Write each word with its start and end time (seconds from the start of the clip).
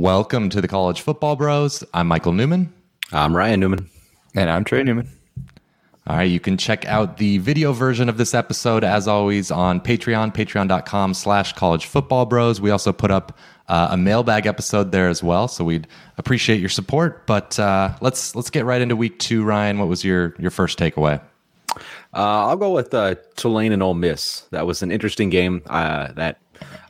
Welcome 0.00 0.48
to 0.48 0.62
the 0.62 0.66
College 0.66 1.02
Football 1.02 1.36
Bros. 1.36 1.84
I'm 1.92 2.08
Michael 2.08 2.32
Newman. 2.32 2.72
I'm 3.12 3.36
Ryan 3.36 3.60
Newman. 3.60 3.90
And 4.34 4.48
I'm 4.48 4.64
Trey 4.64 4.82
Newman. 4.82 5.10
All 6.06 6.16
right, 6.16 6.22
you 6.22 6.40
can 6.40 6.56
check 6.56 6.86
out 6.86 7.18
the 7.18 7.36
video 7.36 7.74
version 7.74 8.08
of 8.08 8.16
this 8.16 8.32
episode, 8.32 8.82
as 8.82 9.06
always, 9.06 9.50
on 9.50 9.78
Patreon, 9.78 10.34
patreon.com 10.34 11.12
slash 11.12 11.52
college 11.52 11.84
football 11.84 12.24
bros. 12.24 12.62
We 12.62 12.70
also 12.70 12.94
put 12.94 13.10
up 13.10 13.36
uh, 13.68 13.88
a 13.90 13.98
mailbag 13.98 14.46
episode 14.46 14.90
there 14.90 15.10
as 15.10 15.22
well, 15.22 15.48
so 15.48 15.64
we'd 15.64 15.86
appreciate 16.16 16.60
your 16.60 16.70
support. 16.70 17.26
But 17.26 17.58
uh, 17.58 17.94
let's 18.00 18.34
let's 18.34 18.48
get 18.48 18.64
right 18.64 18.80
into 18.80 18.96
week 18.96 19.18
two. 19.18 19.44
Ryan, 19.44 19.78
what 19.78 19.88
was 19.88 20.02
your, 20.02 20.34
your 20.38 20.50
first 20.50 20.78
takeaway? 20.78 21.20
Uh, 22.14 22.48
I'll 22.48 22.56
go 22.56 22.72
with 22.72 22.94
uh, 22.94 23.16
Tulane 23.36 23.72
and 23.72 23.82
Ole 23.82 23.92
Miss. 23.92 24.46
That 24.50 24.66
was 24.66 24.82
an 24.82 24.90
interesting 24.90 25.28
game. 25.28 25.60
Uh, 25.66 26.10
that 26.12 26.40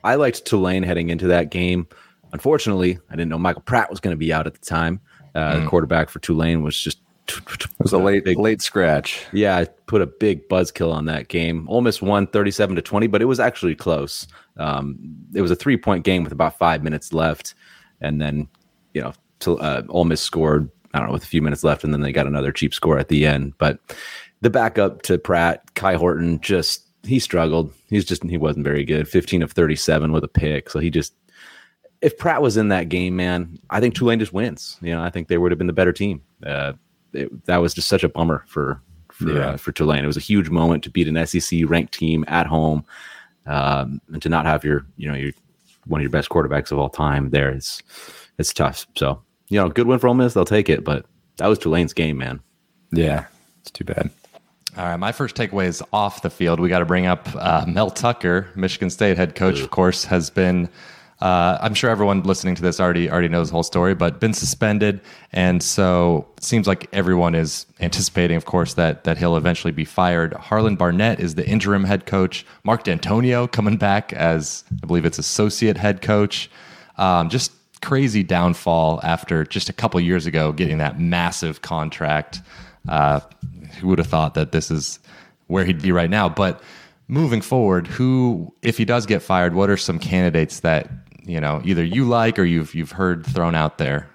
I 0.05 0.15
liked 0.15 0.45
Tulane 0.45 0.85
heading 0.85 1.11
into 1.11 1.27
that 1.27 1.51
game. 1.51 1.89
Unfortunately, 2.33 2.99
I 3.11 3.17
didn't 3.17 3.29
know 3.29 3.39
Michael 3.39 3.63
Pratt 3.63 3.91
was 3.91 4.01
going 4.01 4.15
to 4.15 4.19
be 4.19 4.33
out 4.33 4.47
at 4.47 4.55
the 4.55 4.65
time. 4.65 5.01
Uh, 5.35 5.55
mm. 5.55 5.63
The 5.63 5.69
quarterback 5.69 6.11
for 6.11 6.19
Tulane 6.19 6.63
was 6.63 6.79
just 6.79 7.01
it 7.29 7.71
was 7.79 7.93
a 7.93 7.99
late 7.99 8.25
big, 8.25 8.39
late 8.39 8.61
scratch. 8.63 9.25
Yeah, 9.33 9.57
I 9.57 9.67
put 9.87 10.03
a 10.03 10.07
big 10.07 10.49
buzzkill 10.49 10.93
on 10.93 11.05
that 11.07 11.29
game. 11.29 11.69
Ole 11.69 11.81
Miss 11.81 12.03
won 12.03 12.27
37 12.27 12.77
to 12.77 12.83
20, 12.83 13.07
but 13.07 13.23
it 13.23 13.27
was 13.27 13.39
actually 13.39 13.75
close. 13.75 14.27
Um, 14.57 14.99
it 15.35 15.43
was 15.43 15.51
a 15.51 15.57
three 15.57 15.77
point 15.77 16.05
game 16.05 16.25
with 16.25 16.33
about 16.33 16.59
five 16.59 16.83
minutes 16.83 17.13
left, 17.13 17.55
and 18.01 18.21
then 18.21 18.49
you 18.95 19.01
know, 19.01 19.13
to, 19.41 19.59
uh, 19.59 19.83
Ole 19.89 20.05
Miss 20.05 20.21
scored. 20.21 20.71
I 20.93 20.99
don't 20.99 21.09
know 21.09 21.13
with 21.13 21.23
a 21.23 21.29
few 21.29 21.43
minutes 21.43 21.63
left, 21.63 21.85
and 21.85 21.95
then 21.95 22.01
they 22.01 22.13
got 22.13 22.27
another 22.27 22.51
cheap 22.51 22.75
score 22.75 22.99
at 22.99 23.09
the 23.09 23.25
end. 23.25 23.55
But 23.59 23.79
the 24.41 24.51
backup 24.51 25.03
to 25.03 25.19
Pratt, 25.19 25.75
Kai 25.75 25.95
Horton, 25.95 26.41
just 26.41 26.85
he 27.05 27.19
struggled. 27.19 27.73
He's 27.89 28.05
just 28.05 28.25
he 28.25 28.37
wasn't 28.37 28.65
very 28.65 28.85
good. 28.85 29.09
15 29.09 29.43
of 29.43 29.53
37 29.53 30.13
with 30.13 30.25
a 30.25 30.29
pick, 30.29 30.69
so 30.69 30.81
he 30.81 30.91
just 30.91 31.15
if 32.03 32.17
Pratt 32.17 32.43
was 32.43 32.57
in 32.57 32.69
that 32.69 32.89
game, 32.89 33.17
man, 33.17 33.59
I 33.69 33.81
think 33.81 33.95
Tulane 33.95 34.19
just 34.19 34.33
wins. 34.33 34.79
You 34.81 34.93
know, 34.93 35.03
I 35.03 35.11
think 35.11 35.29
they 35.29 35.39
would 35.39 35.53
have 35.53 35.59
been 35.59 35.67
the 35.67 35.73
better 35.73 35.93
team. 35.93 36.23
Uh, 36.45 36.75
it, 37.13 37.47
that 37.47 37.59
was 37.59 37.75
just 37.75 37.89
such 37.89 38.05
a 38.05 38.09
bummer 38.09 38.45
for 38.47 38.81
for, 39.13 39.33
yeah. 39.33 39.49
uh, 39.51 39.57
for 39.57 39.73
Tulane. 39.73 40.05
It 40.05 40.07
was 40.07 40.17
a 40.17 40.21
huge 40.21 40.49
moment 40.49 40.85
to 40.85 40.91
beat 40.91 41.09
an 41.09 41.27
SEC 41.27 41.61
ranked 41.67 41.93
team 41.93 42.25
at 42.29 42.47
home, 42.47 42.85
um, 43.47 44.01
and 44.13 44.23
to 44.23 44.29
not 44.29 44.47
have 44.47 44.65
your 44.65 44.87
you 44.97 45.09
know 45.09 45.15
your 45.15 45.33
one 45.87 46.01
of 46.01 46.03
your 46.03 46.11
best 46.11 46.29
quarterbacks 46.29 46.73
of 46.73 46.79
all 46.79 46.89
time 46.89 47.31
there 47.31 47.55
is 47.55 47.83
it's 48.39 48.53
tough. 48.53 48.87
So 48.97 49.23
you 49.49 49.59
know, 49.59 49.69
good 49.69 49.87
win 49.87 49.99
for 49.99 50.09
Ole 50.09 50.15
Miss. 50.15 50.35
They'll 50.35 50.45
take 50.45 50.69
it, 50.69 50.85
but 50.85 51.05
that 51.37 51.49
was 51.49 51.59
Tulane's 51.59 51.93
game, 51.93 52.19
man. 52.19 52.41
Yeah, 52.93 53.27
it's 53.61 53.71
too 53.71 53.85
bad. 53.85 54.11
All 54.79 54.85
right, 54.85 54.97
my 54.97 55.11
first 55.11 55.35
takeaway 55.35 55.67
is 55.67 55.83
off 55.93 56.23
the 56.23 56.31
field. 56.31 56.61
We 56.61 56.69
got 56.69 56.79
to 56.79 56.85
bring 56.85 57.07
up 57.07 57.29
uh, 57.35 57.65
Mel 57.67 57.91
Tucker, 57.91 58.49
Michigan 58.55 58.89
State 58.89 59.17
head 59.17 59.35
coach. 59.35 59.61
Of 59.61 59.71
course, 59.71 60.05
has 60.05 60.31
been 60.31 60.69
uh, 61.21 61.59
I'm 61.61 61.75
sure 61.75 61.91
everyone 61.91 62.23
listening 62.23 62.55
to 62.55 62.63
this 62.63 62.81
already 62.81 63.11
already 63.11 63.29
knows 63.29 63.49
the 63.49 63.53
whole 63.53 63.63
story, 63.63 63.95
but 63.95 64.21
been 64.21 64.33
suspended, 64.33 65.01
and 65.33 65.63
so 65.63 66.27
it 66.39 66.45
seems 66.45 66.67
like 66.67 66.89
everyone 66.93 67.35
is 67.35 67.67
anticipating, 67.81 68.37
of 68.37 68.47
course, 68.47 68.75
that 68.75 69.05
that 69.05 69.19
he'll 69.19 69.37
eventually 69.37 69.73
be 69.73 69.85
fired. 69.85 70.33
Harlan 70.35 70.77
Barnett 70.77 71.21
is 71.21 71.35
the 71.35 71.47
interim 71.47 71.85
head 71.85 72.07
coach. 72.07 72.47
Mark 72.65 72.85
Dantonio 72.85 73.51
coming 73.51 73.77
back 73.77 74.13
as 74.15 74.65
I 74.83 74.87
believe 74.87 75.05
it's 75.05 75.19
associate 75.19 75.77
head 75.77 76.01
coach. 76.01 76.51
Um, 76.97 77.29
just 77.29 77.53
crazy 77.83 78.23
downfall 78.23 79.01
after 79.03 79.45
just 79.45 79.69
a 79.69 79.73
couple 79.73 80.01
years 80.01 80.27
ago 80.27 80.53
getting 80.53 80.79
that 80.79 80.99
massive 80.99 81.63
contract. 81.63 82.41
Uh, 82.89 83.21
who 83.79 83.89
would 83.89 83.99
have 83.99 84.09
thought 84.09 84.35
that 84.35 84.53
this 84.53 84.71
is 84.71 84.99
where 85.49 85.65
he'd 85.65 85.83
be 85.83 85.93
right 85.93 86.11
now? 86.11 86.29
But 86.29 86.63
moving 87.09 87.41
forward, 87.41 87.87
who, 87.87 88.55
if 88.63 88.79
he 88.79 88.85
does 88.85 89.05
get 89.05 89.21
fired, 89.21 89.55
what 89.55 89.69
are 89.69 89.77
some 89.77 89.99
candidates 89.99 90.61
that 90.61 90.89
you 91.25 91.41
know 91.41 91.63
either 91.65 91.85
you 91.85 92.05
like 92.05 92.39
or 92.39 92.45
you've 92.45 92.75
you've 92.75 92.93
heard 92.93 93.27
thrown 93.27 93.55
out 93.55 93.79
there? 93.79 94.09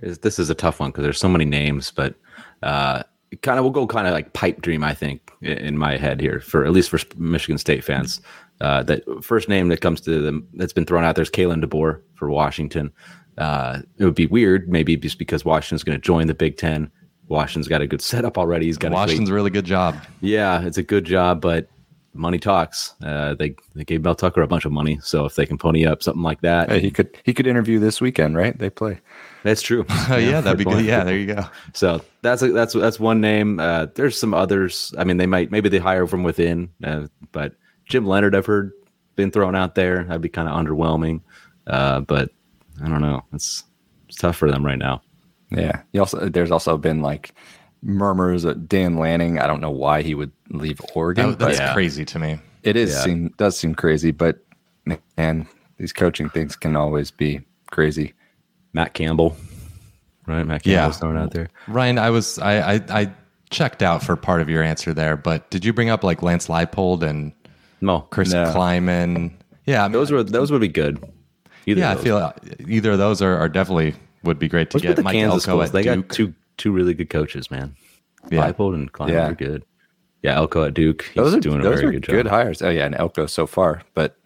This 0.00 0.38
is 0.38 0.50
a 0.50 0.54
tough 0.54 0.80
one 0.80 0.90
because 0.90 1.04
there's 1.04 1.20
so 1.20 1.28
many 1.28 1.44
names, 1.44 1.90
but 1.90 2.14
uh, 2.62 3.04
kind 3.42 3.58
of 3.58 3.64
we'll 3.64 3.72
go 3.72 3.86
kind 3.86 4.06
of 4.06 4.12
like 4.12 4.32
pipe 4.32 4.60
dream. 4.60 4.82
I 4.82 4.94
think 4.94 5.30
in 5.40 5.78
my 5.78 5.96
head 5.96 6.20
here 6.20 6.40
for 6.40 6.64
at 6.64 6.72
least 6.72 6.90
for 6.90 6.98
Michigan 7.16 7.58
State 7.58 7.84
fans. 7.84 8.20
Uh, 8.60 8.82
that 8.84 9.02
first 9.22 9.48
name 9.48 9.68
that 9.68 9.80
comes 9.80 10.00
to 10.00 10.20
them 10.20 10.46
that's 10.54 10.72
been 10.72 10.86
thrown 10.86 11.04
out 11.04 11.16
there 11.16 11.22
is 11.22 11.30
Kalen 11.30 11.64
DeBoer 11.64 12.00
for 12.14 12.30
Washington. 12.30 12.92
Uh, 13.36 13.80
it 13.98 14.04
would 14.04 14.14
be 14.14 14.26
weird, 14.26 14.68
maybe 14.68 14.96
just 14.96 15.18
because 15.18 15.44
Washington's 15.44 15.82
going 15.82 15.98
to 15.98 16.02
join 16.02 16.28
the 16.28 16.34
Big 16.34 16.56
Ten. 16.56 16.90
Washington's 17.26 17.68
got 17.68 17.80
a 17.80 17.86
good 17.86 18.00
setup 18.00 18.38
already. 18.38 18.66
He's 18.66 18.78
got 18.78 18.92
Washington's 18.92 19.30
a 19.30 19.34
really 19.34 19.50
good 19.50 19.64
job. 19.64 19.96
Yeah, 20.20 20.62
it's 20.62 20.78
a 20.78 20.82
good 20.82 21.04
job, 21.04 21.40
but 21.40 21.68
money 22.14 22.38
talks. 22.38 22.94
Uh, 23.02 23.34
they 23.34 23.54
they 23.74 23.84
gave 23.84 24.02
Mel 24.02 24.14
Tucker 24.14 24.42
a 24.42 24.46
bunch 24.46 24.64
of 24.64 24.72
money, 24.72 24.98
so 25.02 25.24
if 25.24 25.34
they 25.34 25.46
can 25.46 25.58
pony 25.58 25.84
up 25.84 26.02
something 26.02 26.22
like 26.22 26.40
that, 26.40 26.70
hey, 26.70 26.80
he 26.80 26.90
could 26.90 27.16
he 27.24 27.34
could 27.34 27.46
interview 27.46 27.78
this 27.78 28.00
weekend, 28.00 28.36
right? 28.36 28.56
They 28.58 28.70
play. 28.70 29.00
That's 29.42 29.62
true. 29.62 29.84
yeah, 29.88 30.16
yeah 30.16 30.40
that'd 30.40 30.58
be 30.58 30.64
point. 30.64 30.78
good. 30.78 30.86
Yeah, 30.86 31.04
there 31.04 31.16
you 31.16 31.34
go. 31.34 31.44
So 31.72 32.00
that's 32.22 32.42
a, 32.42 32.52
that's 32.52 32.72
that's 32.72 32.98
one 32.98 33.20
name. 33.20 33.60
Uh, 33.60 33.86
there's 33.94 34.18
some 34.18 34.32
others. 34.34 34.94
I 34.96 35.04
mean, 35.04 35.16
they 35.16 35.26
might 35.26 35.50
maybe 35.50 35.68
they 35.68 35.78
hire 35.78 36.06
from 36.06 36.22
within, 36.22 36.70
uh, 36.82 37.06
but 37.32 37.54
Jim 37.86 38.06
Leonhard, 38.06 38.34
I've 38.34 38.46
heard 38.46 38.72
been 39.16 39.30
thrown 39.30 39.54
out 39.54 39.74
there. 39.74 40.04
That'd 40.04 40.22
be 40.22 40.28
kind 40.28 40.48
of 40.48 40.54
underwhelming. 40.56 41.20
Uh, 41.66 42.00
but 42.00 42.30
I 42.82 42.88
don't 42.88 43.02
know. 43.02 43.24
It's 43.32 43.64
it's 44.08 44.18
tough 44.18 44.36
for 44.36 44.50
them 44.50 44.64
right 44.64 44.78
now. 44.78 45.02
Yeah. 45.50 45.82
You 45.92 46.00
also 46.00 46.28
there's 46.28 46.50
also 46.50 46.76
been 46.76 47.00
like 47.00 47.34
murmurs 47.84 48.42
that 48.42 48.68
Dan 48.68 48.96
Lanning. 48.96 49.38
I 49.38 49.46
don't 49.46 49.60
know 49.60 49.70
why 49.70 50.02
he 50.02 50.14
would 50.14 50.32
leave 50.48 50.80
Oregon. 50.94 51.30
That, 51.30 51.38
that's 51.38 51.58
yeah. 51.58 51.72
crazy 51.72 52.04
to 52.06 52.18
me. 52.18 52.38
It 52.62 52.76
is 52.76 52.92
yeah. 52.92 53.00
seem 53.02 53.28
does 53.36 53.56
seem 53.56 53.74
crazy, 53.74 54.10
but 54.10 54.38
man, 55.16 55.46
these 55.76 55.92
coaching 55.92 56.30
things 56.30 56.56
can 56.56 56.76
always 56.76 57.10
be 57.10 57.42
crazy. 57.70 58.14
Matt 58.72 58.94
Campbell, 58.94 59.36
right? 60.26 60.44
Matt 60.44 60.62
Campbell's 60.64 60.96
yeah. 60.96 61.00
thrown 61.00 61.16
out 61.16 61.32
there. 61.32 61.50
Ryan, 61.68 61.98
I 61.98 62.10
was 62.10 62.38
I, 62.38 62.74
I, 62.74 62.80
I 62.88 63.12
checked 63.50 63.82
out 63.82 64.02
for 64.02 64.16
part 64.16 64.40
of 64.40 64.48
your 64.48 64.62
answer 64.62 64.94
there, 64.94 65.16
but 65.16 65.48
did 65.50 65.64
you 65.64 65.72
bring 65.72 65.90
up 65.90 66.02
like 66.02 66.22
Lance 66.22 66.48
Leipold 66.48 67.02
and 67.02 67.32
no 67.80 68.00
Chris 68.00 68.32
no. 68.32 68.44
Klieman? 68.46 69.32
Yeah, 69.66 69.84
I 69.84 69.88
mean, 69.88 69.92
those 69.92 70.10
were 70.10 70.22
those 70.22 70.50
would 70.50 70.60
be 70.60 70.68
good. 70.68 71.04
Either 71.66 71.80
yeah, 71.80 71.92
I 71.92 71.96
feel 71.96 72.32
either 72.66 72.92
of 72.92 72.98
those 72.98 73.22
are, 73.22 73.36
are 73.36 73.48
definitely 73.48 73.94
would 74.22 74.38
be 74.38 74.48
great 74.48 74.70
to 74.70 74.76
What's 74.76 74.82
get. 74.82 74.96
the 74.96 75.02
Mike 75.02 75.14
Kansas 75.14 75.46
Elko 75.46 75.64
schools? 75.64 75.72
They 75.72 75.82
Duke. 75.82 76.08
got 76.08 76.14
two 76.14 76.34
two 76.56 76.72
really 76.72 76.94
good 76.94 77.10
coaches, 77.10 77.50
man. 77.50 77.76
Yeah. 78.30 78.50
Leipold 78.50 78.74
and 78.74 78.92
Klieman 78.92 79.12
yeah. 79.12 79.28
are 79.28 79.34
good. 79.34 79.64
Yeah, 80.22 80.36
Elko 80.36 80.64
at 80.64 80.74
Duke. 80.74 81.02
He's 81.02 81.14
those 81.16 81.34
are, 81.34 81.40
doing 81.40 81.60
a 81.60 81.62
those 81.62 81.80
very 81.80 81.92
good 81.92 82.04
job. 82.04 82.14
Good 82.14 82.26
hires. 82.28 82.62
Oh 82.62 82.70
yeah, 82.70 82.86
and 82.86 82.94
Elko 82.94 83.26
so 83.26 83.46
far. 83.46 83.82
But 83.92 84.16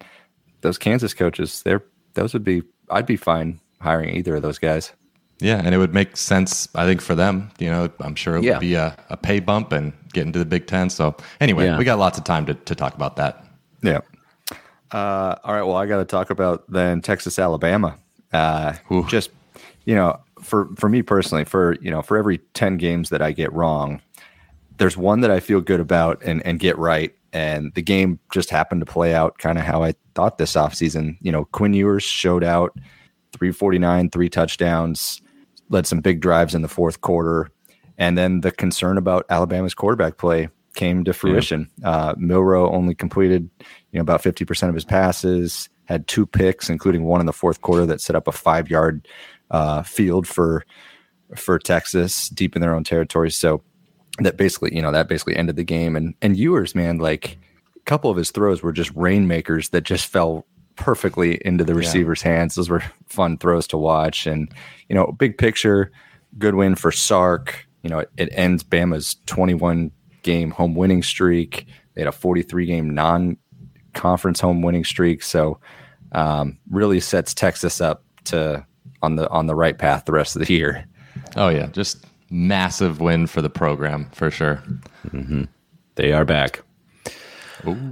those 0.61 0.78
Kansas 0.78 1.12
coaches, 1.12 1.62
they're 1.62 1.83
those 2.15 2.33
would 2.33 2.44
be 2.44 2.62
I'd 2.91 3.06
be 3.06 3.16
fine 3.16 3.61
hiring 3.81 4.15
either 4.15 4.37
of 4.37 4.43
those 4.43 4.59
guys. 4.59 4.93
Yeah, 5.41 5.61
and 5.65 5.75
it 5.75 5.78
would 5.78 5.94
make 5.94 6.16
sense, 6.16 6.69
I 6.75 6.84
think, 6.84 7.00
for 7.00 7.15
them. 7.15 7.50
You 7.59 7.71
know, 7.71 7.89
I'm 8.00 8.16
sure 8.16 8.37
it 8.37 8.45
yeah. 8.45 8.55
would 8.55 8.60
be 8.60 8.75
a, 8.75 8.97
a 9.09 9.16
pay 9.16 9.39
bump 9.39 9.72
and 9.72 9.93
get 10.12 10.27
into 10.27 10.39
the 10.39 10.45
Big 10.45 10.66
Ten. 10.66 10.91
So 10.91 11.16
anyway, 11.41 11.66
yeah. 11.66 11.78
we 11.78 11.84
got 11.84 11.99
lots 11.99 12.19
of 12.19 12.25
time 12.25 12.47
to, 12.47 12.55
to 12.55 12.75
talk 12.75 12.95
about 12.95 13.16
that. 13.16 13.45
Yeah. 13.83 14.00
Uh, 14.91 15.37
all 15.45 15.55
right. 15.55 15.62
Well, 15.62 15.77
I 15.77 15.87
got 15.87 15.99
to 15.99 16.05
talk 16.05 16.31
about 16.31 16.65
then 16.69 17.03
Texas, 17.03 17.39
Alabama. 17.39 17.99
Uh, 18.33 18.75
just 19.06 19.31
you 19.84 19.95
know, 19.95 20.19
for 20.41 20.69
for 20.76 20.88
me 20.88 21.03
personally, 21.03 21.44
for 21.44 21.76
you 21.81 21.91
know, 21.91 22.03
for 22.03 22.16
every 22.16 22.38
ten 22.54 22.76
games 22.76 23.10
that 23.10 23.22
I 23.22 23.32
get 23.32 23.53
wrong, 23.53 24.00
there's 24.78 24.97
one 24.97 25.21
that 25.21 25.31
I 25.31 25.41
feel 25.41 25.60
good 25.60 25.81
about 25.81 26.22
and 26.22 26.44
and 26.47 26.59
get 26.59 26.76
right. 26.78 27.15
And 27.32 27.75
the 27.75 27.82
game 27.82 28.19
just 28.32 28.48
happened 28.50 28.81
to 28.81 28.91
play 28.91 29.15
out 29.15 29.38
kind 29.38 29.59
of 29.59 29.65
how 29.65 29.82
I 29.82 29.94
thought 30.15 30.38
this 30.38 30.54
offseason. 30.54 31.19
You 31.21 31.31
know, 31.31 31.44
Quinn 31.47 31.75
Ewers 31.75 32.03
showed 32.03 32.43
out 32.43 32.72
349, 33.32 34.10
three 34.10 34.31
touchdowns, 34.31 35.21
led 35.69 35.87
some 35.87 36.00
big 36.00 36.21
drives 36.21 36.54
in 36.54 36.62
the 36.62 36.69
fourth 36.69 37.00
quarter. 37.03 37.50
And 37.98 38.16
then 38.16 38.41
the 38.41 38.53
concern 38.53 38.97
about 38.97 39.27
Alabama's 39.28 39.75
quarterback 39.75 40.16
play 40.16 40.48
came 40.75 41.04
to 41.04 41.12
fruition. 41.12 41.69
Yeah. 41.78 41.91
Uh, 41.91 42.15
Milroe 42.16 42.71
only 42.71 42.94
completed, 42.94 43.50
you 43.60 43.98
know, 43.98 44.00
about 44.00 44.22
50% 44.22 44.69
of 44.69 44.75
his 44.75 44.84
passes, 44.84 45.69
had 45.87 46.07
two 46.07 46.24
picks, 46.24 46.71
including 46.71 47.04
one 47.04 47.21
in 47.21 47.27
the 47.27 47.33
fourth 47.33 47.60
quarter 47.60 47.84
that 47.86 48.01
set 48.01 48.15
up 48.15 48.28
a 48.28 48.33
five 48.33 48.71
yard 48.71 49.09
uh, 49.50 49.83
field 49.83 50.27
for 50.27 50.65
for 51.36 51.59
Texas 51.59 52.28
deep 52.28 52.56
in 52.56 52.62
their 52.62 52.74
own 52.74 52.84
territory. 52.84 53.30
So 53.30 53.62
that 54.18 54.36
basically, 54.36 54.74
you 54.74 54.83
know, 54.83 54.92
that 54.92 55.09
basically 55.09 55.36
ended 55.36 55.56
the 55.56 55.65
game. 55.65 55.97
And 55.97 56.15
and 56.22 56.36
Ewers, 56.36 56.74
man, 56.74 56.98
like 56.98 57.39
a 57.77 57.80
couple 57.80 58.10
of 58.10 58.16
his 58.16 58.30
throws 58.30 58.62
were 58.62 58.72
just 58.72 58.91
rainmakers 58.95 59.71
that 59.71 59.83
just 59.83 60.06
fell 60.06 60.47
perfectly 60.77 61.41
into 61.45 61.65
the 61.65 61.74
receiver's 61.74 62.22
yeah. 62.22 62.36
hands. 62.36 62.54
Those 62.54 62.68
were 62.68 62.83
fun 63.09 63.39
throws 63.39 63.66
to 63.68 63.78
watch. 63.78 64.27
And 64.27 64.53
you 64.89 64.95
know, 64.95 65.12
big 65.18 65.39
picture, 65.39 65.92
good 66.39 66.54
win 66.54 66.74
for 66.74 66.91
Sark. 66.91 67.66
You 67.83 67.91
know, 67.91 67.98
it, 68.00 68.10
it 68.16 68.28
ends 68.33 68.65
Bama's 68.65 69.16
21 69.27 69.91
game 70.22 70.50
home 70.50 70.74
winning 70.74 71.03
streak. 71.03 71.66
They 71.95 72.03
had 72.03 72.09
a 72.09 72.12
43 72.12 72.66
game 72.66 72.91
non 72.91 73.36
conference 73.95 74.41
home 74.41 74.62
winning 74.62 74.84
streak. 74.84 75.22
So 75.22 75.59
um, 76.12 76.59
really 76.71 77.00
sets 77.00 77.34
Texas 77.34 77.80
up 77.80 78.04
to 78.24 78.65
on 79.03 79.16
the 79.16 79.28
on 79.30 79.47
the 79.47 79.54
right 79.54 79.78
path 79.78 80.04
the 80.04 80.12
rest 80.12 80.36
of 80.36 80.45
the 80.45 80.53
year. 80.53 80.84
Oh 81.36 81.48
yeah, 81.48 81.66
just 81.66 82.04
massive 82.30 83.00
win 83.00 83.27
for 83.27 83.42
the 83.42 83.50
program 83.50 84.09
for 84.12 84.30
sure. 84.30 84.62
Mm-hmm. 85.06 85.45
They 85.95 86.12
are 86.12 86.24
back. 86.24 86.62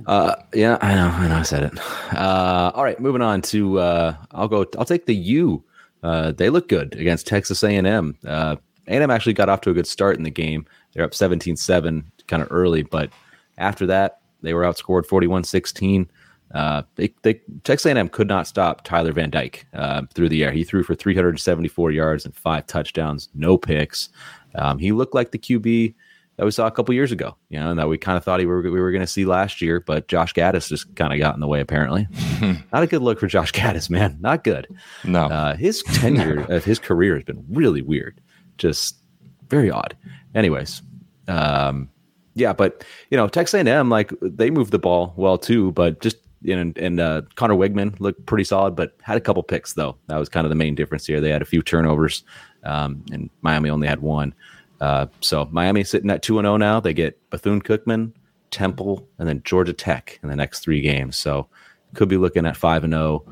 Uh, 0.06 0.36
yeah, 0.54 0.78
I 0.80 0.94
know, 0.94 1.08
I 1.08 1.28
know, 1.28 1.36
I 1.36 1.42
said 1.42 1.64
it. 1.64 1.78
Uh, 2.14 2.70
all 2.74 2.84
right, 2.84 3.00
moving 3.00 3.22
on 3.22 3.42
to 3.42 3.78
uh, 3.80 4.16
I'll 4.30 4.48
go. 4.48 4.64
I'll 4.78 4.84
take 4.84 5.06
the 5.06 5.14
U. 5.14 5.64
Uh, 6.02 6.32
they 6.32 6.50
look 6.50 6.68
good 6.68 6.94
against 6.94 7.26
Texas 7.26 7.64
A&M. 7.64 8.16
Uh, 8.24 8.56
A&M 8.86 9.10
actually 9.10 9.32
got 9.32 9.48
off 9.48 9.60
to 9.62 9.70
a 9.70 9.74
good 9.74 9.86
start 9.86 10.16
in 10.16 10.22
the 10.22 10.30
game. 10.30 10.64
They're 10.92 11.04
up 11.04 11.12
17-7 11.12 12.04
kind 12.28 12.42
of 12.42 12.48
early, 12.52 12.82
but 12.82 13.10
after 13.58 13.86
that, 13.86 14.20
they 14.42 14.54
were 14.54 14.62
outscored 14.62 15.06
41-16. 15.06 16.06
Uh, 16.54 16.82
they, 16.94 17.12
they, 17.22 17.34
Texas 17.64 17.86
A&M 17.86 18.08
could 18.08 18.28
not 18.28 18.46
stop 18.46 18.84
Tyler 18.84 19.12
Van 19.12 19.30
Dyke 19.30 19.66
uh, 19.74 20.02
through 20.14 20.28
the 20.28 20.44
air. 20.44 20.52
He 20.52 20.64
threw 20.64 20.82
for 20.82 20.94
374 20.94 21.90
yards 21.90 22.24
and 22.24 22.34
five 22.34 22.66
touchdowns, 22.66 23.28
no 23.34 23.58
picks. 23.58 24.08
Um, 24.54 24.78
he 24.78 24.92
looked 24.92 25.14
like 25.14 25.32
the 25.32 25.38
QB 25.38 25.94
that 26.36 26.44
we 26.44 26.50
saw 26.50 26.66
a 26.66 26.70
couple 26.70 26.94
years 26.94 27.12
ago, 27.12 27.34
you 27.48 27.58
know, 27.58 27.70
and 27.70 27.78
that 27.78 27.88
we 27.88 27.96
kind 27.98 28.16
of 28.16 28.24
thought 28.24 28.40
he 28.40 28.46
were, 28.46 28.60
we 28.60 28.70
were 28.70 28.90
going 28.90 29.02
to 29.02 29.06
see 29.06 29.24
last 29.24 29.62
year, 29.62 29.80
but 29.80 30.06
Josh 30.06 30.34
Gattis 30.34 30.68
just 30.68 30.94
kind 30.94 31.12
of 31.12 31.18
got 31.18 31.34
in 31.34 31.40
the 31.40 31.46
way, 31.46 31.60
apparently. 31.60 32.06
Not 32.72 32.82
a 32.82 32.86
good 32.86 33.02
look 33.02 33.18
for 33.18 33.26
Josh 33.26 33.52
Gattis, 33.52 33.88
man. 33.88 34.18
Not 34.20 34.44
good. 34.44 34.68
No. 35.04 35.24
Uh, 35.24 35.56
his 35.56 35.82
tenure 35.82 36.40
of 36.50 36.64
his 36.64 36.78
career 36.78 37.14
has 37.14 37.24
been 37.24 37.44
really 37.50 37.82
weird, 37.82 38.20
just 38.58 38.96
very 39.48 39.70
odd. 39.70 39.96
Anyways, 40.34 40.82
um, 41.26 41.88
yeah, 42.34 42.52
but 42.52 42.84
you 43.10 43.16
know, 43.16 43.28
Texas 43.28 43.54
A&M 43.54 43.88
like 43.88 44.12
they 44.20 44.50
moved 44.50 44.72
the 44.72 44.78
ball 44.78 45.14
well 45.16 45.38
too, 45.38 45.72
but 45.72 46.00
just 46.00 46.18
know, 46.54 46.72
and 46.76 47.00
uh, 47.00 47.22
Conner 47.34 47.54
Weigman 47.54 47.98
looked 47.98 48.24
pretty 48.26 48.44
solid, 48.44 48.76
but 48.76 48.94
had 49.02 49.16
a 49.16 49.20
couple 49.20 49.42
picks 49.42 49.72
though. 49.72 49.96
That 50.06 50.18
was 50.18 50.28
kind 50.28 50.44
of 50.44 50.50
the 50.50 50.54
main 50.54 50.74
difference 50.74 51.06
here. 51.06 51.20
They 51.20 51.30
had 51.30 51.42
a 51.42 51.46
few 51.46 51.62
turnovers, 51.62 52.22
um, 52.62 53.04
and 53.10 53.30
Miami 53.42 53.70
only 53.70 53.88
had 53.88 54.00
one. 54.00 54.34
Uh, 54.80 55.06
so 55.20 55.48
Miami 55.50 55.82
sitting 55.82 56.10
at 56.10 56.22
two 56.22 56.38
and 56.38 56.44
zero 56.44 56.54
oh 56.54 56.56
now. 56.56 56.78
They 56.78 56.94
get 56.94 57.18
Bethune 57.30 57.62
Cookman, 57.62 58.12
Temple, 58.50 59.08
and 59.18 59.28
then 59.28 59.42
Georgia 59.44 59.72
Tech 59.72 60.20
in 60.22 60.28
the 60.28 60.36
next 60.36 60.60
three 60.60 60.80
games. 60.80 61.16
So 61.16 61.48
could 61.94 62.08
be 62.08 62.16
looking 62.16 62.46
at 62.46 62.56
five 62.56 62.84
and 62.84 62.92
zero 62.92 63.24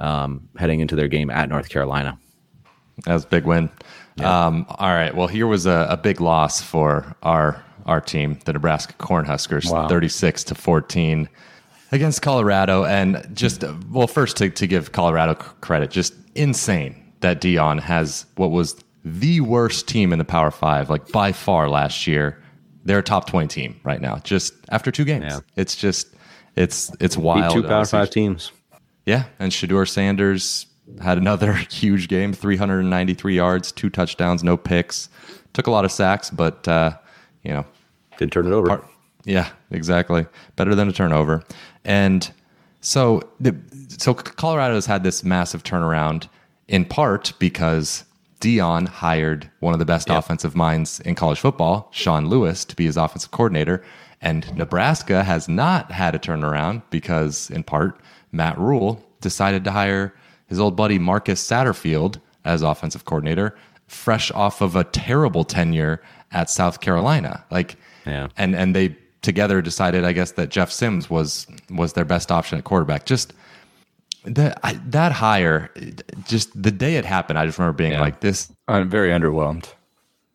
oh, 0.00 0.06
um, 0.06 0.48
heading 0.56 0.80
into 0.80 0.94
their 0.94 1.08
game 1.08 1.30
at 1.30 1.48
North 1.48 1.68
Carolina. 1.68 2.18
That 3.06 3.14
was 3.14 3.24
a 3.24 3.28
big 3.28 3.46
win. 3.46 3.70
Yeah. 4.16 4.46
Um, 4.46 4.66
all 4.68 4.90
right. 4.90 5.14
Well, 5.14 5.26
here 5.26 5.46
was 5.46 5.66
a, 5.66 5.86
a, 5.88 5.96
big 5.96 6.20
loss 6.20 6.60
for 6.60 7.16
our 7.22 7.64
our 7.86 8.00
team, 8.00 8.38
the 8.44 8.52
Nebraska 8.52 8.92
Cornhuskers, 8.94 9.70
wow. 9.70 9.88
thirty 9.88 10.08
six 10.08 10.44
to 10.44 10.54
fourteen 10.54 11.28
against 11.92 12.22
Colorado. 12.22 12.84
And 12.84 13.26
just 13.34 13.64
well, 13.90 14.06
first 14.06 14.36
to, 14.38 14.50
to 14.50 14.66
give 14.66 14.92
Colorado 14.92 15.34
credit, 15.34 15.90
just 15.90 16.14
insane 16.34 17.12
that 17.20 17.40
Deion 17.40 17.80
has 17.80 18.26
what 18.36 18.50
was 18.50 18.82
the 19.04 19.40
worst 19.40 19.88
team 19.88 20.12
in 20.12 20.18
the 20.18 20.24
Power 20.24 20.50
Five, 20.50 20.90
like 20.90 21.08
by 21.08 21.32
far 21.32 21.68
last 21.68 22.06
year. 22.06 22.42
They're 22.84 22.98
a 22.98 23.02
top 23.02 23.28
twenty 23.28 23.48
team 23.48 23.80
right 23.84 24.00
now. 24.00 24.18
Just 24.18 24.54
after 24.70 24.90
two 24.90 25.04
games, 25.04 25.26
yeah. 25.28 25.40
it's 25.56 25.76
just 25.76 26.14
it's 26.56 26.90
it's 27.00 27.16
wild. 27.16 27.54
Beat 27.54 27.62
two 27.62 27.68
Power 27.68 27.84
Five 27.84 28.10
teams. 28.10 28.52
Yeah, 29.06 29.24
and 29.38 29.50
Shedeur 29.52 29.88
Sanders 29.88 30.66
had 31.02 31.18
another 31.18 31.52
huge 31.70 32.08
game, 32.08 32.32
393 32.32 33.34
yards, 33.34 33.72
two 33.72 33.90
touchdowns, 33.90 34.42
no 34.42 34.56
picks. 34.56 35.08
Took 35.52 35.66
a 35.66 35.70
lot 35.70 35.84
of 35.84 35.92
sacks, 35.92 36.30
but 36.30 36.66
uh, 36.68 36.96
you 37.42 37.52
know, 37.52 37.64
didn't 38.18 38.32
turn 38.32 38.46
it 38.46 38.52
over. 38.52 38.68
Part, 38.68 38.86
yeah, 39.24 39.50
exactly. 39.70 40.26
Better 40.56 40.74
than 40.74 40.88
a 40.88 40.92
turnover. 40.92 41.42
And 41.90 42.30
so, 42.82 43.20
the, 43.40 43.56
so 43.98 44.14
Colorado 44.14 44.74
has 44.76 44.86
had 44.86 45.02
this 45.02 45.24
massive 45.24 45.64
turnaround 45.64 46.28
in 46.68 46.84
part 46.84 47.32
because 47.40 48.04
Deion 48.40 48.86
hired 48.86 49.50
one 49.58 49.72
of 49.72 49.80
the 49.80 49.84
best 49.84 50.08
yep. 50.08 50.18
offensive 50.18 50.54
minds 50.54 51.00
in 51.00 51.16
college 51.16 51.40
football, 51.40 51.88
Sean 51.90 52.28
Lewis, 52.28 52.64
to 52.66 52.76
be 52.76 52.86
his 52.86 52.96
offensive 52.96 53.32
coordinator. 53.32 53.82
And 54.20 54.56
Nebraska 54.56 55.24
has 55.24 55.48
not 55.48 55.90
had 55.90 56.14
a 56.14 56.20
turnaround 56.20 56.82
because, 56.90 57.50
in 57.50 57.64
part, 57.64 58.00
Matt 58.30 58.56
Rhule 58.56 59.04
decided 59.20 59.64
to 59.64 59.72
hire 59.72 60.14
his 60.46 60.60
old 60.60 60.76
buddy 60.76 61.00
Marcus 61.00 61.44
Satterfield 61.44 62.20
as 62.44 62.62
offensive 62.62 63.04
coordinator, 63.04 63.56
fresh 63.88 64.30
off 64.30 64.60
of 64.60 64.76
a 64.76 64.84
terrible 64.84 65.42
tenure 65.42 66.00
at 66.30 66.50
South 66.50 66.80
Carolina. 66.80 67.44
Like, 67.50 67.74
yeah. 68.06 68.28
and 68.36 68.54
and 68.54 68.76
they 68.76 68.96
together 69.22 69.60
decided, 69.62 70.04
I 70.04 70.12
guess, 70.12 70.32
that 70.32 70.48
Jeff 70.50 70.70
Sims 70.70 71.10
was 71.10 71.46
was 71.70 71.92
their 71.94 72.04
best 72.04 72.30
option 72.30 72.58
at 72.58 72.64
quarterback. 72.64 73.06
Just 73.06 73.32
that 74.24 74.60
that 74.90 75.12
hire, 75.12 75.70
just 76.26 76.60
the 76.60 76.70
day 76.70 76.96
it 76.96 77.04
happened, 77.04 77.38
I 77.38 77.46
just 77.46 77.58
remember 77.58 77.76
being 77.76 77.92
yeah. 77.92 78.00
like, 78.00 78.20
"This." 78.20 78.52
I'm 78.68 78.88
very 78.88 79.10
underwhelmed. 79.10 79.72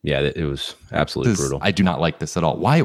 Yeah, 0.04 0.22
it 0.22 0.46
was 0.46 0.76
absolutely 0.92 1.34
this, 1.34 1.40
brutal. 1.40 1.60
I 1.62 1.72
do 1.72 1.84
not 1.84 2.00
like 2.00 2.20
this 2.20 2.38
at 2.38 2.44
all. 2.44 2.58
Why? 2.58 2.84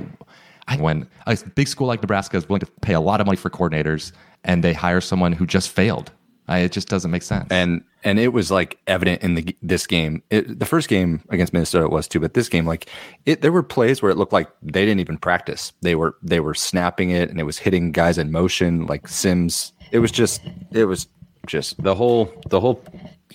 I, 0.69 0.77
when 0.77 1.09
a 1.27 1.37
big 1.55 1.69
school 1.69 1.87
like 1.87 2.01
Nebraska 2.01 2.37
is 2.37 2.49
willing 2.49 2.61
to 2.61 2.67
pay 2.81 2.95
a 2.95 3.01
lot 3.01 3.21
of 3.21 3.27
money 3.27 3.37
for 3.37 3.51
coordinators, 3.51 4.13
and 4.45 4.65
they 4.65 4.73
hire 4.73 5.01
someone 5.01 5.33
who 5.33 5.47
just 5.47 5.69
failed, 5.69 6.13
I, 6.51 6.59
it 6.59 6.73
just 6.73 6.89
doesn't 6.89 7.13
make 7.13 7.23
sense. 7.23 7.47
And 7.51 7.85
and 8.03 8.19
it 8.19 8.33
was 8.33 8.51
like 8.51 8.79
evident 8.89 9.23
in 9.23 9.37
the 9.37 9.57
this 9.63 9.87
game. 9.87 10.21
It, 10.31 10.59
the 10.59 10.67
first 10.67 10.89
game 10.89 11.23
against 11.29 11.53
Minnesota 11.53 11.89
was 11.89 12.09
too, 12.09 12.19
but 12.19 12.35
this 12.35 12.49
game, 12.49 12.67
like 12.67 12.89
it, 13.25 13.41
there 13.41 13.53
were 13.53 13.63
plays 13.63 14.03
where 14.03 14.11
it 14.11 14.17
looked 14.17 14.33
like 14.33 14.49
they 14.61 14.85
didn't 14.85 14.99
even 14.99 15.17
practice. 15.17 15.73
They 15.83 15.95
were 15.95 16.17
they 16.25 16.41
were 16.41 16.55
snapping 16.55 17.11
it, 17.11 17.31
and 17.31 17.39
it 17.39 17.45
was 17.45 17.59
hitting 17.59 17.93
guys 17.93 18.19
in 18.19 18.33
motion, 18.33 18.87
like 18.87 19.07
Sims. 19.07 19.73
It 19.93 20.01
was 20.01 20.11
just 20.11 20.43
it 20.73 20.87
was 20.87 21.07
just 21.47 21.81
the 21.81 21.95
whole 21.95 22.33
the 22.49 22.59
whole 22.59 22.83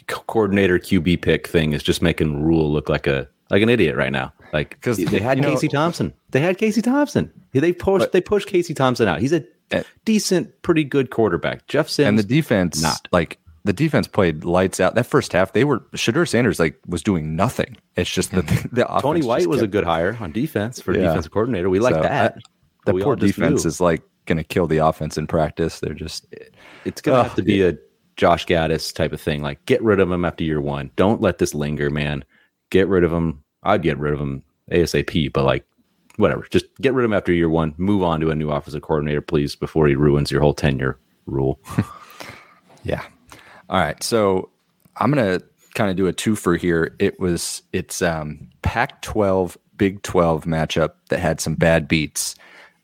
coordinator 0.07 0.77
QB 0.77 1.21
pick 1.21 1.47
thing 1.47 1.71
is 1.71 1.83
just 1.83 2.01
making 2.01 2.44
Rhule 2.44 2.69
look 2.69 2.89
like 2.89 3.07
a 3.07 3.29
like 3.50 3.62
an 3.62 3.69
idiot 3.69 3.95
right 3.95 4.12
now. 4.12 4.33
Like 4.51 4.71
because 4.71 4.97
they 4.97 5.19
had 5.19 5.41
Casey 5.41 5.67
know, 5.67 5.71
Thompson, 5.71 6.13
they 6.31 6.41
had 6.41 6.57
Casey 6.57 6.81
Thompson. 6.81 7.31
They 7.53 7.71
pushed 7.71 8.03
but, 8.03 8.12
they 8.12 8.19
pushed 8.19 8.50
Casey 8.50 8.73
Thompson 8.73 9.07
out. 9.07 9.21
He's 9.21 9.31
a 9.31 9.45
Eh, 9.71 9.83
decent, 10.06 10.62
pretty 10.62 10.83
good 10.83 11.09
quarterback. 11.09 11.67
Jeff 11.67 11.89
Sims 11.89 12.07
and 12.07 12.19
the 12.19 12.23
defense, 12.23 12.81
not 12.81 13.07
like 13.12 13.39
the 13.63 13.73
defense 13.73 14.07
played 14.07 14.45
lights 14.45 14.79
out. 14.79 14.95
That 14.95 15.07
first 15.07 15.33
half, 15.33 15.53
they 15.53 15.63
were 15.63 15.79
Shedeur 15.95 16.27
Sanders 16.27 16.59
like 16.59 16.79
was 16.88 17.01
doing 17.01 17.35
nothing. 17.35 17.75
It's 17.95 18.09
just 18.09 18.31
that 18.31 18.45
mm-hmm. 18.45 18.75
the, 18.75 18.83
the 18.88 19.00
Tony 19.01 19.23
White 19.23 19.47
was 19.47 19.57
kept, 19.59 19.65
a 19.65 19.67
good 19.67 19.83
hire 19.83 20.15
on 20.19 20.31
defense 20.31 20.79
for 20.79 20.94
yeah. 20.94 21.07
defensive 21.07 21.31
coordinator. 21.31 21.69
We 21.69 21.79
like 21.79 21.95
so 21.95 22.01
that. 22.03 22.35
I, 22.38 22.91
the 22.91 23.03
poor 23.03 23.15
defense 23.15 23.65
is 23.65 23.81
like 23.81 24.03
going 24.25 24.38
to 24.38 24.44
kill 24.44 24.67
the 24.67 24.77
offense 24.77 25.17
in 25.17 25.25
practice. 25.25 25.79
They're 25.79 25.95
just 25.95 26.27
eh, 26.33 26.45
it's 26.85 27.01
going 27.01 27.17
to 27.17 27.23
have 27.23 27.35
to 27.35 27.41
be 27.41 27.56
yeah. 27.56 27.69
a 27.69 27.73
Josh 28.15 28.45
Gattis 28.45 28.94
type 28.94 29.12
of 29.12 29.19
thing. 29.19 29.41
Like 29.41 29.65
get 29.65 29.81
rid 29.81 30.00
of 30.00 30.12
him 30.12 30.23
after 30.25 30.44
year 30.44 30.62
one. 30.62 30.91
Don't 30.95 31.21
let 31.21 31.39
this 31.39 31.56
linger, 31.56 31.89
man. 31.89 32.23
Get 32.69 32.88
rid 32.88 33.03
of 33.03 33.12
him. 33.12 33.44
I'd 33.63 33.81
get 33.81 33.97
rid 33.97 34.13
of 34.13 34.19
him 34.19 34.44
ASAP. 34.71 35.33
But 35.33 35.45
like 35.45 35.65
whatever. 36.17 36.47
Just 36.50 36.65
get 36.81 36.94
rid 36.94 37.06
of 37.06 37.12
him 37.12 37.15
after 37.15 37.31
year 37.31 37.50
one. 37.50 37.73
Move 37.77 38.03
on 38.03 38.19
to 38.21 38.29
a 38.29 38.35
new 38.35 38.51
offensive 38.51 38.81
coordinator, 38.81 39.21
please, 39.21 39.56
before 39.56 39.88
he 39.88 39.95
ruins 39.95 40.31
your 40.31 40.41
whole 40.41 40.53
tenure 40.53 41.00
Rhule. 41.25 41.59
yeah. 42.83 43.01
All 43.69 43.79
right. 43.79 44.01
So 44.03 44.50
I'm 44.98 45.12
gonna 45.12 45.41
kind 45.74 45.89
of 45.89 45.95
do 45.95 46.07
a 46.07 46.13
twofer 46.13 46.57
here. 46.57 46.95
It 47.00 47.19
was 47.19 47.63
it's 47.74 48.01
um 48.01 48.50
Pac-12 48.62 49.57
Big 49.77 50.01
12 50.03 50.45
matchup 50.45 50.91
that 51.10 51.19
had 51.19 51.41
some 51.41 51.55
bad 51.55 51.88
beats. 51.88 52.36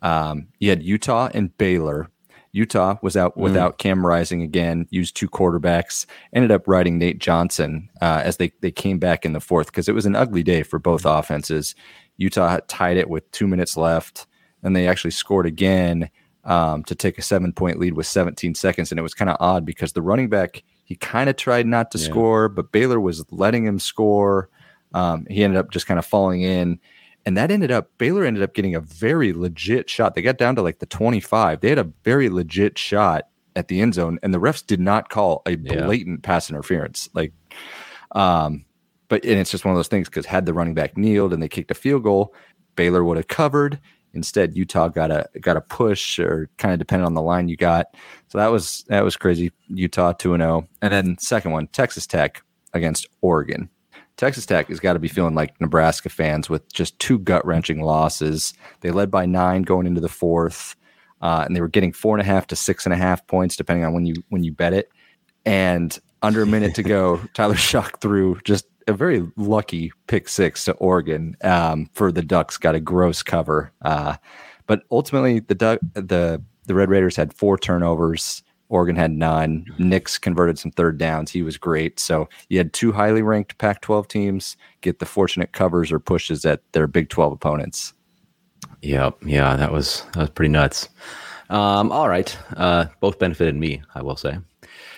Um, 0.01 0.47
you 0.59 0.69
had 0.69 0.83
Utah 0.83 1.29
and 1.33 1.55
Baylor. 1.57 2.09
Utah 2.53 2.97
was 3.01 3.15
out 3.15 3.37
mm. 3.37 3.41
without 3.41 3.77
Cam 3.77 4.05
Rising 4.05 4.41
again, 4.41 4.87
used 4.89 5.15
two 5.15 5.29
quarterbacks, 5.29 6.05
ended 6.33 6.51
up 6.51 6.67
riding 6.67 6.97
Nate 6.97 7.19
Johnson 7.19 7.89
uh, 8.01 8.21
as 8.23 8.37
they, 8.37 8.51
they 8.61 8.71
came 8.71 8.99
back 8.99 9.25
in 9.25 9.33
the 9.33 9.39
fourth 9.39 9.67
because 9.67 9.87
it 9.87 9.95
was 9.95 10.05
an 10.05 10.15
ugly 10.15 10.43
day 10.43 10.63
for 10.63 10.79
both 10.79 11.05
offenses. 11.05 11.75
Utah 12.17 12.59
tied 12.67 12.97
it 12.97 13.09
with 13.09 13.29
two 13.31 13.47
minutes 13.47 13.77
left, 13.77 14.27
and 14.63 14.75
they 14.75 14.87
actually 14.87 15.11
scored 15.11 15.45
again 15.45 16.09
um, 16.43 16.83
to 16.83 16.95
take 16.95 17.17
a 17.17 17.21
seven 17.21 17.53
point 17.53 17.79
lead 17.79 17.93
with 17.93 18.07
17 18.07 18.55
seconds. 18.55 18.91
And 18.91 18.99
it 18.99 19.03
was 19.03 19.13
kind 19.13 19.29
of 19.29 19.37
odd 19.39 19.65
because 19.65 19.93
the 19.93 20.01
running 20.01 20.29
back, 20.29 20.63
he 20.85 20.95
kind 20.95 21.29
of 21.29 21.35
tried 21.35 21.67
not 21.67 21.91
to 21.91 21.97
yeah. 21.97 22.05
score, 22.05 22.49
but 22.49 22.71
Baylor 22.71 22.99
was 22.99 23.25
letting 23.31 23.65
him 23.65 23.79
score. 23.79 24.49
Um, 24.93 25.25
he 25.29 25.43
ended 25.43 25.57
up 25.57 25.71
just 25.71 25.87
kind 25.87 25.99
of 25.99 26.05
falling 26.05 26.41
in. 26.41 26.79
And 27.25 27.37
that 27.37 27.51
ended 27.51 27.71
up, 27.71 27.91
Baylor 27.97 28.25
ended 28.25 28.41
up 28.41 28.55
getting 28.55 28.73
a 28.73 28.79
very 28.79 29.31
legit 29.31 29.89
shot. 29.89 30.15
They 30.15 30.23
got 30.23 30.39
down 30.39 30.55
to 30.55 30.61
like 30.61 30.79
the 30.79 30.87
25. 30.87 31.61
They 31.61 31.69
had 31.69 31.77
a 31.77 31.91
very 32.03 32.29
legit 32.29 32.77
shot 32.79 33.27
at 33.55 33.67
the 33.67 33.81
end 33.81 33.93
zone, 33.93 34.17
and 34.23 34.33
the 34.33 34.39
refs 34.39 34.65
did 34.65 34.79
not 34.79 35.09
call 35.09 35.41
a 35.45 35.55
blatant 35.55 36.21
yeah. 36.23 36.27
pass 36.27 36.49
interference. 36.49 37.09
Like, 37.13 37.33
um, 38.11 38.65
but 39.11 39.25
and 39.25 39.37
it's 39.37 39.51
just 39.51 39.65
one 39.65 39.73
of 39.73 39.77
those 39.77 39.89
things 39.89 40.07
because 40.07 40.25
had 40.25 40.45
the 40.45 40.53
running 40.53 40.73
back 40.73 40.95
kneeled 40.95 41.33
and 41.33 41.43
they 41.43 41.49
kicked 41.49 41.69
a 41.69 41.73
field 41.73 42.01
goal, 42.01 42.33
Baylor 42.77 43.03
would 43.03 43.17
have 43.17 43.27
covered. 43.27 43.77
Instead, 44.13 44.55
Utah 44.55 44.87
got 44.87 45.11
a 45.11 45.27
got 45.41 45.57
a 45.57 45.61
push 45.61 46.17
or 46.17 46.49
kind 46.57 46.71
of 46.71 46.79
depended 46.79 47.05
on 47.05 47.13
the 47.13 47.21
line 47.21 47.49
you 47.49 47.57
got. 47.57 47.87
So 48.29 48.37
that 48.37 48.47
was 48.47 48.85
that 48.87 49.03
was 49.03 49.17
crazy. 49.17 49.51
Utah 49.67 50.13
two 50.13 50.33
and 50.33 50.41
zero, 50.41 50.61
oh. 50.65 50.67
and 50.81 50.93
then 50.93 51.17
second 51.19 51.51
one, 51.51 51.67
Texas 51.67 52.07
Tech 52.07 52.41
against 52.73 53.05
Oregon. 53.19 53.69
Texas 54.15 54.45
Tech 54.45 54.69
has 54.69 54.79
got 54.79 54.93
to 54.93 54.99
be 54.99 55.09
feeling 55.09 55.35
like 55.35 55.59
Nebraska 55.59 56.07
fans 56.07 56.49
with 56.49 56.71
just 56.71 56.97
two 56.99 57.19
gut 57.19 57.45
wrenching 57.45 57.81
losses. 57.81 58.53
They 58.79 58.91
led 58.91 59.11
by 59.11 59.25
nine 59.25 59.63
going 59.63 59.87
into 59.87 59.99
the 59.99 60.07
fourth, 60.07 60.77
uh, 61.21 61.43
and 61.45 61.53
they 61.53 61.59
were 61.59 61.67
getting 61.67 61.91
four 61.91 62.15
and 62.15 62.21
a 62.21 62.31
half 62.31 62.47
to 62.47 62.55
six 62.55 62.85
and 62.85 62.93
a 62.93 62.97
half 62.97 63.27
points 63.27 63.57
depending 63.57 63.83
on 63.83 63.91
when 63.91 64.05
you 64.05 64.15
when 64.29 64.45
you 64.45 64.53
bet 64.53 64.71
it. 64.71 64.89
And 65.45 65.99
under 66.21 66.41
a 66.41 66.47
minute 66.47 66.75
to 66.75 66.83
go, 66.83 67.19
Tyler 67.33 67.55
Shough 67.55 67.99
threw 67.99 68.39
just 68.45 68.65
a 68.91 68.95
very 68.95 69.27
lucky 69.37 69.91
pick 70.07 70.29
six 70.29 70.65
to 70.65 70.73
Oregon 70.73 71.35
um, 71.43 71.89
for 71.93 72.11
the 72.11 72.21
Ducks. 72.21 72.57
Got 72.57 72.75
a 72.75 72.79
gross 72.79 73.23
cover, 73.23 73.71
uh, 73.81 74.17
but 74.67 74.83
ultimately 74.91 75.39
the 75.39 75.55
Duck, 75.55 75.79
the 75.93 76.41
the 76.67 76.75
Red 76.75 76.89
Raiders 76.89 77.15
had 77.15 77.33
four 77.33 77.57
turnovers. 77.57 78.43
Oregon 78.69 78.95
had 78.95 79.11
none. 79.11 79.65
Nix 79.79 80.17
converted 80.17 80.57
some 80.57 80.71
third 80.71 80.97
downs. 80.97 81.29
He 81.29 81.41
was 81.41 81.57
great. 81.57 81.99
So 81.99 82.29
you 82.47 82.57
had 82.57 82.71
two 82.71 82.93
highly 82.93 83.21
ranked 83.21 83.57
Pac 83.57 83.81
12 83.81 84.07
teams 84.07 84.55
get 84.79 84.99
the 84.99 85.05
fortunate 85.05 85.51
covers 85.51 85.91
or 85.91 85.99
pushes 85.99 86.45
at 86.45 86.61
their 86.71 86.87
Big 86.87 87.09
12 87.09 87.33
opponents. 87.33 87.93
Yep. 88.81 89.17
Yeah, 89.25 89.57
that 89.57 89.73
was 89.73 90.03
that 90.13 90.19
was 90.21 90.29
pretty 90.29 90.51
nuts. 90.51 90.87
Um, 91.49 91.91
all 91.91 92.07
right. 92.07 92.35
Uh, 92.55 92.85
both 93.01 93.19
benefited 93.19 93.55
me, 93.55 93.81
I 93.93 94.01
will 94.01 94.15
say. 94.15 94.37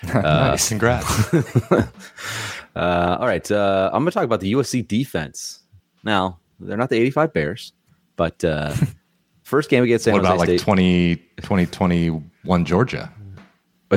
nice. 0.14 0.70
Congrats. 0.70 1.34
uh, 2.76 3.18
all 3.20 3.28
right. 3.28 3.50
Uh, 3.50 3.90
I'm 3.94 4.02
going 4.04 4.12
to 4.12 4.16
talk 4.16 4.24
about 4.26 4.40
the 4.40 4.54
USC 4.54 4.88
defense. 4.88 5.60
Now, 6.04 6.40
they're 6.60 6.78
not 6.78 6.90
the 6.90 6.98
85 6.98 7.34
Bears, 7.34 7.74
but 8.16 8.44
uh, 8.44 8.74
first 9.44 9.70
game 9.70 9.84
against 9.84 10.06
San 10.06 10.14
what 10.14 10.24
Jose 10.26 10.34
about 10.36 10.46
State. 10.46 10.60
like 10.60 10.66
20, 10.66 11.16
2021 11.42 12.66
Georgia? 12.66 13.12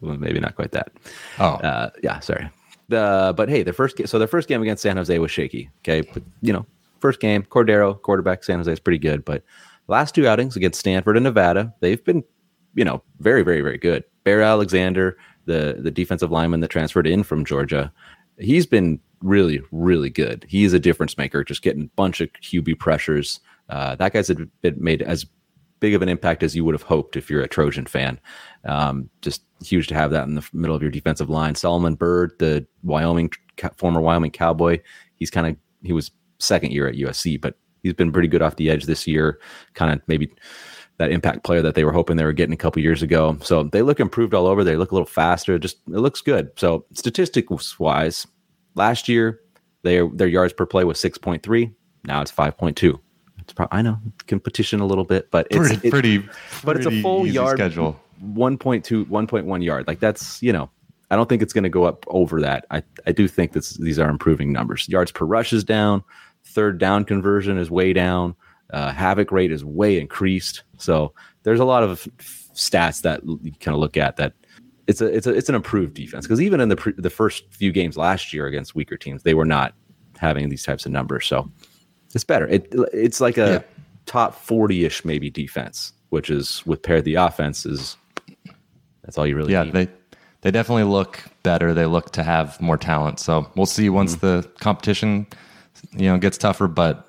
well, 0.00 0.16
maybe 0.16 0.40
not 0.40 0.54
quite 0.54 0.72
that. 0.72 0.92
Oh, 1.38 1.54
Uh, 1.54 1.90
yeah, 2.02 2.18
sorry. 2.20 2.48
The 2.88 3.34
but 3.36 3.50
hey, 3.50 3.62
the 3.62 3.74
first 3.74 3.96
game. 3.98 4.06
So 4.06 4.18
their 4.18 4.26
first 4.28 4.48
game 4.48 4.62
against 4.62 4.82
San 4.82 4.96
Jose 4.96 5.18
was 5.18 5.30
shaky. 5.30 5.68
Okay, 5.80 6.00
but 6.14 6.22
you 6.40 6.54
know, 6.54 6.64
first 7.00 7.20
game, 7.20 7.42
Cordeiro 7.42 8.00
quarterback, 8.00 8.42
San 8.42 8.58
Jose 8.58 8.72
is 8.72 8.80
pretty 8.80 8.98
good. 8.98 9.26
But 9.26 9.42
last 9.88 10.14
two 10.14 10.26
outings 10.26 10.56
against 10.56 10.80
Stanford 10.80 11.18
and 11.18 11.24
Nevada, 11.24 11.74
they've 11.80 12.02
been, 12.02 12.24
you 12.74 12.86
know, 12.86 13.02
very, 13.20 13.42
very, 13.42 13.60
very 13.60 13.76
good. 13.76 14.04
Bear 14.24 14.40
Alexander, 14.40 15.18
the 15.48 15.78
the 15.80 15.90
defensive 15.90 16.30
lineman 16.30 16.60
that 16.60 16.68
transferred 16.68 17.06
in 17.06 17.24
from 17.24 17.44
Georgia, 17.44 17.92
he's 18.38 18.66
been 18.66 19.00
really, 19.20 19.60
really 19.72 20.10
good. 20.10 20.46
He's 20.48 20.72
a 20.72 20.78
difference 20.78 21.18
maker, 21.18 21.42
just 21.42 21.62
getting 21.62 21.84
a 21.84 21.96
bunch 21.96 22.20
of 22.20 22.32
QB 22.34 22.78
pressures. 22.78 23.40
Uh, 23.68 23.96
that 23.96 24.12
guy's 24.12 24.30
made 24.62 25.02
as 25.02 25.26
big 25.80 25.94
of 25.94 26.02
an 26.02 26.08
impact 26.08 26.42
as 26.42 26.54
you 26.54 26.64
would 26.64 26.74
have 26.74 26.82
hoped 26.82 27.16
if 27.16 27.30
you're 27.30 27.42
a 27.42 27.48
Trojan 27.48 27.86
fan. 27.86 28.18
Um, 28.64 29.08
just 29.22 29.42
huge 29.64 29.88
to 29.88 29.94
have 29.94 30.10
that 30.10 30.26
in 30.26 30.34
the 30.34 30.48
middle 30.52 30.76
of 30.76 30.82
your 30.82 30.90
defensive 30.90 31.30
line. 31.30 31.54
Solomon 31.54 31.94
Byrd, 31.94 32.32
the 32.38 32.66
Wyoming 32.82 33.30
former 33.76 34.00
Wyoming 34.00 34.30
Cowboy, 34.30 34.80
he's 35.16 35.30
kind 35.30 35.46
of 35.46 35.56
he 35.82 35.92
was 35.92 36.10
second 36.38 36.72
year 36.72 36.88
at 36.88 36.96
USC, 36.96 37.40
but 37.40 37.56
he's 37.82 37.94
been 37.94 38.12
pretty 38.12 38.28
good 38.28 38.42
off 38.42 38.56
the 38.56 38.70
edge 38.70 38.84
this 38.84 39.06
year. 39.06 39.40
Kind 39.74 39.92
of 39.92 40.00
maybe 40.06 40.30
that 40.98 41.10
impact 41.10 41.44
player 41.44 41.62
that 41.62 41.74
they 41.74 41.84
were 41.84 41.92
hoping 41.92 42.16
they 42.16 42.24
were 42.24 42.32
getting 42.32 42.52
a 42.52 42.56
couple 42.56 42.82
years 42.82 43.02
ago. 43.02 43.36
So 43.42 43.62
they 43.64 43.82
look 43.82 44.00
improved 44.00 44.34
all 44.34 44.46
over. 44.46 44.62
They 44.64 44.76
look 44.76 44.90
a 44.92 44.94
little 44.94 45.06
faster. 45.06 45.58
Just 45.58 45.78
it 45.88 45.98
looks 45.98 46.20
good. 46.20 46.50
So 46.56 46.84
statistics 46.92 47.78
wise, 47.78 48.26
last 48.74 49.08
year 49.08 49.40
their 49.82 50.08
their 50.08 50.28
yards 50.28 50.52
per 50.52 50.66
play 50.66 50.84
was 50.84 50.98
six 51.00 51.16
point 51.18 51.42
three. 51.42 51.72
Now 52.04 52.20
it's 52.20 52.30
five 52.30 52.56
point 52.58 52.76
two. 52.76 53.00
It's 53.38 53.52
probably, 53.54 53.78
I 53.78 53.82
know 53.82 53.98
competition 54.26 54.80
a 54.80 54.86
little 54.86 55.04
bit, 55.04 55.30
but 55.30 55.46
it's 55.50 55.56
pretty, 55.68 55.88
it- 55.88 55.90
pretty, 55.90 56.28
but 56.64 56.76
it's 56.76 56.86
a 56.86 57.00
full 57.02 57.26
yard 57.26 57.56
schedule. 57.58 57.98
1.2 58.34 59.04
1.1 59.06 59.62
yard 59.64 59.86
like 59.86 60.00
that's 60.00 60.42
you 60.42 60.52
know 60.52 60.68
i 61.12 61.14
don't 61.14 61.28
think 61.28 61.40
it's 61.40 61.52
going 61.52 61.62
to 61.62 61.70
go 61.70 61.84
up 61.84 62.04
over 62.08 62.40
that 62.40 62.66
i 62.72 62.82
i 63.06 63.12
do 63.12 63.28
think 63.28 63.52
that 63.52 63.64
these 63.78 63.96
are 63.96 64.10
improving 64.10 64.52
numbers 64.52 64.88
yards 64.88 65.12
per 65.12 65.24
rush 65.24 65.52
is 65.52 65.62
down 65.62 66.02
third 66.44 66.78
down 66.78 67.04
conversion 67.04 67.56
is 67.58 67.70
way 67.70 67.92
down 67.92 68.34
uh, 68.72 68.92
havoc 68.92 69.32
rate 69.32 69.50
is 69.52 69.64
way 69.64 69.98
increased 70.00 70.62
so 70.76 71.12
there's 71.42 71.60
a 71.60 71.64
lot 71.64 71.82
of 71.82 72.06
stats 72.54 73.02
that 73.02 73.22
you 73.24 73.52
kind 73.60 73.74
of 73.74 73.80
look 73.80 73.96
at 73.96 74.16
that 74.16 74.32
it's 74.86 75.00
a 75.00 75.06
it's 75.06 75.26
a 75.26 75.34
it's 75.34 75.48
an 75.48 75.54
improved 75.54 75.94
defense 75.94 76.26
because 76.26 76.40
even 76.40 76.60
in 76.60 76.68
the 76.68 76.76
pre, 76.76 76.92
the 76.98 77.10
first 77.10 77.44
few 77.52 77.72
games 77.72 77.96
last 77.96 78.32
year 78.32 78.46
against 78.46 78.74
weaker 78.74 78.96
teams 78.96 79.22
they 79.22 79.34
were 79.34 79.44
not 79.44 79.74
having 80.18 80.48
these 80.48 80.62
types 80.64 80.84
of 80.86 80.92
numbers 80.92 81.26
so 81.26 81.50
it's 82.14 82.24
better 82.24 82.46
it 82.48 82.66
it's 82.92 83.20
like 83.20 83.38
a 83.38 83.50
Yeah. 83.50 83.62
top 84.06 84.34
40ish 84.34 85.04
maybe 85.04 85.30
defense 85.30 85.92
which 86.10 86.30
is 86.30 86.64
with 86.66 86.82
paired 86.82 87.04
the 87.04 87.14
offense 87.14 87.64
is 87.66 87.96
that's 89.02 89.16
all 89.16 89.26
you 89.26 89.36
really 89.36 89.52
Yeah, 89.52 89.64
need. 89.64 89.72
they 89.72 89.88
they 90.42 90.50
definitely 90.52 90.84
look 90.84 91.20
better. 91.42 91.74
They 91.74 91.86
look 91.86 92.12
to 92.12 92.22
have 92.22 92.60
more 92.60 92.76
talent. 92.76 93.18
So 93.18 93.50
we'll 93.56 93.66
see 93.66 93.88
once 93.90 94.16
Mm-hmm. 94.16 94.26
the 94.26 94.48
competition, 94.60 95.26
you 95.92 96.06
know, 96.10 96.16
gets 96.18 96.38
tougher. 96.38 96.68
But 96.68 97.07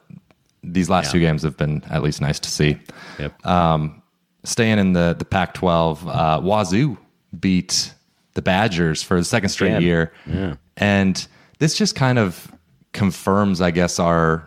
these 0.64 0.90
last 0.90 1.08
Yeah. 1.08 1.12
two 1.14 1.20
games 1.20 1.44
have 1.44 1.58
been 1.58 1.84
at 1.90 2.02
least 2.04 2.22
nice 2.22 2.40
to 2.40 2.50
see. 2.50 2.78
yep. 3.18 3.46
Um, 3.46 4.02
staying 4.44 4.80
in 4.80 4.94
the 4.94 5.16
the 5.18 5.26
Pac-12, 5.26 6.00
uh, 6.08 6.42
Wazoo 6.42 6.98
beat 7.40 7.94
the 8.34 8.42
Badgers 8.42 9.04
for 9.04 9.18
the 9.18 9.24
second 9.24 9.50
straight 9.50 9.82
year, 9.82 10.12
Yeah. 10.26 10.56
and 10.78 11.28
this 11.60 11.76
just 11.78 11.96
kind 11.96 12.18
of 12.20 12.52
confirms, 12.94 13.62
I 13.62 13.72
guess, 13.72 14.00
our 14.00 14.44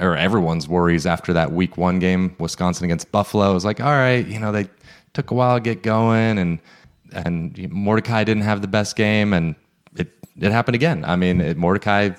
or 0.00 0.16
everyone's 0.16 0.68
worries 0.68 1.06
after 1.06 1.32
that 1.32 1.52
Week 1.52 1.76
One 1.76 1.98
game, 1.98 2.34
Wisconsin 2.38 2.84
against 2.84 3.10
Buffalo. 3.10 3.50
It 3.50 3.54
was 3.54 3.64
like, 3.64 3.80
all 3.80 3.90
right, 3.92 4.24
you 4.26 4.38
know, 4.38 4.52
they 4.52 4.68
took 5.12 5.30
a 5.32 5.34
while 5.34 5.56
to 5.56 5.60
get 5.60 5.82
going, 5.82 6.38
and 6.38 6.58
and 7.12 7.56
Mordecai 7.72 8.22
didn't 8.24 8.42
have 8.44 8.60
the 8.60 8.68
best 8.68 8.94
game, 8.96 9.32
and 9.32 9.54
it 9.96 10.08
it 10.40 10.52
happened 10.52 10.74
again. 10.76 11.04
I 11.04 11.16
mean, 11.16 11.40
it, 11.40 11.56
Mordecai 11.56 12.10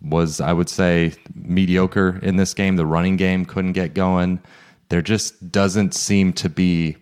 was, 0.00 0.40
I 0.40 0.52
would 0.52 0.68
say, 0.68 1.12
mediocre 1.34 2.18
in 2.22 2.36
this 2.36 2.54
game. 2.54 2.76
The 2.76 2.86
running 2.86 3.16
game 3.16 3.44
couldn't 3.44 3.72
get 3.72 3.94
going. 3.94 4.40
There 4.90 5.02
just 5.02 5.50
doesn't 5.52 5.94
seem 5.94 6.32
to 6.34 6.48
be, 6.48 6.96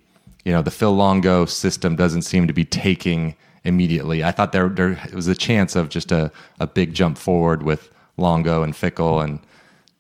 you 0.45 0.53
know, 0.53 0.63
the 0.63 0.71
Phil 0.71 0.95
Longo 0.95 1.45
system 1.45 1.95
doesn't 1.97 2.23
seem 2.23 2.47
to 2.47 2.53
be 2.53 2.65
taking 2.65 3.37
immediately. 3.65 4.25
I 4.25 4.31
thought 4.33 4.53
there 4.53 4.69
there 4.69 4.99
was 5.13 5.27
a 5.29 5.35
chance 5.35 5.77
of 5.77 5.89
just 5.89 6.11
a, 6.13 6.31
a 6.61 6.67
big 6.67 6.95
jump 6.95 7.19
forward 7.19 7.63
with 7.63 7.91
Longo 8.17 8.63
and 8.63 8.73
Fickell, 8.75 9.23
and 9.23 9.41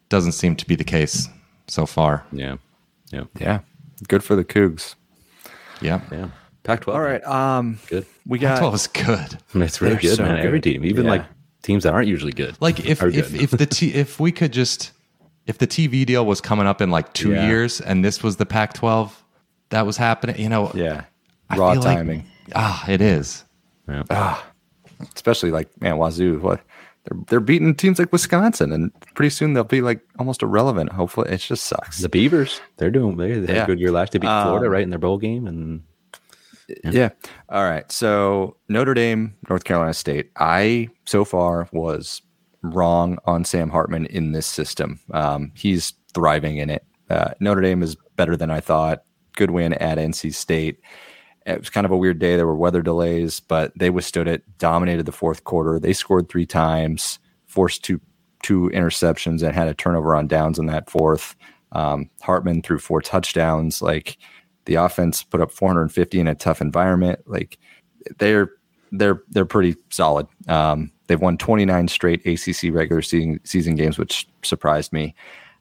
doesn't 0.08 0.32
seem 0.32 0.56
to 0.56 0.66
be 0.66 0.74
the 0.76 0.84
case 0.84 1.28
so 1.68 1.84
far. 1.86 2.24
yeah. 2.32 2.56
Yeah. 3.12 3.24
Yeah. 3.38 3.60
Good 4.08 4.24
for 4.24 4.34
the 4.36 4.44
Cougs. 4.44 4.94
Yeah. 5.80 6.00
Yeah. 6.10 6.28
Pac 6.64 6.80
12. 6.82 6.96
All 6.98 7.04
right. 7.04 7.24
Um, 7.24 7.78
Good. 7.86 8.04
we 8.26 8.38
got 8.40 8.60
That 8.60 8.72
was 8.72 8.88
good. 8.88 9.38
It's 9.54 9.80
really 9.80 9.96
good, 9.96 10.16
so 10.16 10.24
man. 10.24 10.38
Every 10.44 10.60
team, 10.60 10.84
even 10.84 11.04
Yeah. 11.04 11.10
like 11.10 11.24
teams 11.66 11.82
that 11.84 11.92
aren't 11.92 12.08
usually 12.08 12.32
good. 12.32 12.56
Like 12.60 12.80
if 12.80 13.02
if 13.02 13.30
good. 13.32 13.42
if 13.42 13.50
the 13.50 13.66
t- 13.66 13.92
if 13.94 14.18
we 14.20 14.32
could 14.32 14.52
just 14.52 14.92
if 15.46 15.58
the 15.58 15.66
TV 15.66 16.04
deal 16.06 16.24
was 16.26 16.40
coming 16.40 16.66
up 16.66 16.80
in 16.80 16.90
like 16.90 17.12
two 17.12 17.32
Yeah. 17.32 17.46
years 17.46 17.80
and 17.80 18.04
this 18.04 18.22
was 18.22 18.36
the 18.36 18.46
Pac-12 18.46 19.12
that 19.70 19.84
was 19.86 19.96
happening, 19.96 20.38
you 20.38 20.48
know, 20.48 20.70
yeah 20.74 21.04
I 21.50 21.56
raw 21.56 21.72
feel 21.72 21.82
like- 21.82 21.96
timing. 21.98 22.24
ah, 22.54 22.84
it 22.88 23.00
is. 23.00 23.44
yeah. 23.88 24.38
especially 25.14 25.50
like 25.50 25.68
man, 25.80 25.98
Wazoo. 25.98 26.38
What 26.40 26.60
they're 27.04 27.20
they're 27.28 27.40
beating 27.40 27.74
teams 27.74 27.98
like 27.98 28.12
Wisconsin, 28.12 28.72
and 28.72 28.90
pretty 29.14 29.30
soon 29.30 29.52
they'll 29.54 29.64
be 29.64 29.80
like 29.80 30.00
almost 30.18 30.42
irrelevant. 30.42 30.90
Hopefully, 30.92 31.30
it 31.30 31.38
just 31.38 31.64
sucks. 31.64 31.98
the 32.00 32.08
Beavers, 32.08 32.60
they're 32.78 32.90
doing, 32.90 33.16
they, 33.16 33.32
they 33.38 33.46
had 33.46 33.56
Yeah. 33.56 33.62
a 33.64 33.66
good 33.66 33.78
year 33.80 33.92
last. 33.92 34.12
They 34.12 34.18
beat 34.18 34.26
Florida, 34.26 34.66
Um, 34.66 34.72
right, 34.72 34.82
in 34.82 34.90
their 34.90 34.98
bowl 34.98 35.18
game. 35.18 35.46
And 35.46 35.82
yeah. 36.84 37.10
All 37.48 37.64
right. 37.64 37.90
So 37.90 38.56
Notre 38.68 38.94
Dame, 38.94 39.34
North 39.48 39.64
Carolina 39.64 39.94
State. 39.94 40.30
I 40.36 40.88
so 41.06 41.24
far 41.24 41.68
was 41.72 42.22
wrong 42.62 43.18
on 43.26 43.44
Sam 43.44 43.70
Hartman 43.70 44.06
in 44.06 44.32
this 44.32 44.46
system. 44.46 45.00
Um, 45.12 45.52
he's 45.54 45.92
thriving 46.14 46.56
in 46.58 46.70
it. 46.70 46.84
Uh, 47.10 47.30
Notre 47.40 47.60
Dame 47.60 47.82
is 47.82 47.96
better 48.16 48.36
than 48.36 48.50
I 48.50 48.60
thought. 48.60 49.04
Good 49.36 49.50
win 49.50 49.74
at 49.74 49.98
NC 49.98 50.34
State. 50.34 50.80
It 51.44 51.60
was 51.60 51.70
kind 51.70 51.84
of 51.84 51.92
a 51.92 51.96
weird 51.96 52.18
day. 52.18 52.36
There 52.36 52.46
were 52.46 52.56
weather 52.56 52.82
delays, 52.82 53.38
but 53.38 53.72
they 53.76 53.90
withstood 53.90 54.26
it. 54.26 54.42
Dominated 54.58 55.06
the 55.06 55.12
fourth 55.12 55.44
quarter. 55.44 55.78
They 55.78 55.92
scored 55.92 56.28
three 56.28 56.46
times, 56.46 57.18
forced 57.46 57.84
two 57.84 58.00
two 58.42 58.70
interceptions, 58.74 59.42
and 59.42 59.54
had 59.54 59.68
a 59.68 59.74
turnover 59.74 60.14
on 60.14 60.26
downs 60.26 60.58
in 60.58 60.66
that 60.66 60.90
fourth. 60.90 61.36
Um, 61.72 62.10
Hartman 62.22 62.62
threw 62.62 62.78
four 62.78 63.00
touchdowns. 63.00 63.80
Like 63.80 64.18
the 64.66 64.74
offense 64.76 65.22
put 65.22 65.40
up 65.40 65.50
450 65.50 66.20
in 66.20 66.28
a 66.28 66.34
tough 66.34 66.60
environment. 66.60 67.20
Like 67.26 67.58
they're 68.18 68.50
they're 68.92 69.22
they're 69.30 69.44
pretty 69.44 69.76
solid. 69.90 70.26
Um, 70.48 70.92
they've 71.06 71.20
won 71.20 71.38
29 71.38 71.88
straight 71.88 72.24
ACC 72.26 72.72
regular 72.74 73.02
season 73.02 73.40
season 73.44 73.74
games, 73.76 73.98
which 73.98 74.28
surprised 74.42 74.92
me. 74.92 75.14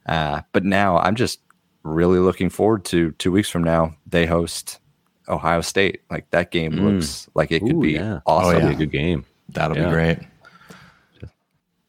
Uh, 0.05 0.41
but 0.51 0.63
now 0.63 0.97
I'm 0.97 1.15
just 1.15 1.39
really 1.83 2.19
looking 2.19 2.49
forward 2.49 2.85
to 2.85 3.11
two 3.13 3.31
weeks 3.31 3.49
from 3.49 3.63
now. 3.63 3.95
They 4.05 4.25
host 4.25 4.79
Ohio 5.27 5.61
State. 5.61 6.01
Like 6.11 6.29
that 6.31 6.51
game 6.51 6.73
looks 6.73 7.27
like 7.33 7.51
it 7.51 7.61
could 7.61 7.73
Ooh, 7.75 7.81
be 7.81 7.93
yeah. 7.93 8.19
awesome. 8.25 8.53
That'll 8.53 8.69
yeah. 8.69 8.75
be 8.75 8.83
a 8.83 8.85
good 8.87 8.91
game. 8.91 9.25
That'll 9.49 9.77
Yeah. 9.77 9.85
be 9.85 9.91
great. 9.91 10.19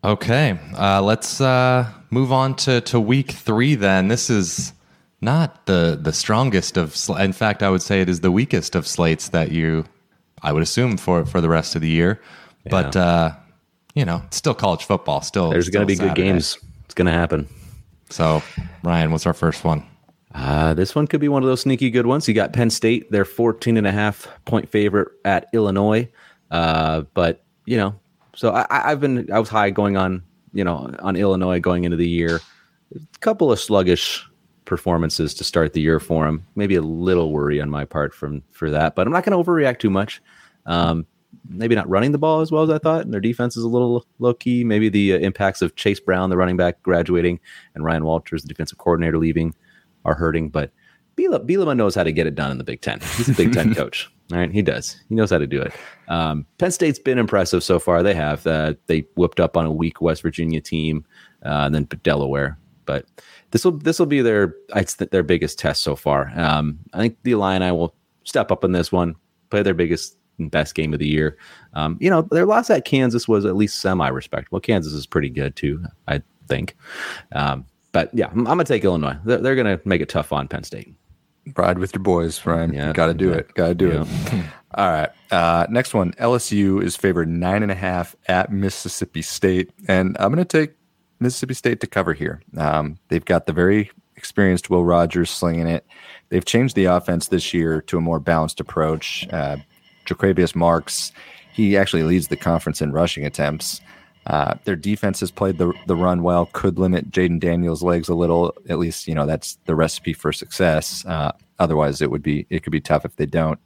Okay, 0.04 0.56
uh, 0.78 1.02
let's 1.02 1.40
uh, 1.40 1.90
move 2.10 2.30
on 2.30 2.54
to, 2.56 2.80
to 2.82 3.00
week 3.00 3.32
three. 3.32 3.74
Then 3.74 4.06
this 4.06 4.30
is 4.30 4.72
not 5.20 5.66
the 5.66 5.98
the 6.00 6.12
strongest 6.12 6.76
of. 6.76 6.94
Sl- 6.96 7.16
in 7.16 7.32
fact, 7.32 7.62
I 7.62 7.70
would 7.70 7.82
say 7.82 8.00
it 8.00 8.08
is 8.08 8.20
the 8.20 8.30
weakest 8.30 8.74
of 8.74 8.86
slates 8.86 9.30
that 9.30 9.50
you, 9.52 9.84
I 10.42 10.52
would 10.52 10.62
assume 10.62 10.96
for 10.96 11.24
for 11.24 11.40
the 11.40 11.48
rest 11.48 11.74
of 11.74 11.82
the 11.82 11.88
year. 11.88 12.20
But 12.68 12.96
uh, 12.96 13.32
you 13.94 14.04
know, 14.04 14.22
it's 14.26 14.36
still 14.36 14.54
college 14.54 14.84
football. 14.84 15.20
Still, 15.22 15.50
There's 15.50 15.68
going 15.70 15.86
to 15.86 15.92
be 15.92 15.96
good 15.96 16.14
games. 16.14 16.58
It's 16.84 16.94
going 16.94 17.06
to 17.06 17.12
happen. 17.12 17.48
So, 18.10 18.42
Ryan, 18.82 19.10
what's 19.10 19.26
our 19.26 19.34
first 19.34 19.64
one? 19.64 19.84
Uh, 20.34 20.74
this 20.74 20.94
one 20.94 21.06
could 21.06 21.20
be 21.20 21.28
one 21.28 21.42
of 21.42 21.48
those 21.48 21.62
sneaky 21.62 21.90
good 21.90 22.06
ones. 22.06 22.28
You 22.28 22.34
got 22.34 22.52
Penn 22.52 22.68
State, 22.70 23.10
they're 23.10 23.24
14 23.24 23.76
and 23.78 23.86
a 23.86 23.90
half 23.92 24.28
point 24.44 24.68
favorite 24.68 25.08
at 25.24 25.48
Illinois. 25.54 26.08
Uh, 26.50 27.02
but, 27.14 27.42
you 27.64 27.76
know, 27.78 27.94
so 28.34 28.50
I, 28.50 28.66
I- 28.68 28.90
I've 28.92 29.00
been, 29.00 29.32
I 29.32 29.38
was 29.40 29.48
high 29.48 29.70
going 29.70 29.96
on, 29.96 30.22
you 30.52 30.62
know, 30.62 30.94
on 31.00 31.16
Illinois 31.16 31.58
going 31.58 31.84
into 31.84 31.96
the 31.96 32.06
year. 32.08 32.40
A 32.94 32.98
couple 33.20 33.50
of 33.50 33.58
sluggish 33.58 34.28
performances 34.66 35.32
to 35.34 35.44
start 35.44 35.72
the 35.72 35.80
year 35.80 35.98
for 35.98 36.26
him. 36.26 36.46
Maybe 36.54 36.74
a 36.74 36.82
little 36.82 37.32
worry 37.32 37.60
on 37.60 37.70
my 37.70 37.84
part 37.84 38.12
from 38.12 38.42
for 38.52 38.70
that, 38.70 38.94
but 38.94 39.06
I'm 39.06 39.12
not 39.12 39.24
going 39.24 39.42
to 39.42 39.50
overreact 39.50 39.78
too 39.78 39.90
much. 39.90 40.20
Um, 40.66 41.06
maybe 41.48 41.74
not 41.74 41.88
running 41.88 42.12
the 42.12 42.18
ball 42.18 42.40
as 42.40 42.50
well 42.50 42.62
as 42.62 42.70
I 42.70 42.78
thought, 42.78 43.02
and 43.02 43.12
their 43.12 43.20
defense 43.20 43.56
is 43.56 43.64
a 43.64 43.68
little 43.68 44.04
low 44.18 44.34
key. 44.34 44.64
Maybe 44.64 44.88
the 44.88 45.14
uh, 45.14 45.18
impacts 45.18 45.62
of 45.62 45.76
Chase 45.76 46.00
Brown, 46.00 46.30
the 46.30 46.36
running 46.36 46.56
back, 46.56 46.82
graduating, 46.82 47.40
and 47.74 47.84
Ryan 47.84 48.04
Walters, 48.04 48.42
the 48.42 48.48
defensive 48.48 48.78
coordinator, 48.78 49.18
leaving, 49.18 49.54
are 50.04 50.14
hurting. 50.14 50.50
But 50.50 50.72
Bielema, 51.16 51.46
Bielema 51.46 51.76
knows 51.76 51.94
how 51.94 52.02
to 52.02 52.12
get 52.12 52.26
it 52.26 52.34
done 52.34 52.50
in 52.50 52.58
the 52.58 52.64
Big 52.64 52.82
Ten. 52.82 53.00
He's 53.00 53.28
a 53.28 53.34
Big 53.34 53.52
Ten 53.52 53.74
coach. 53.76 54.10
All 54.32 54.38
right, 54.38 54.50
he 54.50 54.62
does. 54.62 55.00
He 55.08 55.14
knows 55.14 55.30
how 55.30 55.38
to 55.38 55.46
do 55.46 55.62
it. 55.62 55.72
Um, 56.08 56.46
Penn 56.58 56.72
State's 56.72 56.98
been 56.98 57.18
impressive 57.18 57.62
so 57.62 57.78
far. 57.78 58.02
They 58.02 58.14
have. 58.14 58.46
Uh, 58.46 58.74
they 58.86 59.06
whooped 59.14 59.38
up 59.38 59.56
on 59.56 59.66
a 59.66 59.72
weak 59.72 60.00
West 60.00 60.22
Virginia 60.22 60.60
team, 60.60 61.04
uh, 61.44 61.62
and 61.66 61.74
then 61.74 61.84
Delaware. 62.02 62.58
But 62.86 63.04
this 63.50 63.64
will 63.64 63.72
this 63.72 63.98
will 63.98 64.06
be 64.06 64.22
their 64.22 64.54
their 65.10 65.22
biggest 65.22 65.58
test 65.58 65.82
so 65.82 65.96
far. 65.96 66.32
Um, 66.36 66.78
I 66.92 66.98
think 66.98 67.18
the 67.22 67.32
Illini 67.32 67.70
will 67.72 67.94
step 68.24 68.50
up 68.50 68.64
in 68.64 68.72
this 68.72 68.90
one, 68.90 69.16
play 69.50 69.62
their 69.62 69.74
biggest 69.74 70.16
and 70.38 70.50
best 70.50 70.74
game 70.74 70.92
of 70.92 70.98
the 70.98 71.08
year. 71.08 71.36
Um, 71.74 71.98
you 72.00 72.10
know, 72.10 72.22
their 72.22 72.46
loss 72.46 72.70
at 72.70 72.84
Kansas 72.84 73.28
was 73.28 73.44
at 73.44 73.56
least 73.56 73.80
semi 73.80 74.08
respectable. 74.08 74.60
Kansas 74.60 74.92
is 74.92 75.06
pretty 75.06 75.30
good 75.30 75.56
too, 75.56 75.84
I 76.08 76.22
think. 76.48 76.76
Um, 77.32 77.66
but 77.92 78.10
yeah, 78.12 78.26
I'm, 78.26 78.40
I'm, 78.40 78.44
gonna 78.44 78.64
take 78.64 78.84
Illinois. 78.84 79.16
They're, 79.24 79.38
they're, 79.38 79.56
gonna 79.56 79.80
make 79.84 80.00
it 80.00 80.08
tough 80.08 80.32
on 80.32 80.48
Penn 80.48 80.64
State. 80.64 80.94
Ride 81.56 81.78
with 81.78 81.94
your 81.94 82.02
boys, 82.02 82.44
Ryan. 82.44 82.72
Yeah, 82.72 82.92
got 82.92 83.06
to 83.06 83.14
do 83.14 83.30
yeah. 83.30 83.36
it. 83.36 83.54
Got 83.54 83.68
to 83.68 83.74
do 83.76 83.88
yeah. 83.88 84.02
it. 84.02 84.44
All 84.74 84.90
right. 84.90 85.10
Uh, 85.30 85.66
next 85.70 85.94
one. 85.94 86.12
LSU 86.14 86.82
is 86.82 86.96
favored 86.96 87.28
nine 87.28 87.62
and 87.62 87.70
a 87.70 87.74
half 87.74 88.16
at 88.26 88.50
Mississippi 88.50 89.22
State, 89.22 89.70
and 89.86 90.16
I'm 90.18 90.32
going 90.34 90.44
to 90.44 90.58
take 90.58 90.74
Mississippi 91.20 91.54
State 91.54 91.80
to 91.80 91.86
cover 91.86 92.12
here. 92.12 92.42
Um, 92.56 92.98
they've 93.08 93.24
got 93.24 93.46
the 93.46 93.52
very 93.52 93.90
experienced 94.16 94.70
Will 94.70 94.84
Rogers 94.84 95.30
slinging 95.30 95.66
it. 95.66 95.86
They've 96.28 96.44
changed 96.44 96.74
the 96.74 96.86
offense 96.86 97.28
this 97.28 97.54
year 97.54 97.80
to 97.82 97.98
a 97.98 98.00
more 98.00 98.18
balanced 98.18 98.60
approach. 98.60 99.26
Uh, 99.32 99.58
Marks, 100.54 101.12
he 101.52 101.76
actually 101.76 102.02
leads 102.02 102.28
the 102.28 102.36
conference 102.36 102.80
in 102.80 102.92
rushing 102.92 103.24
attempts. 103.24 103.80
Uh, 104.26 104.54
their 104.64 104.76
defense 104.76 105.20
has 105.20 105.30
played 105.30 105.56
the 105.58 105.72
the 105.86 105.94
run 105.94 106.22
well, 106.22 106.46
could 106.52 106.78
limit 106.78 107.10
Jayden 107.10 107.38
Daniels' 107.38 107.82
legs 107.82 108.08
a 108.08 108.14
little. 108.14 108.52
At 108.68 108.78
least 108.78 109.06
you 109.06 109.14
know 109.14 109.24
that's 109.24 109.58
the 109.66 109.76
recipe 109.76 110.12
for 110.12 110.32
success. 110.32 111.04
Uh, 111.06 111.32
otherwise, 111.60 112.02
it 112.02 112.10
would 112.10 112.22
be 112.22 112.44
it 112.50 112.64
could 112.64 112.72
be 112.72 112.80
tough 112.80 113.04
if 113.04 113.16
they 113.16 113.26
don't. 113.26 113.60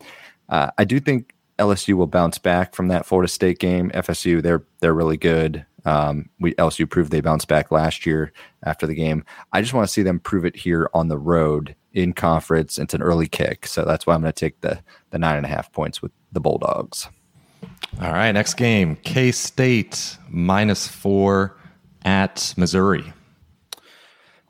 Uh, 0.51 0.71
I 0.77 0.85
do 0.85 1.01
think 1.01 1.35
LSU 1.59 1.95
will 1.95 2.07
bounce 2.07 2.39
back 2.39 2.75
from 2.75 2.89
that 2.89 3.07
Florida 3.07 3.29
State 3.29 3.59
game. 3.59 3.91
FSU, 3.91 4.43
they're 4.43 4.63
they're 4.81 4.95
really 4.95 5.17
good. 5.17 5.65
Um, 5.85 6.29
we 6.39 6.55
LSU 6.55 6.89
proved 6.89 7.11
they 7.11 7.21
bounced 7.21 7.49
back 7.49 7.71
last 7.71 8.07
year 8.07 8.33
after 8.65 8.87
the 8.87 8.95
game. 8.95 9.25
I 9.53 9.61
just 9.61 9.73
want 9.73 9.87
to 9.87 9.93
see 9.93 10.03
them 10.03 10.21
prove 10.21 10.45
it 10.45 10.57
here 10.57 10.91
on 10.95 11.09
the 11.09 11.19
road 11.19 11.75
in 11.93 12.13
conference. 12.13 12.79
It's 12.79 12.95
an 12.95 13.03
early 13.03 13.27
kick, 13.27 13.67
so 13.67 13.85
that's 13.85 14.07
why 14.07 14.15
I'm 14.15 14.21
going 14.21 14.33
to 14.33 14.39
take 14.39 14.61
the 14.61 14.81
the 15.11 15.19
nine 15.19 15.37
and 15.37 15.47
a 15.47 15.49
half 15.49 15.73
points 15.73 16.03
with 16.03 16.13
the 16.33 16.41
Bulldogs. 16.41 17.09
All 18.01 18.13
right, 18.13 18.33
next 18.33 18.55
game 18.55 18.97
K 18.97 19.33
State 19.33 20.17
minus 20.29 20.87
four 20.87 21.57
at 22.05 22.55
Missouri. 22.57 23.13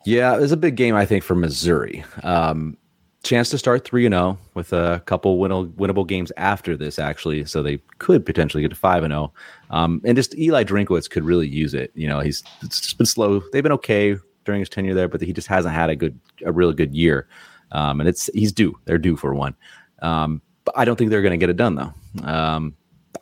Yeah, 0.05 0.35
it 0.35 0.41
was 0.41 0.53
a 0.53 0.57
big 0.57 0.77
game, 0.77 0.95
I 0.95 1.05
think, 1.05 1.25
for 1.25 1.35
Missouri. 1.35 2.05
Um, 2.23 2.77
chance 3.23 3.51
to 3.51 3.59
start 3.59 3.85
3 3.85 4.07
and 4.07 4.15
0 4.15 4.39
with 4.55 4.73
a 4.73 5.03
couple 5.07 5.39
winnable, 5.39 5.71
winnable 5.75 6.07
games 6.07 6.33
after 6.37 6.77
this 6.77 6.99
actually. 6.99 7.45
So 7.45 7.63
they 7.63 7.79
could 7.99 8.25
potentially 8.25 8.63
get 8.63 8.71
to 8.71 8.77
5 8.77 9.05
and 9.05 9.13
0 9.13 9.33
um, 9.71 10.01
and 10.05 10.17
just 10.17 10.37
Eli 10.39 10.65
Drinkwitz 10.65 11.09
could 11.11 11.25
really 11.25 11.49
use 11.49 11.75
it. 11.75 11.93
You 11.95 12.09
know 12.09 12.21
he's 12.21 12.43
just 12.63 12.97
been 12.97 13.07
slow. 13.07 13.43
They've 13.53 13.63
been 13.63 13.73
okay 13.73 14.17
during 14.45 14.61
his 14.61 14.69
tenure 14.69 14.95
there 14.95 15.09
but 15.09 15.21
he 15.21 15.33
just 15.33 15.49
hasn't 15.49 15.75
had 15.75 15.91
a 15.91 15.97
good 15.97 16.19
a 16.45 16.53
really 16.53 16.75
good 16.75 16.95
year. 16.95 17.29
Um, 17.73 18.01
and 18.01 18.09
it's 18.09 18.31
he's 18.35 18.53
due. 18.53 18.79
They're 18.85 18.99
due 18.99 19.17
for 19.17 19.35
one. 19.35 19.55
Um, 20.03 20.43
but 20.65 20.77
I 20.77 20.85
don't 20.85 20.97
think 20.97 21.11
they're 21.11 21.23
going 21.23 21.33
to 21.33 21.37
get 21.39 21.51
it 21.51 21.57
done 21.57 21.75
though. 21.75 21.93
Um, 22.25 22.75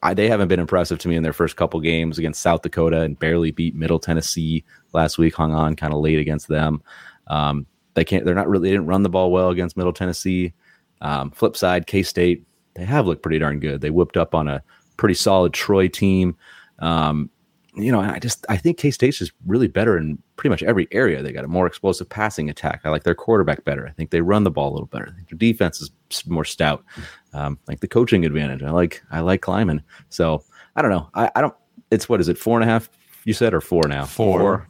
I, 0.02 0.14
they 0.14 0.28
haven't 0.28 0.48
been 0.48 0.60
impressive 0.60 0.98
to 1.00 1.08
me 1.08 1.16
in 1.16 1.22
their 1.22 1.32
first 1.32 1.56
couple 1.56 1.80
games 1.80 2.18
against 2.18 2.42
South 2.42 2.62
Dakota 2.62 3.00
and 3.00 3.18
barely 3.18 3.50
beat 3.50 3.74
Middle 3.74 3.98
Tennessee 3.98 4.64
last 4.92 5.18
week 5.18 5.34
hung 5.34 5.52
on 5.52 5.74
kind 5.76 5.92
of 5.92 6.00
late 6.00 6.18
against 6.18 6.48
them. 6.48 6.82
Um, 7.26 7.66
they 7.98 8.04
can't. 8.04 8.24
They're 8.24 8.34
not 8.34 8.48
really. 8.48 8.68
They 8.68 8.74
didn't 8.74 8.86
run 8.86 9.02
the 9.02 9.08
ball 9.08 9.30
well 9.30 9.50
against 9.50 9.76
Middle 9.76 9.92
Tennessee. 9.92 10.52
Um, 11.00 11.30
flip 11.30 11.56
side, 11.56 11.86
K 11.86 12.02
State. 12.02 12.44
They 12.74 12.84
have 12.84 13.06
looked 13.06 13.22
pretty 13.22 13.38
darn 13.38 13.58
good. 13.60 13.80
They 13.80 13.90
whipped 13.90 14.16
up 14.16 14.34
on 14.34 14.46
a 14.48 14.62
pretty 14.96 15.14
solid 15.14 15.52
Troy 15.52 15.88
team. 15.88 16.36
Um, 16.78 17.30
you 17.74 17.90
know, 17.92 18.00
I 18.00 18.18
just 18.18 18.46
I 18.48 18.56
think 18.56 18.78
K 18.78 18.90
State's 18.90 19.18
just 19.18 19.32
really 19.46 19.66
better 19.66 19.98
in 19.98 20.22
pretty 20.36 20.50
much 20.50 20.62
every 20.62 20.86
area. 20.92 21.22
They 21.22 21.32
got 21.32 21.44
a 21.44 21.48
more 21.48 21.66
explosive 21.66 22.08
passing 22.08 22.48
attack. 22.48 22.82
I 22.84 22.90
like 22.90 23.02
their 23.02 23.14
quarterback 23.14 23.64
better. 23.64 23.86
I 23.86 23.90
think 23.90 24.10
they 24.10 24.20
run 24.20 24.44
the 24.44 24.50
ball 24.50 24.70
a 24.70 24.74
little 24.74 24.86
better. 24.86 25.08
I 25.10 25.14
think 25.14 25.28
their 25.28 25.38
defense 25.38 25.80
is 25.80 25.90
more 26.26 26.44
stout. 26.44 26.84
Um, 27.32 27.58
like 27.68 27.80
the 27.80 27.88
coaching 27.88 28.24
advantage. 28.24 28.62
I 28.62 28.70
like 28.70 29.02
I 29.10 29.20
like 29.20 29.42
Klieman. 29.42 29.82
So 30.08 30.44
I 30.76 30.82
don't 30.82 30.90
know. 30.90 31.10
I, 31.14 31.30
I 31.34 31.40
don't. 31.40 31.54
It's 31.90 32.08
what 32.08 32.20
is 32.20 32.28
it? 32.28 32.38
Four 32.38 32.60
and 32.60 32.68
a 32.68 32.72
half. 32.72 32.88
You 33.24 33.32
said 33.32 33.54
or 33.54 33.60
four 33.60 33.88
now? 33.88 34.04
Four. 34.04 34.38
four. 34.38 34.68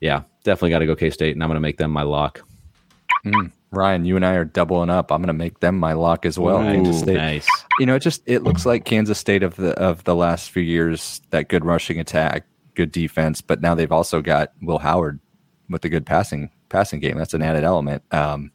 Yeah, 0.00 0.22
definitely 0.44 0.70
got 0.70 0.80
to 0.80 0.86
go 0.86 0.96
K 0.96 1.10
State, 1.10 1.34
and 1.34 1.42
I'm 1.42 1.48
going 1.48 1.56
to 1.56 1.60
make 1.60 1.78
them 1.78 1.90
my 1.90 2.02
lock. 2.02 2.42
Mm. 3.24 3.52
Ryan, 3.70 4.04
you 4.04 4.16
and 4.16 4.24
I 4.24 4.34
are 4.34 4.44
doubling 4.44 4.90
up. 4.90 5.10
I'm 5.10 5.20
going 5.20 5.28
to 5.28 5.32
make 5.32 5.60
them 5.60 5.78
my 5.78 5.94
lock 5.94 6.24
as 6.24 6.38
well. 6.38 6.62
Ooh. 6.62 7.04
Nice. 7.04 7.48
You 7.78 7.86
know, 7.86 7.96
it 7.96 8.00
just 8.00 8.22
it 8.26 8.42
looks 8.42 8.64
like 8.64 8.84
Kansas 8.84 9.18
State 9.18 9.42
of 9.42 9.56
the 9.56 9.72
of 9.72 10.04
the 10.04 10.14
last 10.14 10.50
few 10.50 10.62
years 10.62 11.20
that 11.30 11.48
good 11.48 11.64
rushing 11.64 11.98
attack, 11.98 12.46
good 12.74 12.92
defense, 12.92 13.40
but 13.40 13.60
now 13.60 13.74
they've 13.74 13.90
also 13.92 14.20
got 14.20 14.52
Will 14.62 14.78
Howard 14.78 15.18
with 15.68 15.84
a 15.84 15.88
good 15.88 16.06
passing 16.06 16.50
passing 16.68 17.00
game. 17.00 17.18
That's 17.18 17.34
an 17.34 17.42
added 17.42 17.64
element. 17.64 18.02
Um, 18.12 18.52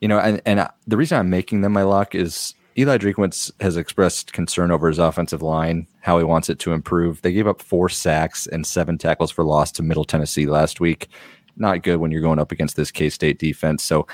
you 0.00 0.08
know, 0.08 0.18
and 0.18 0.40
and 0.46 0.68
the 0.86 0.96
reason 0.96 1.18
I'm 1.18 1.30
making 1.30 1.62
them 1.62 1.72
my 1.72 1.82
lock 1.82 2.14
is 2.14 2.54
Eli 2.78 2.98
Drinkwitz 2.98 3.50
has 3.60 3.76
expressed 3.76 4.34
concern 4.34 4.70
over 4.70 4.88
his 4.88 4.98
offensive 4.98 5.40
line, 5.40 5.86
how 6.00 6.18
he 6.18 6.24
wants 6.24 6.50
it 6.50 6.58
to 6.60 6.72
improve. 6.72 7.22
They 7.22 7.32
gave 7.32 7.46
up 7.46 7.62
four 7.62 7.88
sacks 7.88 8.46
and 8.46 8.66
seven 8.66 8.98
tackles 8.98 9.30
for 9.30 9.44
loss 9.44 9.72
to 9.72 9.82
Middle 9.82 10.04
Tennessee 10.04 10.46
last 10.46 10.78
week 10.78 11.08
not 11.56 11.82
good 11.82 11.96
when 11.96 12.10
you're 12.10 12.20
going 12.20 12.38
up 12.38 12.52
against 12.52 12.76
this 12.76 12.90
K 12.90 13.08
State 13.10 13.38
defense. 13.38 13.82
So, 13.82 14.06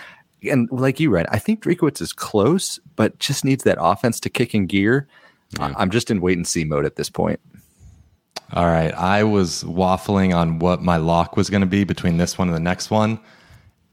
and 0.42 0.68
like 0.70 1.00
you 1.00 1.10
read, 1.10 1.26
I 1.30 1.38
think 1.38 1.62
Drinkwitz 1.62 2.00
is 2.00 2.12
close, 2.12 2.78
but 2.96 3.18
just 3.18 3.44
needs 3.44 3.64
that 3.64 3.78
offense 3.80 4.20
to 4.20 4.30
kick 4.30 4.54
in 4.54 4.66
gear. 4.66 5.06
Yeah. 5.58 5.74
I'm 5.76 5.90
just 5.90 6.10
in 6.10 6.20
wait 6.20 6.36
and 6.36 6.46
see 6.46 6.64
mode 6.64 6.84
at 6.84 6.96
this 6.96 7.10
point. 7.10 7.40
All 8.52 8.66
right. 8.66 8.92
I 8.94 9.24
was 9.24 9.64
waffling 9.64 10.34
on 10.34 10.58
what 10.58 10.82
my 10.82 10.96
lock 10.96 11.36
was 11.36 11.48
going 11.48 11.60
to 11.60 11.66
be 11.66 11.84
between 11.84 12.16
this 12.16 12.38
one 12.38 12.48
and 12.48 12.56
the 12.56 12.60
next 12.60 12.90
one. 12.90 13.18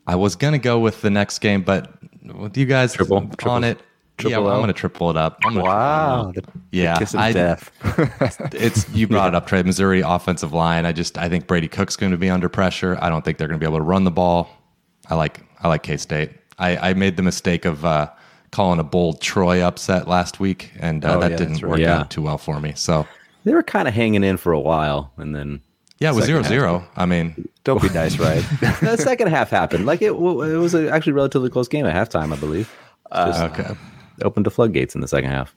I 0.08 0.16
was 0.16 0.36
going 0.36 0.54
to 0.54 0.60
go 0.60 0.80
with 0.80 1.02
the 1.02 1.10
next 1.10 1.40
game, 1.40 1.62
but 1.62 1.94
with 2.24 2.58
you 2.58 2.66
guys 2.66 2.94
triple, 2.94 3.18
on 3.18 3.30
triple. 3.32 3.64
it, 3.64 3.80
Triple 4.20 4.44
yeah, 4.44 4.52
I'm 4.52 4.58
going 4.58 4.68
to 4.68 4.74
triple 4.74 5.10
it 5.10 5.16
up. 5.16 5.40
wow. 5.46 6.34
The, 6.36 6.44
yeah. 6.72 6.96
The 6.96 7.00
kiss 7.00 7.14
of 7.14 7.22
I, 7.22 7.32
death. 7.32 7.72
it's 8.54 8.90
you 8.90 9.08
brought 9.08 9.24
yeah. 9.24 9.28
it 9.30 9.36
up, 9.36 9.48
Trey. 9.48 9.64
Missouri 9.64 10.02
offensive 10.02 10.52
line. 10.52 10.86
I 10.86 10.92
just 10.92 11.18
I 11.18 11.30
think 11.30 11.48
Brady 11.48 11.70
Cook's 11.70 11.96
going 11.96 12.12
to 12.12 12.18
be 12.18 12.30
under 12.30 12.50
pressure. 12.50 12.98
I 13.02 13.08
don't 13.08 13.24
think 13.24 13.38
they're 13.38 13.48
going 13.48 13.60
to 13.60 13.66
be 13.66 13.70
able 13.70 13.80
to 13.80 13.84
run 13.84 14.04
the 14.04 14.12
ball. 14.12 14.50
I 15.10 15.16
like 15.16 15.40
I 15.62 15.70
like 15.70 15.84
K 15.84 15.96
State. 15.96 16.32
I, 16.58 16.90
I 16.90 16.94
made 16.96 17.16
the 17.16 17.24
mistake 17.24 17.64
of 17.64 17.86
uh, 17.86 18.10
calling 18.52 18.80
a 18.80 18.84
bold 18.84 19.22
Troy 19.22 19.62
upset 19.62 20.10
last 20.10 20.42
week, 20.42 20.74
and 20.78 21.06
uh, 21.06 21.16
oh, 21.16 21.22
that 21.22 21.32
yeah, 21.32 21.38
didn't 21.38 21.62
right. 21.62 21.70
work 21.70 21.80
yeah. 21.80 22.00
out 22.00 22.12
too 22.12 22.24
well 22.24 22.38
for 22.38 22.60
me. 22.60 22.74
So 22.76 23.08
they 23.46 23.54
were 23.54 23.64
kind 23.64 23.88
of 23.88 23.94
hanging 23.94 24.26
in 24.26 24.36
for 24.36 24.52
a 24.52 24.60
while, 24.60 25.14
and 25.16 25.34
then 25.34 25.62
yeah, 26.00 26.12
it 26.12 26.16
was 26.16 26.26
zero 26.26 26.42
half. 26.42 26.50
zero. 26.50 26.86
I 26.98 27.06
mean, 27.06 27.48
don't 27.64 27.82
be 27.82 27.88
nice, 27.94 28.20
right? 28.20 28.44
the 28.60 28.98
second 28.98 29.30
half 29.30 29.50
happened. 29.50 29.86
Like 29.86 30.02
it, 30.02 30.12
it 30.12 30.18
was 30.18 30.74
a, 30.74 30.90
actually 30.90 31.14
relatively 31.14 31.50
close 31.50 31.70
game 31.70 31.86
at 31.86 31.96
halftime, 31.96 32.34
I 32.34 32.36
believe. 32.38 32.70
Uh, 33.10 33.50
okay 33.54 33.76
opened 34.24 34.46
the 34.46 34.52
floodgates 34.52 34.96
in 34.96 35.02
the 35.02 35.08
second 35.08 35.30
half. 35.30 35.56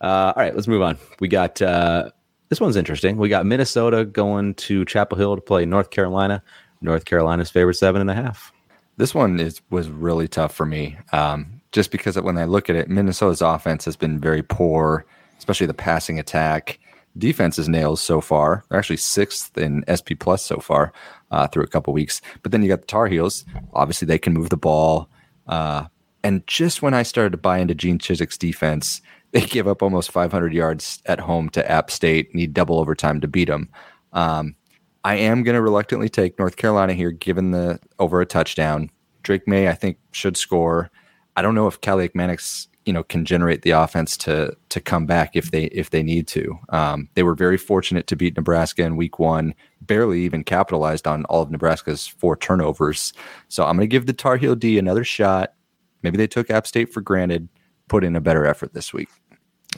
Uh, 0.00 0.32
all 0.36 0.42
right, 0.42 0.54
let's 0.54 0.68
move 0.68 0.82
on. 0.82 0.98
We 1.20 1.28
got 1.28 1.60
uh, 1.62 2.10
this 2.48 2.60
one's 2.60 2.76
interesting. 2.76 3.16
We 3.16 3.28
got 3.28 3.46
Minnesota 3.46 4.04
going 4.04 4.54
to 4.54 4.84
Chapel 4.84 5.18
Hill 5.18 5.34
to 5.34 5.42
play 5.42 5.64
North 5.64 5.90
Carolina. 5.90 6.42
North 6.80 7.04
Carolina's 7.04 7.50
favorite 7.50 7.74
seven 7.74 8.00
and 8.00 8.10
a 8.10 8.14
half. 8.14 8.52
This 8.96 9.14
one 9.14 9.40
is 9.40 9.60
was 9.70 9.88
really 9.88 10.28
tough 10.28 10.54
for 10.54 10.66
me, 10.66 10.96
um, 11.12 11.60
just 11.72 11.90
because 11.90 12.20
when 12.20 12.38
I 12.38 12.44
look 12.44 12.70
at 12.70 12.76
it, 12.76 12.88
Minnesota's 12.88 13.42
offense 13.42 13.84
has 13.86 13.96
been 13.96 14.20
very 14.20 14.42
poor, 14.42 15.04
especially 15.38 15.66
the 15.66 15.74
passing 15.74 16.18
attack. 16.18 16.78
Defense 17.16 17.58
is 17.58 17.68
nails 17.68 18.00
so 18.00 18.20
far. 18.20 18.64
They're 18.68 18.78
actually 18.78 18.98
sixth 18.98 19.56
in 19.56 19.84
SP 19.86 20.18
plus 20.18 20.44
so 20.44 20.58
far 20.58 20.92
uh, 21.30 21.46
through 21.46 21.62
a 21.62 21.68
couple 21.68 21.92
weeks. 21.92 22.20
But 22.42 22.52
then 22.52 22.62
you 22.62 22.68
got 22.68 22.82
the 22.82 22.86
Tar 22.86 23.06
Heels. 23.06 23.44
Obviously, 23.72 24.06
they 24.06 24.18
can 24.18 24.32
move 24.32 24.50
the 24.50 24.56
ball. 24.56 25.08
Uh, 25.46 25.86
and 26.24 26.44
just 26.46 26.82
when 26.82 26.94
I 26.94 27.04
started 27.04 27.30
to 27.30 27.38
buy 27.38 27.58
into 27.58 27.74
Gene 27.74 27.98
Chizik's 27.98 28.38
defense, 28.38 29.00
they 29.32 29.42
give 29.42 29.68
up 29.68 29.82
almost 29.82 30.10
500 30.10 30.52
yards 30.52 31.02
at 31.06 31.20
home 31.20 31.48
to 31.50 31.70
App 31.70 31.90
State, 31.90 32.34
need 32.34 32.54
double 32.54 32.80
overtime 32.80 33.20
to 33.20 33.28
beat 33.28 33.48
them. 33.48 33.68
Um, 34.12 34.56
I 35.04 35.16
am 35.16 35.42
going 35.42 35.54
to 35.54 35.60
reluctantly 35.60 36.08
take 36.08 36.38
North 36.38 36.56
Carolina 36.56 36.94
here, 36.94 37.10
given 37.10 37.50
the 37.50 37.78
over 37.98 38.20
a 38.20 38.26
touchdown. 38.26 38.90
Drake 39.22 39.46
Maye, 39.46 39.68
I 39.68 39.74
think, 39.74 39.98
should 40.12 40.36
score. 40.36 40.90
I 41.36 41.42
don't 41.42 41.54
know 41.54 41.66
if 41.66 41.80
Kaliakmanis 41.80 42.68
you 42.84 42.92
know 42.92 43.02
can 43.02 43.24
generate 43.24 43.62
the 43.62 43.70
offense 43.70 44.16
to 44.18 44.54
to 44.68 44.80
come 44.80 45.06
back 45.06 45.34
if 45.34 45.50
they 45.50 45.64
if 45.64 45.90
they 45.90 46.02
need 46.02 46.26
to. 46.28 46.58
Um, 46.70 47.08
they 47.14 47.22
were 47.22 47.34
very 47.34 47.56
fortunate 47.56 48.06
to 48.06 48.16
beat 48.16 48.36
Nebraska 48.36 48.82
in 48.82 48.96
Week 48.96 49.18
One. 49.18 49.54
Barely 49.82 50.22
even 50.22 50.44
capitalized 50.44 51.06
on 51.06 51.24
all 51.26 51.42
of 51.42 51.50
Nebraska's 51.50 52.06
four 52.06 52.36
turnovers. 52.36 53.12
So 53.48 53.64
I'm 53.64 53.76
going 53.76 53.88
to 53.88 53.92
give 53.92 54.06
the 54.06 54.12
Tar 54.12 54.36
Heel 54.36 54.54
D 54.54 54.78
another 54.78 55.04
shot. 55.04 55.54
Maybe 56.04 56.16
they 56.16 56.26
took 56.26 56.50
App 56.50 56.66
State 56.66 56.92
for 56.92 57.00
granted. 57.00 57.48
Put 57.88 58.04
in 58.04 58.16
a 58.16 58.20
better 58.20 58.46
effort 58.46 58.72
this 58.72 58.94
week. 58.94 59.08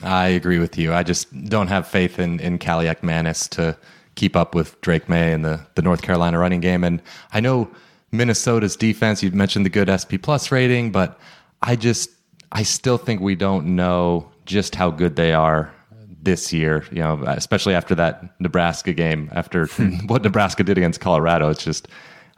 I 0.03 0.27
agree 0.27 0.59
with 0.59 0.77
you. 0.77 0.93
I 0.93 1.03
just 1.03 1.33
don't 1.45 1.67
have 1.67 1.87
faith 1.87 2.19
in 2.19 2.39
in 2.39 2.59
Kaliakmanis 2.59 3.49
to 3.49 3.77
keep 4.15 4.35
up 4.35 4.53
with 4.53 4.79
Drake 4.81 5.09
Maye 5.09 5.33
and 5.33 5.43
the 5.43 5.65
the 5.75 5.81
North 5.81 6.01
Carolina 6.01 6.37
running 6.39 6.61
game. 6.61 6.83
And 6.83 7.01
I 7.33 7.39
know 7.39 7.69
Minnesota's 8.11 8.75
defense. 8.75 9.23
You 9.23 9.31
mentioned 9.31 9.65
the 9.65 9.69
good 9.69 9.89
SP 9.89 10.21
plus 10.21 10.51
rating, 10.51 10.91
but 10.91 11.19
I 11.61 11.75
just 11.75 12.09
I 12.51 12.63
still 12.63 12.97
think 12.97 13.21
we 13.21 13.35
don't 13.35 13.75
know 13.75 14.31
just 14.45 14.75
how 14.75 14.91
good 14.91 15.15
they 15.15 15.33
are 15.33 15.73
this 16.21 16.53
year. 16.53 16.85
You 16.91 17.01
know, 17.01 17.23
especially 17.25 17.73
after 17.73 17.95
that 17.95 18.39
Nebraska 18.39 18.93
game, 18.93 19.29
after 19.33 19.65
what 20.07 20.23
Nebraska 20.23 20.63
did 20.63 20.77
against 20.77 20.99
Colorado. 20.99 21.49
It's 21.49 21.63
just 21.63 21.87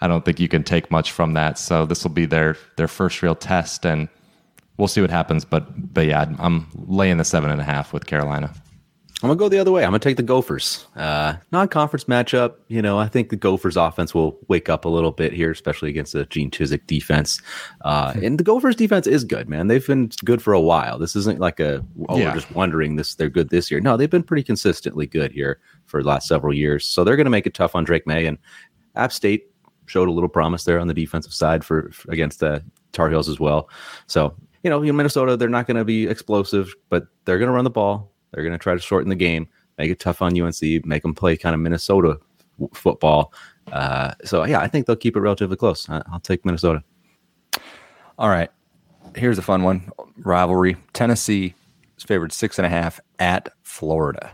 I 0.02 0.08
don't 0.08 0.24
think 0.24 0.40
you 0.40 0.48
can 0.48 0.64
take 0.64 0.90
much 0.92 1.12
from 1.12 1.34
that. 1.34 1.58
So 1.58 1.86
this 1.86 2.04
will 2.04 2.12
be 2.12 2.26
their 2.26 2.58
their 2.78 2.88
first 2.88 3.22
real 3.22 3.36
test, 3.36 3.86
and 3.86 4.08
we'll 4.78 4.88
see 4.88 5.02
what 5.02 5.10
happens. 5.10 5.46
But 5.46 5.94
but 5.94 6.06
yeah, 6.06 6.34
I'm 6.40 6.68
laying 6.88 7.18
the 7.18 7.26
seven 7.26 7.52
and 7.52 7.62
a 7.62 7.66
half 7.66 7.94
with 7.94 8.06
Carolina. 8.06 8.54
I'm 9.22 9.28
gonna 9.28 9.38
go 9.38 9.50
the 9.50 9.60
other 9.60 9.72
way. 9.74 9.84
I'm 9.84 9.90
gonna 9.90 10.00
take 10.00 10.16
the 10.16 10.24
Gophers. 10.24 10.88
Uh, 10.96 11.34
non-conference 11.52 12.06
matchup. 12.06 12.54
You 12.70 12.82
know, 12.82 12.98
I 12.98 13.10
think 13.10 13.30
the 13.30 13.36
Gophers 13.36 13.76
offense 13.76 14.14
will 14.14 14.40
wake 14.48 14.70
up 14.70 14.86
a 14.86 14.90
little 14.90 15.12
bit 15.12 15.34
here, 15.34 15.52
especially 15.52 15.90
against 15.90 16.14
the 16.14 16.26
Gene 16.28 16.50
Chizik 16.50 16.88
defense. 16.88 17.42
Uh, 17.82 18.14
and 18.24 18.40
the 18.40 18.46
Gophers 18.46 18.78
defense 18.78 19.08
is 19.08 19.26
good, 19.26 19.50
man. 19.50 19.68
They've 19.68 19.86
been 19.86 20.10
good 20.24 20.42
for 20.42 20.54
a 20.54 20.62
while. 20.62 20.98
This 20.98 21.18
isn't 21.18 21.38
like 21.38 21.60
a 21.60 21.86
oh, 22.08 22.18
yeah. 22.18 22.30
we're 22.30 22.36
just 22.36 22.52
wondering 22.52 22.96
this. 22.96 23.16
They're 23.16 23.28
good 23.28 23.50
this 23.50 23.70
year. 23.70 23.82
No, 23.82 23.98
they've 23.98 24.10
been 24.10 24.24
pretty 24.24 24.44
consistently 24.44 25.06
good 25.06 25.34
here 25.34 25.60
for 25.86 26.02
the 26.02 26.08
last 26.08 26.26
several 26.26 26.54
years. 26.54 26.86
So 26.88 27.04
they're 27.04 27.18
gonna 27.18 27.30
make 27.30 27.46
it 27.46 27.54
tough 27.54 27.76
on 27.76 27.84
Drake 27.84 28.08
Maye 28.08 28.26
and 28.26 28.38
App 28.96 29.12
State 29.12 29.50
showed 29.90 30.08
a 30.08 30.12
little 30.12 30.30
promise 30.30 30.64
there 30.64 30.80
on 30.80 30.88
the 30.88 30.94
defensive 30.94 31.34
side 31.34 31.64
for, 31.64 31.90
for 31.92 32.12
against 32.12 32.40
the 32.40 32.64
Tar 32.94 33.10
Heels 33.10 33.28
as 33.28 33.40
well. 33.40 33.70
So 34.08 34.36
you 34.64 34.70
know, 34.70 34.82
in 34.84 34.96
Minnesota, 34.96 35.38
they're 35.38 35.50
not 35.50 35.68
going 35.68 35.78
to 35.78 35.86
be 35.86 36.08
explosive, 36.08 36.74
but 36.90 37.08
they're 37.26 37.40
going 37.40 37.48
to 37.48 37.54
run 37.54 37.64
the 37.64 37.70
ball 37.70 38.12
they're 38.32 38.44
going 38.44 38.54
to 38.54 38.62
try 38.62 38.74
to 38.74 38.80
shorten 38.80 39.10
the 39.10 39.16
game, 39.16 39.48
make 39.78 39.90
it 39.92 40.00
tough 40.00 40.22
on 40.22 40.40
UNC, 40.40 40.86
make 40.86 41.02
them 41.04 41.14
play 41.14 41.36
kind 41.38 41.54
of 41.54 41.62
Minnesota 41.62 42.20
w- 42.58 42.70
football. 42.74 43.34
Uh, 43.72 44.14
so 44.24 44.44
yeah, 44.46 44.60
I 44.60 44.68
think 44.68 44.86
they'll 44.86 44.96
keep 44.96 45.16
it 45.16 45.22
relatively 45.22 45.58
close. 45.58 45.90
I- 45.90 46.04
I'll 46.12 46.20
take 46.20 46.46
Minnesota. 46.46 46.84
All 48.18 48.30
right, 48.30 48.50
here's 49.16 49.38
a 49.38 49.42
fun 49.42 49.64
one: 49.64 49.90
rivalry. 50.18 50.76
Tennessee 50.94 51.54
is 51.98 52.04
favored 52.04 52.34
six 52.34 52.60
and 52.60 52.66
a 52.66 52.70
half 52.70 53.00
at 53.20 53.50
Florida. 53.64 54.32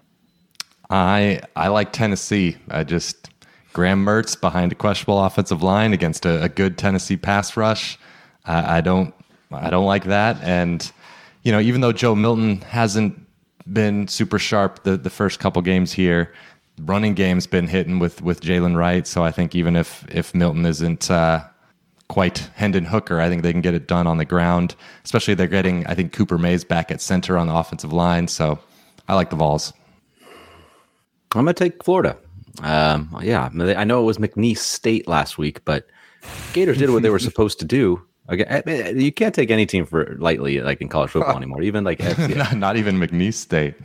I 0.89 1.41
I 1.55 1.67
like 1.67 1.93
Tennessee. 1.93 2.57
I 2.69 2.83
just 2.83 3.29
Graham 3.75 4.03
Mertz 4.03 4.39
behind 4.39 4.71
a 4.71 4.75
questionable 4.75 5.23
offensive 5.23 5.61
line 5.61 5.93
against 5.93 6.25
a, 6.25 6.41
a 6.41 6.49
good 6.49 6.77
Tennessee 6.77 7.17
pass 7.17 7.55
rush. 7.57 7.99
I, 8.45 8.77
I 8.77 8.81
don't 8.81 9.13
I 9.51 9.69
don't 9.69 9.85
like 9.85 10.05
that. 10.05 10.41
And 10.41 10.91
you 11.43 11.51
know, 11.51 11.59
even 11.59 11.81
though 11.81 11.91
Joe 11.91 12.15
Milton 12.15 12.61
hasn't 12.61 13.21
been 13.71 14.07
super 14.07 14.39
sharp 14.39 14.83
the, 14.83 14.97
the 14.97 15.09
first 15.09 15.39
couple 15.39 15.61
games 15.61 15.91
here. 15.91 16.33
Running 16.79 17.13
game's 17.13 17.47
been 17.47 17.67
hitting 17.67 17.99
with 17.99 18.21
with 18.21 18.41
Jaylen 18.41 18.75
Wright, 18.75 19.07
so 19.07 19.23
I 19.23 19.31
think 19.31 19.55
even 19.55 19.75
if 19.75 20.05
if 20.09 20.35
Milton 20.35 20.65
isn't 20.65 21.09
uh, 21.09 21.43
quite 22.09 22.49
Hendon 22.55 22.85
Hooker, 22.85 23.19
I 23.21 23.29
think 23.29 23.43
they 23.43 23.51
can 23.51 23.61
get 23.61 23.73
it 23.73 23.87
done 23.87 24.07
on 24.07 24.17
the 24.17 24.25
ground. 24.25 24.75
Especially 25.03 25.33
they're 25.33 25.47
getting 25.47 25.85
I 25.87 25.95
think 25.95 26.11
Cooper 26.11 26.37
Mays 26.37 26.63
back 26.63 26.91
at 26.91 27.01
center 27.01 27.37
on 27.37 27.47
the 27.47 27.55
offensive 27.55 27.93
line, 27.93 28.27
so 28.27 28.59
I 29.07 29.15
like 29.15 29.29
the 29.29 29.35
Vols. 29.37 29.73
I'm 31.33 31.43
gonna 31.43 31.53
take 31.53 31.83
Florida. 31.83 32.17
Um, 32.61 33.15
yeah, 33.21 33.49
I 33.53 33.83
know 33.83 34.01
it 34.01 34.05
was 34.05 34.17
McNeese 34.17 34.59
State 34.59 35.07
last 35.07 35.37
week, 35.37 35.63
but 35.65 35.87
Gators 36.53 36.77
did 36.77 36.89
what 36.89 37.03
they 37.03 37.09
were 37.09 37.19
supposed 37.29 37.59
to 37.59 37.65
do 37.65 38.01
Okay, 38.27 38.93
you 38.95 39.11
can't 39.11 39.35
take 39.35 39.51
any 39.51 39.65
team 39.65 39.85
for 39.85 40.15
lightly, 40.17 40.59
like 40.61 40.81
in 40.81 40.89
college 40.89 41.11
football 41.11 41.37
anymore. 41.37 41.61
Even 41.61 41.83
like 41.83 41.99
not, 42.29 42.57
not, 42.57 42.77
even 42.77 42.97
McNeese 42.97 43.35
State. 43.35 43.75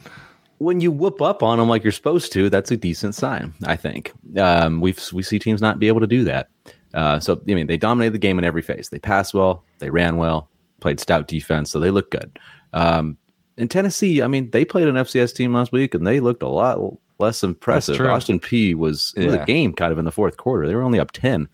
When 0.59 0.81
you 0.81 0.91
whoop 0.91 1.21
up 1.21 1.43
on 1.43 1.59
them 1.59 1.69
like 1.69 1.83
you're 1.83 1.93
supposed 1.93 2.33
to, 2.33 2.49
that's 2.49 2.71
a 2.71 2.77
decent 2.77 3.15
sign. 3.15 3.53
I 3.67 3.77
think 3.77 4.13
um, 4.39 4.81
we 4.81 4.95
we 5.13 5.23
see 5.23 5.39
teams 5.39 5.61
not 5.61 5.79
be 5.79 5.89
able 5.89 6.01
to 6.01 6.07
do 6.07 6.25
that. 6.25 6.49
Uh, 6.95 7.21
so 7.21 7.41
I 7.49 7.55
mean, 7.55 7.67
they 7.67 7.77
dominated 7.77 8.15
the 8.15 8.19
game 8.19 8.39
in 8.39 8.45
every 8.45 8.63
phase. 8.63 8.89
They 8.89 8.99
passed 8.99 9.35
well, 9.35 9.63
they 9.79 9.91
ran 9.91 10.17
well, 10.17 10.49
played 10.81 11.01
stout 11.01 11.29
defense, 11.29 11.71
so 11.71 11.79
they 11.79 11.91
look 11.91 12.11
good. 12.11 12.39
Um, 12.73 13.19
in 13.59 13.69
Tennessee, 13.69 14.23
I 14.23 14.27
mean, 14.27 14.51
they 14.51 14.65
played 14.65 14.89
an 14.89 14.95
FCS 14.95 15.35
team 15.35 15.53
last 15.53 15.71
week 15.71 15.95
and 15.95 16.07
they 16.07 16.19
looked 16.19 16.43
a 16.43 16.49
lot 16.49 16.79
less 17.21 17.43
impressive. 17.43 18.01
Austin 18.01 18.41
Peay 18.41 18.75
was 18.75 19.15
yeah. 19.17 19.31
the 19.31 19.45
game 19.45 19.73
kind 19.73 19.93
of 19.93 19.99
in 19.99 20.05
the 20.05 20.13
fourth 20.13 20.37
quarter. 20.37 20.67
They 20.67 20.75
were 20.75 20.83
only 20.83 20.99
up 20.99 21.13
ten, 21.13 21.49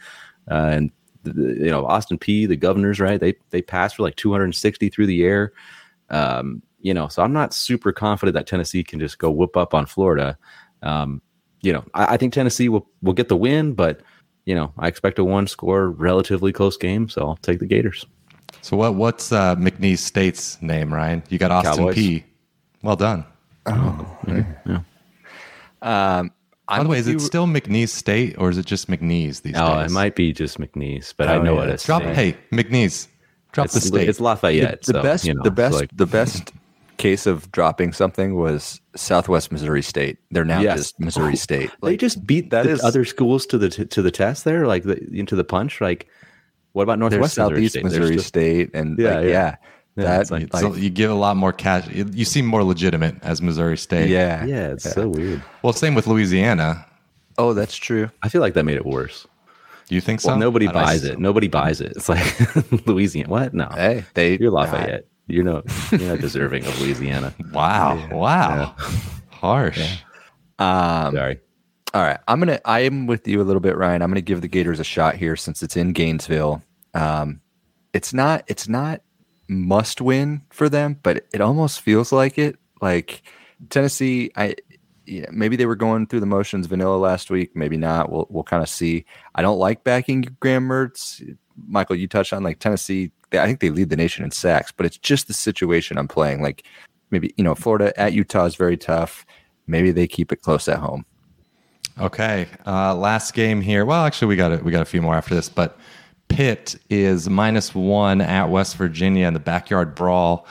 uh, 0.50 0.54
and 0.54 0.90
you 1.24 1.70
know 1.70 1.86
Austin 1.86 2.18
Peay, 2.18 2.48
the 2.48 2.56
Governors, 2.56 3.00
right? 3.00 3.20
They 3.20 3.34
they 3.50 3.62
passed 3.62 3.96
for 3.96 4.02
like 4.02 4.16
260 4.16 4.88
through 4.88 5.06
the 5.06 5.24
air. 5.24 5.52
Um, 6.10 6.62
you 6.80 6.94
know, 6.94 7.08
so 7.08 7.22
I'm 7.22 7.32
not 7.32 7.52
super 7.52 7.92
confident 7.92 8.34
that 8.34 8.46
Tennessee 8.46 8.84
can 8.84 9.00
just 9.00 9.18
go 9.18 9.30
whoop 9.30 9.56
up 9.56 9.74
on 9.74 9.86
Florida. 9.86 10.38
Um, 10.82 11.20
you 11.62 11.72
know, 11.72 11.84
I, 11.94 12.14
I, 12.14 12.16
think 12.16 12.32
Tennessee 12.32 12.68
will 12.68 12.88
will 13.02 13.12
get 13.12 13.28
the 13.28 13.36
win, 13.36 13.72
but 13.74 14.02
you 14.44 14.54
know, 14.54 14.72
I 14.78 14.86
expect 14.86 15.18
a 15.18 15.24
one 15.24 15.48
score, 15.48 15.90
relatively 15.90 16.52
close 16.52 16.76
game, 16.76 17.08
so 17.08 17.22
I'll 17.22 17.36
take 17.36 17.58
the 17.58 17.66
Gators. 17.66 18.06
So 18.62 18.76
what 18.76 18.94
what's 18.94 19.32
uh, 19.32 19.56
McNeese 19.56 19.98
State's 19.98 20.60
name, 20.62 20.94
Ryan? 20.94 21.22
You 21.28 21.38
got 21.38 21.50
Austin 21.50 21.76
Cowboys. 21.76 21.96
Peay. 21.96 22.24
Well 22.82 22.96
done. 22.96 23.24
Oh, 23.66 24.18
okay. 24.28 24.46
yeah. 24.66 24.80
Um, 25.86 26.32
by 26.68 26.82
the 26.82 26.88
way, 26.88 26.98
is 26.98 27.06
it 27.06 27.20
still 27.20 27.46
McNeese 27.46 27.90
State 27.90 28.36
or 28.38 28.50
is 28.50 28.58
it 28.58 28.66
just 28.66 28.88
McNeese 28.88 29.42
these 29.42 29.54
oh, 29.56 29.80
days? 29.80 29.90
it 29.90 29.94
might 29.94 30.16
be 30.16 30.32
just 30.32 30.58
McNeese, 30.58 31.14
but 31.16 31.28
oh, 31.28 31.34
I 31.34 31.38
know 31.38 31.52
yeah. 31.52 31.60
what 31.60 31.68
it's. 31.68 31.86
Drop, 31.86 32.02
hey, 32.02 32.36
McNeese, 32.52 33.06
drop 33.52 33.66
it's, 33.66 33.74
the 33.74 33.80
state. 33.80 34.08
It's 34.08 34.18
Lafayette. 34.18 34.82
The, 34.82 34.92
the 34.92 34.98
so, 34.98 35.02
best, 35.02 35.24
you 35.24 35.34
know, 35.34 35.42
the 35.44 35.52
best, 35.52 35.74
like, 35.74 35.90
the 35.94 36.06
best 36.06 36.52
case 36.96 37.26
of 37.26 37.52
dropping 37.52 37.92
something 37.92 38.34
was 38.34 38.80
Southwest 38.96 39.52
Missouri 39.52 39.82
State. 39.82 40.18
They're 40.32 40.44
now 40.44 40.60
yes. 40.60 40.78
just 40.78 41.00
Missouri 41.00 41.34
oh, 41.34 41.36
State. 41.36 41.70
Like, 41.80 41.92
they 41.92 41.96
just 41.96 42.26
beat 42.26 42.50
that 42.50 42.66
is, 42.66 42.82
other 42.82 43.04
schools 43.04 43.46
to 43.46 43.58
the 43.58 43.68
to 43.68 44.02
the 44.02 44.10
test 44.10 44.44
there, 44.44 44.66
like 44.66 44.82
the, 44.82 44.98
into 45.12 45.36
the 45.36 45.44
punch. 45.44 45.80
Like, 45.80 46.08
what 46.72 46.82
about 46.82 46.98
Northwest 46.98 47.34
Southeast 47.34 47.80
Missouri 47.80 48.18
State? 48.18 48.18
Missouri 48.18 48.18
State 48.18 48.70
and 48.74 48.98
yeah, 48.98 49.14
like, 49.14 49.24
yeah. 49.24 49.30
yeah. 49.30 49.56
Yeah, 49.96 50.18
that, 50.18 50.30
like, 50.30 50.52
like, 50.52 50.76
you 50.76 50.90
give 50.90 51.10
a 51.10 51.14
lot 51.14 51.38
more 51.38 51.54
cash. 51.54 51.88
You 51.88 52.26
seem 52.26 52.44
more 52.44 52.62
legitimate 52.62 53.16
as 53.22 53.40
Missouri 53.40 53.78
State. 53.78 54.10
Yeah, 54.10 54.44
yeah, 54.44 54.72
it's 54.72 54.84
yeah. 54.84 54.92
so 54.92 55.08
weird. 55.08 55.42
Well, 55.62 55.72
same 55.72 55.94
with 55.94 56.06
Louisiana. 56.06 56.84
Oh, 57.38 57.54
that's 57.54 57.74
true. 57.74 58.10
I 58.22 58.28
feel 58.28 58.42
like 58.42 58.54
that 58.54 58.64
made 58.64 58.76
it 58.76 58.84
worse. 58.84 59.26
Do 59.88 59.94
you 59.94 60.00
think 60.00 60.20
so? 60.20 60.30
Well, 60.30 60.38
nobody 60.38 60.66
buys 60.66 61.04
it. 61.04 61.18
Nobody 61.18 61.48
buys 61.48 61.80
it. 61.80 61.92
It's 61.96 62.08
like 62.08 62.24
Louisiana. 62.86 63.28
What? 63.28 63.54
No. 63.54 63.68
Hey, 63.72 64.04
they 64.14 64.36
you're 64.36 64.50
Lafayette. 64.50 65.06
You're 65.28 65.44
not 65.44 65.64
you're 65.92 66.10
not 66.10 66.20
deserving 66.20 66.66
of 66.66 66.80
Louisiana. 66.80 67.34
Wow. 67.52 67.96
Yeah. 67.96 68.14
Wow. 68.14 68.74
Yeah. 68.78 68.86
Harsh. 69.30 69.78
Yeah. 70.58 71.06
Um, 71.06 71.14
Sorry. 71.14 71.40
All 71.94 72.02
right. 72.02 72.18
I'm 72.28 72.38
gonna 72.38 72.60
I 72.64 72.80
am 72.80 73.06
with 73.06 73.26
you 73.28 73.40
a 73.40 73.44
little 73.44 73.60
bit, 73.60 73.76
Ryan. 73.76 74.02
I'm 74.02 74.10
gonna 74.10 74.20
give 74.20 74.40
the 74.40 74.48
Gators 74.48 74.80
a 74.80 74.84
shot 74.84 75.14
here 75.14 75.36
since 75.36 75.62
it's 75.62 75.76
in 75.76 75.92
Gainesville. 75.92 76.62
Um, 76.94 77.40
it's 77.92 78.12
not 78.12 78.44
it's 78.48 78.68
not 78.68 79.00
must 79.48 80.00
win 80.00 80.42
for 80.50 80.68
them, 80.68 80.98
but 81.02 81.26
it 81.32 81.40
almost 81.40 81.80
feels 81.80 82.12
like 82.12 82.38
it. 82.38 82.56
Like 82.80 83.22
Tennessee, 83.70 84.30
I 84.36 84.54
yeah, 85.06 85.26
maybe 85.30 85.56
they 85.56 85.66
were 85.66 85.76
going 85.76 86.06
through 86.06 86.20
the 86.20 86.26
motions 86.26 86.66
vanilla 86.66 86.96
last 86.96 87.30
week. 87.30 87.54
Maybe 87.54 87.76
not. 87.76 88.10
We'll 88.10 88.26
we'll 88.28 88.42
kind 88.42 88.62
of 88.62 88.68
see. 88.68 89.04
I 89.34 89.42
don't 89.42 89.58
like 89.58 89.84
backing 89.84 90.36
Graham 90.40 90.68
Mertz. 90.68 91.36
Michael, 91.66 91.96
you 91.96 92.08
touched 92.08 92.32
on 92.32 92.42
like 92.42 92.58
Tennessee. 92.58 93.12
They, 93.30 93.38
I 93.38 93.46
think 93.46 93.60
they 93.60 93.70
lead 93.70 93.90
the 93.90 93.96
nation 93.96 94.24
in 94.24 94.30
sacks, 94.30 94.72
but 94.72 94.84
it's 94.84 94.98
just 94.98 95.28
the 95.28 95.34
situation 95.34 95.96
I'm 95.96 96.08
playing. 96.08 96.42
Like 96.42 96.64
maybe 97.10 97.32
you 97.36 97.44
know 97.44 97.54
Florida 97.54 97.98
at 97.98 98.12
Utah 98.12 98.44
is 98.44 98.56
very 98.56 98.76
tough. 98.76 99.24
Maybe 99.66 99.90
they 99.90 100.06
keep 100.06 100.32
it 100.32 100.42
close 100.42 100.68
at 100.68 100.78
home. 100.78 101.04
Okay, 101.98 102.46
uh, 102.66 102.94
last 102.94 103.32
game 103.32 103.60
here. 103.60 103.86
Well, 103.86 104.04
actually, 104.04 104.28
we 104.28 104.36
got 104.36 104.52
a, 104.52 104.56
we 104.58 104.70
got 104.70 104.82
a 104.82 104.86
few 104.86 105.00
more 105.00 105.14
after 105.14 105.34
this, 105.34 105.48
but 105.48 105.78
Pitt 106.36 106.76
is 106.90 107.28
minus 107.28 107.74
one 107.74 108.20
at 108.20 108.50
West 108.50 108.76
Virginia 108.76 109.26
in 109.26 109.34
the 109.34 109.40
backyard 109.40 109.94
brawl 109.94 110.46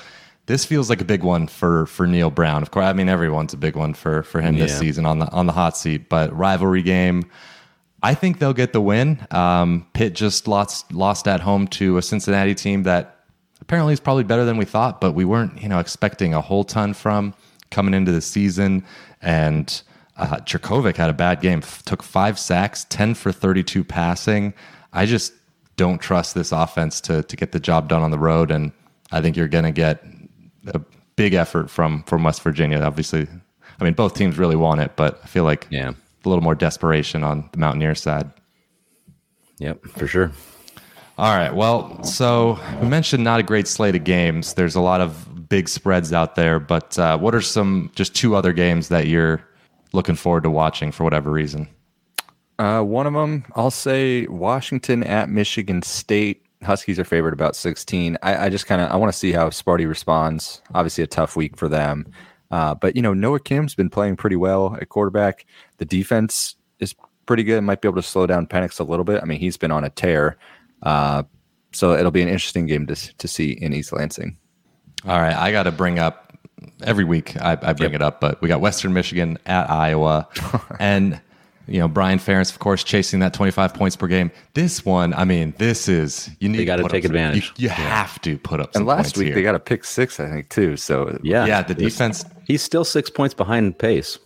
this 0.47 0.65
feels 0.65 0.89
like 0.89 1.01
a 1.01 1.05
big 1.05 1.23
one 1.23 1.47
for 1.47 1.85
for 1.87 2.05
Neal 2.05 2.29
Brown. 2.29 2.61
Of 2.61 2.71
course, 2.71 2.85
I 2.85 2.93
mean 2.93 3.09
everyone's 3.09 3.53
a 3.53 3.57
big 3.57 3.75
one 3.75 3.93
for 3.93 4.23
for 4.23 4.41
him 4.41 4.55
yeah. 4.55 4.65
this 4.65 4.77
season 4.77 5.05
on 5.05 5.19
the 5.19 5.31
on 5.31 5.47
the 5.47 5.53
hot 5.53 5.77
seat. 5.77 6.09
But 6.09 6.35
rivalry 6.35 6.83
game, 6.83 7.29
I 8.03 8.13
think 8.13 8.39
they'll 8.39 8.53
get 8.53 8.73
the 8.73 8.81
win. 8.81 9.25
Um, 9.31 9.87
Pitt 9.93 10.13
just 10.13 10.47
lost 10.47 10.91
lost 10.93 11.27
at 11.27 11.41
home 11.41 11.67
to 11.69 11.97
a 11.97 12.01
Cincinnati 12.01 12.53
team 12.53 12.83
that 12.83 13.23
apparently 13.61 13.93
is 13.93 13.99
probably 13.99 14.23
better 14.23 14.45
than 14.45 14.57
we 14.57 14.65
thought, 14.65 15.01
but 15.01 15.13
we 15.13 15.25
weren't 15.25 15.61
you 15.61 15.69
know 15.69 15.79
expecting 15.79 16.33
a 16.33 16.41
whole 16.41 16.63
ton 16.63 16.93
from 16.93 17.33
coming 17.71 17.93
into 17.93 18.11
the 18.11 18.21
season. 18.21 18.85
And 19.21 19.81
uh, 20.17 20.27
had 20.37 21.09
a 21.09 21.13
bad 21.13 21.41
game, 21.41 21.59
F- 21.59 21.83
took 21.83 22.03
five 22.03 22.37
sacks, 22.37 22.85
ten 22.89 23.15
for 23.15 23.31
thirty 23.31 23.63
two 23.63 23.83
passing. 23.83 24.53
I 24.93 25.07
just 25.07 25.33
don't 25.77 25.99
trust 25.99 26.35
this 26.35 26.51
offense 26.51 27.01
to 27.01 27.23
to 27.23 27.35
get 27.35 27.51
the 27.51 27.59
job 27.59 27.89
done 27.89 28.01
on 28.03 28.11
the 28.11 28.19
road, 28.19 28.51
and 28.51 28.71
I 29.11 29.21
think 29.21 29.35
you're 29.37 29.47
going 29.47 29.65
to 29.65 29.71
get 29.71 30.03
a 30.67 30.81
big 31.15 31.33
effort 31.33 31.69
from 31.69 32.03
from 32.03 32.23
West 32.23 32.41
Virginia. 32.41 32.79
Obviously, 32.81 33.27
I 33.79 33.83
mean 33.83 33.93
both 33.93 34.13
teams 34.15 34.37
really 34.37 34.55
want 34.55 34.81
it, 34.81 34.95
but 34.95 35.19
I 35.23 35.27
feel 35.27 35.43
like 35.43 35.67
Yeah. 35.69 35.91
a 35.91 36.29
little 36.29 36.43
more 36.43 36.55
desperation 36.55 37.23
on 37.23 37.49
the 37.51 37.57
Mountaineer 37.59 37.95
side. 37.95 38.31
Yep, 39.59 39.85
for 39.87 40.07
sure. 40.07 40.31
All 41.17 41.33
right. 41.35 41.53
Well, 41.55 42.03
so 42.03 42.59
we 42.81 42.87
mentioned 42.89 43.23
not 43.23 43.39
a 43.39 43.43
great 43.43 43.67
slate 43.69 43.95
of 43.95 44.03
games. 44.03 44.53
There's 44.55 44.75
a 44.75 44.81
lot 44.81 44.99
of 44.99 45.47
big 45.47 45.69
spreads 45.69 46.11
out 46.11 46.35
there, 46.35 46.59
but 46.59 46.99
uh, 46.99 47.17
what 47.17 47.33
are 47.33 47.39
some 47.41 47.89
just 47.95 48.13
two 48.13 48.35
other 48.35 48.51
games 48.51 48.89
that 48.89 49.07
you're 49.07 49.41
looking 49.93 50.15
forward 50.15 50.43
to 50.43 50.49
watching 50.49 50.91
for 50.91 51.05
whatever 51.05 51.31
reason? 51.31 51.69
Uh, 52.57 52.81
one 52.81 53.05
of 53.05 53.13
them, 53.13 53.45
I'll 53.55 53.71
say 53.71 54.27
Washington 54.27 55.03
at 55.03 55.29
Michigan 55.29 55.81
State. 55.81 56.45
Huskies 56.63 56.97
are 56.99 57.03
favored 57.03 57.33
about 57.33 57.55
16. 57.55 58.17
I, 58.23 58.45
I 58.45 58.49
just 58.49 58.65
kind 58.65 58.81
of 58.81 58.91
I 58.91 58.95
want 58.95 59.11
to 59.11 59.17
see 59.17 59.31
how 59.31 59.49
Sparty 59.49 59.87
responds. 59.87 60.61
Obviously, 60.73 61.03
a 61.03 61.07
tough 61.07 61.35
week 61.35 61.57
for 61.57 61.67
them, 61.67 62.07
uh, 62.49 62.73
but 62.73 62.95
you 62.95 63.01
know 63.01 63.13
Noah 63.13 63.39
Kim's 63.39 63.75
been 63.75 63.89
playing 63.89 64.15
pretty 64.15 64.37
well 64.37 64.75
at 64.79 64.89
quarterback. 64.89 65.45
The 65.77 65.85
defense 65.85 66.55
is 66.79 66.95
pretty 67.25 67.43
good. 67.43 67.61
Might 67.61 67.81
be 67.81 67.87
able 67.87 68.01
to 68.01 68.07
slow 68.07 68.25
down 68.25 68.47
Penix 68.47 68.79
a 68.79 68.83
little 68.83 69.05
bit. 69.05 69.21
I 69.21 69.25
mean, 69.25 69.39
he's 69.39 69.57
been 69.57 69.71
on 69.71 69.83
a 69.83 69.89
tear, 69.89 70.37
uh, 70.81 71.23
so 71.73 71.93
it'll 71.93 72.11
be 72.11 72.21
an 72.21 72.29
interesting 72.29 72.65
game 72.65 72.87
to 72.87 72.95
to 72.95 73.27
see 73.27 73.51
in 73.51 73.73
East 73.73 73.91
Lansing. 73.91 74.37
All 75.05 75.19
right, 75.19 75.35
I 75.35 75.51
got 75.51 75.63
to 75.63 75.71
bring 75.71 75.99
up 75.99 76.37
every 76.83 77.03
week. 77.03 77.39
I, 77.39 77.57
I 77.61 77.73
bring 77.73 77.93
it 77.93 78.01
up, 78.01 78.21
but 78.21 78.41
we 78.41 78.47
got 78.47 78.61
Western 78.61 78.93
Michigan 78.93 79.37
at 79.45 79.69
Iowa, 79.69 80.27
and 80.79 81.21
you 81.67 81.79
know 81.79 81.87
Brian 81.87 82.19
Ferentz, 82.19 82.51
of 82.51 82.59
course, 82.59 82.83
chasing 82.83 83.19
that 83.21 83.33
25 83.33 83.73
points 83.73 83.95
per 83.95 84.07
game. 84.07 84.31
This 84.53 84.85
one, 84.85 85.13
I 85.13 85.25
mean, 85.25 85.53
this 85.57 85.87
is 85.87 86.29
you 86.39 86.49
need. 86.49 86.65
gotta 86.65 86.83
put 86.83 86.91
up 86.91 86.95
take 86.95 87.03
some- 87.03 87.11
advantage. 87.15 87.53
You, 87.57 87.63
you 87.63 87.69
have 87.69 88.21
to 88.21 88.37
put 88.37 88.59
up. 88.59 88.73
Some 88.73 88.81
And 88.81 88.87
last 88.87 89.17
week 89.17 89.27
here. 89.27 89.35
they 89.35 89.41
got 89.43 89.55
a 89.55 89.59
pick 89.59 89.83
six, 89.83 90.19
I 90.19 90.29
think, 90.29 90.49
too. 90.49 90.77
So 90.77 91.17
Yeah. 91.23 91.45
yeah, 91.45 91.61
the 91.61 91.73
defense, 91.73 92.23
He's 92.45 92.61
still 92.61 92.83
six 92.85 93.09
points 93.09 93.33
behind 93.33 93.77
pace. 93.79 94.19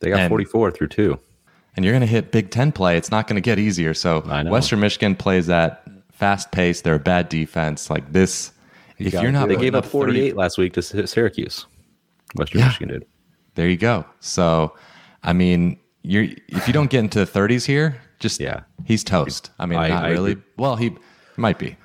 They 0.00 0.08
got 0.10 0.20
And- 0.20 0.28
44 0.30 0.70
through 0.70 0.88
two. 0.88 1.18
and 1.76 1.84
you're 1.84 1.92
going 1.92 2.00
to 2.00 2.06
hit 2.06 2.32
Big 2.32 2.50
Ten 2.50 2.72
play. 2.72 2.96
It's 2.96 3.10
not 3.10 3.26
going 3.26 3.36
to 3.36 3.40
get 3.42 3.58
easier. 3.58 3.92
So 3.94 4.20
Western 4.48 4.80
Michigan 4.80 5.14
plays 5.14 5.48
at 5.50 5.82
fast 6.12 6.50
pace. 6.52 6.80
They're 6.80 6.94
a 6.94 6.98
bad 6.98 7.28
defense. 7.28 7.90
Like 7.90 8.12
this, 8.12 8.52
if 8.98 9.12
you're 9.12 9.30
not, 9.32 9.48
They 9.48 9.56
gave 9.56 9.74
up 9.74 9.84
30 9.84 9.90
48 9.92 10.36
last 10.36 10.58
week 10.58 10.72
to 10.74 10.82
Syracuse. 10.82 11.66
Western 12.34 12.60
Yeah. 12.60 12.66
Michigan 12.68 12.88
did. 12.88 13.04
There 13.56 13.68
you 13.68 13.76
go. 13.76 14.04
So, 14.20 14.74
I 15.22 15.32
mean, 15.32 15.78
you're 16.02 16.24
if 16.48 16.66
you 16.66 16.72
don't 16.72 16.90
get 16.90 17.00
into 17.00 17.18
the 17.24 17.26
30s 17.26 17.66
here, 17.66 18.00
just 18.18 18.40
Yeah. 18.40 18.60
he's 18.84 19.02
toast. 19.04 19.50
I 19.58 19.66
mean, 19.66 19.78
I- 19.78 19.88
not 19.88 20.04
I 20.04 20.10
really. 20.10 20.32
agree. 20.32 20.42
Well, 20.56 20.76
he 20.76 20.96
might 21.36 21.58
be. 21.58 21.76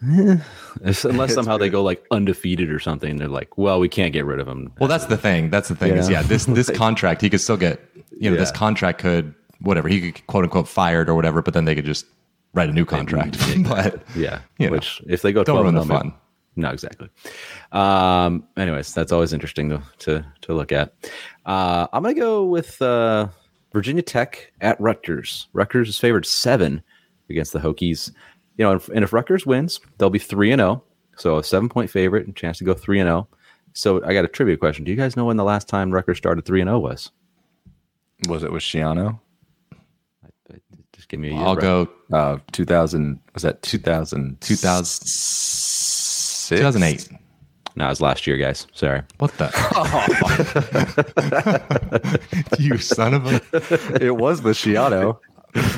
Unless 0.02 1.34
somehow 1.34 1.56
they 1.58 1.68
go 1.68 1.82
like 1.82 2.04
undefeated 2.10 2.70
or 2.70 2.78
something. 2.78 3.16
They're 3.16 3.26
like, 3.28 3.58
well, 3.58 3.80
we 3.80 3.88
can't 3.88 4.12
get 4.12 4.24
rid 4.24 4.38
of 4.38 4.46
him. 4.46 4.72
Well, 4.78 4.88
that's 4.88 5.06
the 5.06 5.16
thing. 5.16 5.50
That's 5.50 5.68
the 5.68 5.74
thing 5.74 5.96
is, 5.96 6.08
Yeah. 6.08 6.20
yeah, 6.20 6.26
this 6.26 6.46
this 6.46 6.70
contract 6.74 7.20
he 7.20 7.30
could 7.30 7.40
still 7.40 7.56
get. 7.56 7.80
You 8.20 8.30
know, 8.30 8.36
this 8.36 8.50
contract 8.52 9.00
could 9.00 9.34
whatever 9.60 9.88
he 9.88 10.12
could 10.12 10.26
quote 10.28 10.44
unquote 10.44 10.68
fired 10.68 11.08
or 11.08 11.14
whatever, 11.14 11.42
but 11.42 11.54
then 11.54 11.64
they 11.64 11.74
could 11.74 11.84
just 11.84 12.06
write 12.54 12.68
a 12.68 12.72
new 12.72 12.84
contract. 12.84 13.38
but 13.68 14.02
Yeah. 14.16 14.40
You 14.58 14.66
know, 14.66 14.72
Which, 14.72 15.02
if 15.06 15.22
they 15.22 15.32
go 15.32 15.42
don't 15.44 15.62
ruin 15.62 15.74
the 15.74 15.84
fun. 15.84 16.14
No, 16.58 16.70
exactly. 16.70 17.08
Um, 17.70 18.42
anyways, 18.56 18.92
that's 18.92 19.12
always 19.12 19.32
interesting 19.32 19.68
to 19.70 19.82
to, 20.00 20.26
to 20.42 20.54
look 20.54 20.72
at. 20.72 20.92
Uh, 21.46 21.86
I'm 21.92 22.02
gonna 22.02 22.14
go 22.14 22.44
with 22.44 22.82
uh, 22.82 23.28
Virginia 23.72 24.02
Tech 24.02 24.52
at 24.60 24.78
Rutgers. 24.80 25.46
Rutgers 25.52 25.88
is 25.88 25.98
favored 25.98 26.26
seven 26.26 26.82
against 27.30 27.52
the 27.52 27.60
Hokies. 27.60 28.10
You 28.56 28.64
know, 28.64 28.72
and 28.72 28.80
if, 28.80 28.88
and 28.88 29.04
if 29.04 29.12
Rutgers 29.12 29.46
wins, 29.46 29.78
they'll 29.98 30.10
be 30.10 30.18
three 30.18 30.50
and 30.50 30.58
zero. 30.58 30.82
So 31.16 31.38
a 31.38 31.44
seven 31.44 31.68
point 31.68 31.90
favorite 31.90 32.26
and 32.26 32.34
chance 32.34 32.58
to 32.58 32.64
go 32.64 32.74
three 32.74 32.98
and 32.98 33.06
zero. 33.06 33.28
So 33.74 34.04
I 34.04 34.12
got 34.12 34.24
a 34.24 34.28
trivia 34.28 34.56
question. 34.56 34.84
Do 34.84 34.90
you 34.90 34.96
guys 34.96 35.16
know 35.16 35.26
when 35.26 35.36
the 35.36 35.44
last 35.44 35.68
time 35.68 35.92
Rutgers 35.92 36.18
started 36.18 36.44
three 36.44 36.60
and 36.60 36.68
zero 36.68 36.80
was? 36.80 37.12
was 38.26 38.42
it 38.42 38.50
with 38.50 38.64
Schiano? 38.64 39.20
Just 40.92 41.08
give 41.08 41.20
me 41.20 41.28
a 41.28 41.34
year. 41.34 41.40
I'll 41.40 41.54
go 41.54 41.88
Uh, 42.12 42.38
2000 42.50 43.20
was 43.32 43.44
that 43.44 43.62
2000 43.62 44.40
2000 44.40 45.06
six? 46.48 46.60
2008. 46.60 47.08
No, 47.76 47.86
it 47.86 47.88
was 47.90 48.00
last 48.00 48.26
year, 48.26 48.36
guys. 48.36 48.66
Sorry. 48.72 49.02
What 49.18 49.32
the? 49.38 49.48
you 52.58 52.78
son 52.78 53.14
of 53.14 53.26
a. 53.26 53.36
It 54.04 54.16
was 54.16 54.42
the 54.42 54.50
Schiano. 54.50 55.18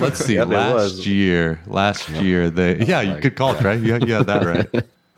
Let's 0.01 0.25
see. 0.25 0.35
Yep, 0.41 0.49
it 0.49 0.51
last 0.51 1.07
year, 1.07 1.61
last 1.67 2.09
year, 2.09 2.49
they 2.51 2.79
yeah, 2.85 3.01
you 3.03 3.21
could 3.21 3.37
call 3.37 3.55
it 3.55 3.63
right. 3.63 3.79
You, 3.81 3.99
you 3.99 4.15
had 4.15 4.27
that 4.27 4.45
right. 4.45 4.69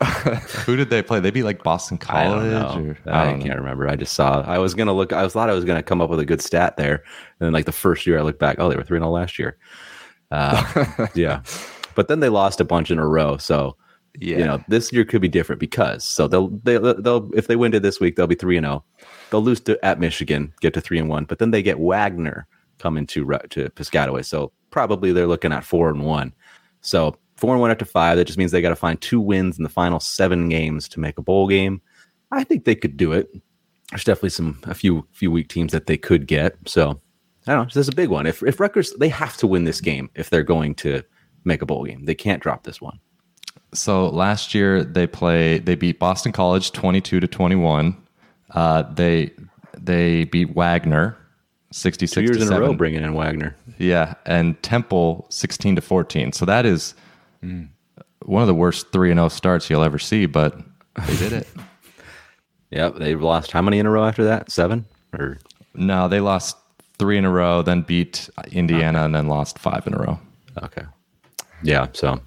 Who 0.65 0.75
did 0.75 0.89
they 0.89 1.01
play? 1.01 1.19
They 1.19 1.31
beat 1.31 1.43
like 1.43 1.63
Boston 1.63 1.97
College. 1.97 2.51
don't. 2.51 2.89
Or, 2.89 2.97
I, 3.05 3.21
I 3.21 3.25
don't 3.25 3.39
know. 3.39 3.45
can't 3.45 3.59
remember. 3.59 3.87
I 3.87 3.95
just 3.95 4.13
saw. 4.13 4.41
I 4.41 4.57
was 4.57 4.73
gonna 4.73 4.93
look. 4.93 5.13
I 5.13 5.23
was 5.23 5.33
thought 5.33 5.49
I 5.49 5.53
was 5.53 5.65
gonna 5.65 5.83
come 5.83 6.01
up 6.01 6.09
with 6.09 6.19
a 6.19 6.25
good 6.25 6.41
stat 6.41 6.75
there, 6.75 6.95
and 6.95 7.47
then 7.47 7.53
like 7.53 7.65
the 7.65 7.71
first 7.71 8.05
year 8.05 8.19
I 8.19 8.23
looked 8.23 8.39
back, 8.39 8.57
oh, 8.59 8.69
they 8.69 8.75
were 8.75 8.83
three 8.83 8.97
and 8.97 9.03
0 9.03 9.11
last 9.11 9.39
year. 9.39 9.57
Uh, 10.31 11.07
yeah, 11.15 11.41
but 11.95 12.07
then 12.07 12.19
they 12.19 12.29
lost 12.29 12.59
a 12.59 12.65
bunch 12.65 12.91
in 12.91 12.99
a 12.99 13.07
row. 13.07 13.37
So 13.37 13.77
Yeah. 14.19 14.37
you 14.37 14.45
know 14.45 14.63
this 14.67 14.93
year 14.93 15.05
could 15.05 15.21
be 15.21 15.27
different 15.27 15.59
because 15.59 16.03
so 16.03 16.27
they'll 16.27 16.49
they, 16.49 16.77
they'll 16.77 17.31
if 17.33 17.47
they 17.47 17.55
win 17.55 17.71
to 17.71 17.79
this 17.79 17.99
week 17.99 18.15
they'll 18.15 18.27
be 18.27 18.35
three 18.35 18.57
and 18.57 18.65
zero. 18.65 18.83
They'll 19.31 19.41
lose 19.41 19.59
to 19.61 19.83
at 19.83 19.99
Michigan, 19.99 20.53
get 20.61 20.73
to 20.75 20.81
three 20.81 20.99
and 20.99 21.09
one, 21.09 21.25
but 21.25 21.39
then 21.39 21.51
they 21.51 21.63
get 21.63 21.79
Wagner 21.79 22.47
coming 22.77 23.07
to 23.07 23.25
to 23.49 23.69
Piscataway. 23.71 24.23
So 24.23 24.51
probably 24.69 25.11
they're 25.11 25.27
looking 25.27 25.51
at 25.51 25.63
four 25.63 25.89
and 25.89 26.05
one. 26.05 26.33
So 26.81 27.17
four 27.37 27.53
and 27.53 27.61
one 27.61 27.71
after 27.71 27.85
five. 27.85 28.17
That 28.17 28.25
just 28.25 28.37
means 28.37 28.51
they 28.51 28.61
got 28.61 28.69
to 28.69 28.75
find 28.75 29.01
two 29.01 29.19
wins 29.19 29.57
in 29.57 29.63
the 29.63 29.69
final 29.69 29.99
seven 29.99 30.49
games 30.49 30.87
to 30.89 30.99
make 30.99 31.17
a 31.17 31.23
bowl 31.23 31.47
game. 31.47 31.81
I 32.31 32.43
think 32.43 32.65
they 32.65 32.75
could 32.75 32.97
do 32.97 33.13
it. 33.13 33.29
There's 33.89 34.03
definitely 34.03 34.29
some 34.29 34.59
a 34.63 34.73
few 34.75 35.07
few 35.11 35.31
weak 35.31 35.47
teams 35.47 35.71
that 35.71 35.87
they 35.87 35.97
could 35.97 36.27
get. 36.27 36.55
So 36.65 37.01
I 37.47 37.53
don't 37.53 37.63
know. 37.63 37.65
This 37.65 37.77
is 37.77 37.89
a 37.89 37.95
big 37.95 38.09
one. 38.09 38.27
If 38.27 38.43
if 38.43 38.59
Rutgers 38.59 38.93
they 38.99 39.09
have 39.09 39.37
to 39.37 39.47
win 39.47 39.63
this 39.63 39.81
game 39.81 40.09
if 40.13 40.29
they're 40.29 40.43
going 40.43 40.75
to 40.75 41.03
make 41.45 41.61
a 41.61 41.65
bowl 41.65 41.83
game. 41.83 42.05
They 42.05 42.15
can't 42.15 42.41
drop 42.41 42.63
this 42.63 42.81
one. 42.81 42.99
So 43.73 44.07
last 44.09 44.53
year 44.53 44.83
they 44.83 45.07
play 45.07 45.57
they 45.59 45.75
beat 45.75 45.99
Boston 45.99 46.31
College 46.31 46.71
22 46.71 47.19
to 47.19 47.27
21. 47.27 47.97
Uh, 48.51 48.83
they 48.93 49.31
they 49.77 50.25
beat 50.25 50.55
Wagner 50.55 51.17
66 51.71 52.13
Two 52.13 52.21
years 52.21 52.37
to 52.37 52.43
in 52.43 52.47
7. 52.49 52.63
a 52.63 52.67
row 52.67 52.73
bringing 52.73 53.03
in 53.03 53.13
Wagner. 53.15 53.55
Yeah, 53.79 54.13
and 54.27 54.61
Temple 54.61 55.25
16 55.29 55.75
to 55.77 55.81
14. 55.81 56.31
So 56.33 56.45
that 56.45 56.65
is 56.65 56.93
Hmm. 57.41 57.63
one 58.25 58.41
of 58.43 58.47
the 58.47 58.53
worst 58.53 58.91
3 58.93 59.09
and 59.11 59.17
0 59.17 59.27
starts 59.29 59.69
you'll 59.69 59.83
ever 59.83 59.99
see, 59.99 60.25
but 60.27 60.57
they 61.07 61.15
did 61.17 61.33
it. 61.33 61.47
Yep, 62.71 62.95
they've 62.95 63.21
lost 63.21 63.51
how 63.51 63.61
many 63.61 63.77
in 63.77 63.85
a 63.85 63.91
row 63.91 64.03
after 64.03 64.23
that? 64.23 64.49
Seven 64.51 64.85
or 65.13 65.37
no, 65.75 66.07
they 66.07 66.19
lost 66.19 66.57
3 66.97 67.19
in 67.19 67.25
a 67.25 67.29
row, 67.29 67.61
then 67.61 67.81
beat 67.81 68.29
Indiana 68.51 69.03
and 69.05 69.13
then 69.13 69.27
lost 69.27 69.59
5 69.59 69.85
in 69.87 69.93
a 69.93 69.97
row. 69.97 70.19
okay. 70.63 70.81
Yeah, 71.61 71.87
so 71.93 72.19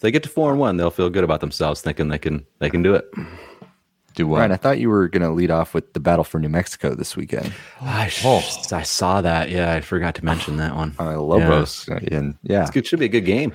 if 0.00 0.02
they 0.02 0.10
get 0.10 0.22
to 0.22 0.30
four 0.30 0.50
and 0.50 0.58
one, 0.58 0.78
they'll 0.78 0.90
feel 0.90 1.10
good 1.10 1.24
about 1.24 1.40
themselves, 1.40 1.82
thinking 1.82 2.08
they 2.08 2.16
can 2.18 2.46
they 2.58 2.70
can 2.70 2.82
do 2.82 2.94
it. 2.94 3.04
Do 4.14 4.26
what? 4.26 4.38
Ryan, 4.38 4.52
I 4.52 4.56
thought 4.56 4.78
you 4.80 4.88
were 4.88 5.08
going 5.08 5.22
to 5.22 5.30
lead 5.30 5.50
off 5.50 5.72
with 5.74 5.92
the 5.92 6.00
battle 6.00 6.24
for 6.24 6.40
New 6.40 6.48
Mexico 6.48 6.94
this 6.94 7.16
weekend. 7.16 7.52
I, 7.80 8.08
sh- 8.08 8.24
I 8.72 8.82
saw 8.82 9.20
that. 9.20 9.50
Yeah, 9.50 9.72
I 9.72 9.82
forgot 9.82 10.14
to 10.16 10.24
mention 10.24 10.56
that 10.56 10.74
one. 10.74 10.96
Uh, 10.98 11.20
Lobos. 11.20 11.86
And 12.10 12.36
yeah, 12.42 12.68
It 12.74 12.86
should 12.86 12.98
be 12.98 13.04
a 13.04 13.08
good 13.08 13.24
game. 13.26 13.54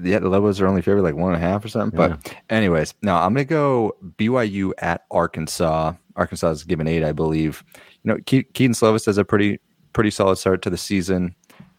yeah, 0.00 0.20
the 0.20 0.28
Lobos 0.30 0.58
are 0.60 0.66
only 0.66 0.80
favored 0.80 1.02
like 1.02 1.16
one 1.16 1.34
and 1.34 1.42
a 1.44 1.46
half 1.46 1.62
or 1.64 1.68
something. 1.68 1.98
But, 1.98 2.34
anyways, 2.48 2.94
no, 3.02 3.14
I'm 3.16 3.34
going 3.34 3.46
to 3.46 3.50
go 3.50 3.94
BYU 4.16 4.72
at 4.78 5.04
Arkansas. 5.10 5.92
Arkansas 6.16 6.48
is 6.50 6.64
given 6.64 6.86
eight, 6.88 7.04
I 7.04 7.12
believe. 7.12 7.62
You 8.02 8.14
know, 8.14 8.16
Ke- 8.20 8.50
Kedon 8.54 8.72
Slovis 8.72 9.04
has 9.04 9.18
a 9.18 9.24
pretty, 9.24 9.60
pretty 9.92 10.10
solid 10.10 10.36
start 10.36 10.62
to 10.62 10.70
the 10.70 10.78
season. 10.78 11.34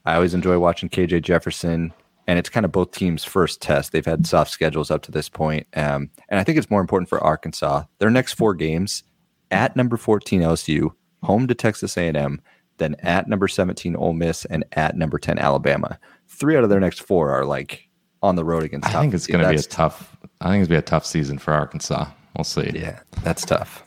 I 0.05 0.13
always 0.13 0.35
enjoy 0.35 0.59
watching 0.59 0.89
KJ 0.89 1.23
Jefferson, 1.23 1.91
and 2.31 2.39
it's 2.39 2.47
kind 2.47 2.65
of 2.65 2.71
both 2.71 2.91
teams' 2.91 3.25
first 3.25 3.61
test. 3.61 3.91
They've 3.91 4.05
had 4.05 4.25
soft 4.25 4.51
schedules 4.51 4.89
up 4.89 5.01
to 5.03 5.11
this 5.11 5.27
point, 5.27 5.67
um, 5.75 6.09
and 6.29 6.39
I 6.39 6.45
think 6.45 6.57
it's 6.57 6.69
more 6.69 6.79
important 6.79 7.09
for 7.09 7.21
Arkansas. 7.21 7.83
Their 7.99 8.09
next 8.09 8.33
four 8.33 8.55
games 8.55 9.03
at 9.51 9.75
number 9.75 9.97
14 9.97 10.39
LSU, 10.39 10.93
home 11.23 11.45
to 11.47 11.53
Texas 11.53 11.97
A&M, 11.97 12.41
then 12.77 12.95
at 12.99 13.27
number 13.27 13.49
17 13.49 13.97
Ole 13.97 14.13
Miss, 14.13 14.45
and 14.45 14.63
at 14.71 14.95
number 14.95 15.19
10 15.19 15.39
Alabama. 15.39 15.99
Three 16.29 16.55
out 16.55 16.63
of 16.63 16.69
their 16.69 16.79
next 16.79 17.01
four 17.01 17.31
are 17.31 17.43
like 17.43 17.89
on 18.21 18.37
the 18.37 18.45
road 18.45 18.63
against. 18.63 18.87
I 18.87 18.93
top 18.93 19.01
think 19.01 19.13
it's 19.13 19.27
going 19.27 19.43
to 19.43 19.49
be 19.49 19.57
a 19.57 19.61
tough 19.63 20.15
I 20.39 20.49
think 20.49 20.61
it's 20.61 20.69
going 20.69 20.79
to 20.79 20.81
be 20.83 20.87
a 20.87 20.89
tough 20.89 21.05
season 21.05 21.37
for 21.37 21.53
Arkansas. 21.53 22.07
We'll 22.37 22.45
see. 22.45 22.71
Yeah, 22.73 23.01
that's 23.23 23.43
tough. 23.43 23.83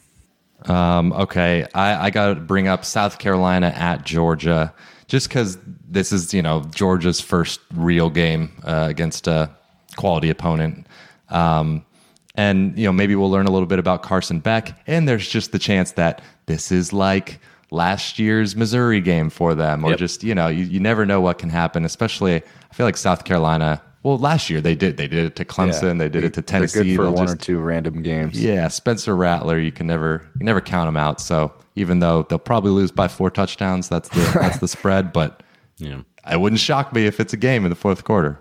Um, 0.69 1.13
okay, 1.15 1.67
I, 1.75 2.07
I 2.07 2.11
got 2.11 2.35
to 2.35 2.41
bring 2.41 2.69
up 2.69 2.85
South 2.85 3.19
Carolina 3.19 3.73
at 3.75 4.05
Georgia, 4.05 4.73
just 5.15 5.29
because 5.29 5.59
this 5.89 6.11
is 6.11 6.35
you 6.35 6.43
know 6.43 6.65
Georgia's 6.75 7.21
first 7.21 7.61
real 7.73 8.11
game 8.11 8.51
uh, 8.65 8.87
against 8.91 9.29
a 9.29 9.49
quality 9.95 10.29
opponent, 10.29 10.89
um, 11.29 11.87
and 12.35 12.77
you 12.77 12.85
know 12.85 12.93
maybe 12.93 13.15
we'll 13.15 13.31
learn 13.31 13.47
a 13.47 13.51
little 13.53 13.69
bit 13.69 13.79
about 13.79 14.03
Carson 14.03 14.41
Beck, 14.41 14.77
and 14.89 15.09
there's 15.09 15.29
just 15.29 15.53
the 15.53 15.59
chance 15.61 15.93
that 15.93 16.21
this 16.47 16.73
is 16.73 16.93
like 16.93 17.39
last 17.71 18.19
year's 18.19 18.57
Missouri 18.57 19.01
game 19.01 19.31
for 19.31 19.55
them, 19.55 19.85
or 19.85 19.91
Yep. 19.91 19.99
just 20.01 20.25
you 20.25 20.35
know 20.35 20.49
you, 20.49 20.65
you 20.65 20.81
never 20.81 21.07
know 21.07 21.21
what 21.21 21.39
can 21.39 21.49
happen. 21.49 21.85
Especially, 21.85 22.35
I 22.35 22.75
feel 22.75 22.85
like 22.85 22.97
South 22.97 23.23
Carolina 23.23 23.81
Well, 24.05 24.19
last 24.19 24.49
year 24.51 24.61
they 24.61 24.75
did. 24.77 24.97
They 24.97 25.09
did 25.09 25.25
it 25.25 25.37
to 25.37 25.45
Clemson. 25.45 25.99
They 25.99 26.09
did 26.09 26.23
They- 26.23 26.27
it 26.29 26.35
to 26.35 26.41
they're 26.43 26.61
good 26.61 26.69
Tennessee. 26.71 26.95
for 26.95 27.03
They'll 27.05 27.13
one 27.15 27.27
just- 27.27 27.37
or 27.37 27.45
two 27.45 27.59
random 27.59 28.03
games. 28.03 28.41
Yeah, 28.41 28.69
Spencer 28.69 29.17
Rattler, 29.17 29.59
you 29.59 29.73
can 29.73 29.87
never 29.87 30.23
you 30.39 30.45
never 30.45 30.61
count 30.61 30.89
him 30.89 30.97
out. 30.97 31.21
So 31.21 31.53
even 31.75 31.99
though 31.99 32.25
they'll 32.29 32.39
probably 32.39 32.71
lose 32.71 32.93
by 32.93 33.09
four 33.09 33.31
touchdowns, 33.31 33.89
that's 33.89 34.09
the 34.11 34.21
that's 34.41 34.59
the 34.59 34.69
spread. 34.69 35.13
But 35.13 35.43
Yeah. 35.79 36.03
it 36.31 36.41
wouldn't 36.41 36.61
shock 36.61 36.93
me 36.93 37.07
if 37.07 37.19
it's 37.19 37.33
a 37.33 37.37
game 37.39 37.65
in 37.65 37.71
the 37.71 37.77
fourth 37.77 38.05
quarter. 38.05 38.39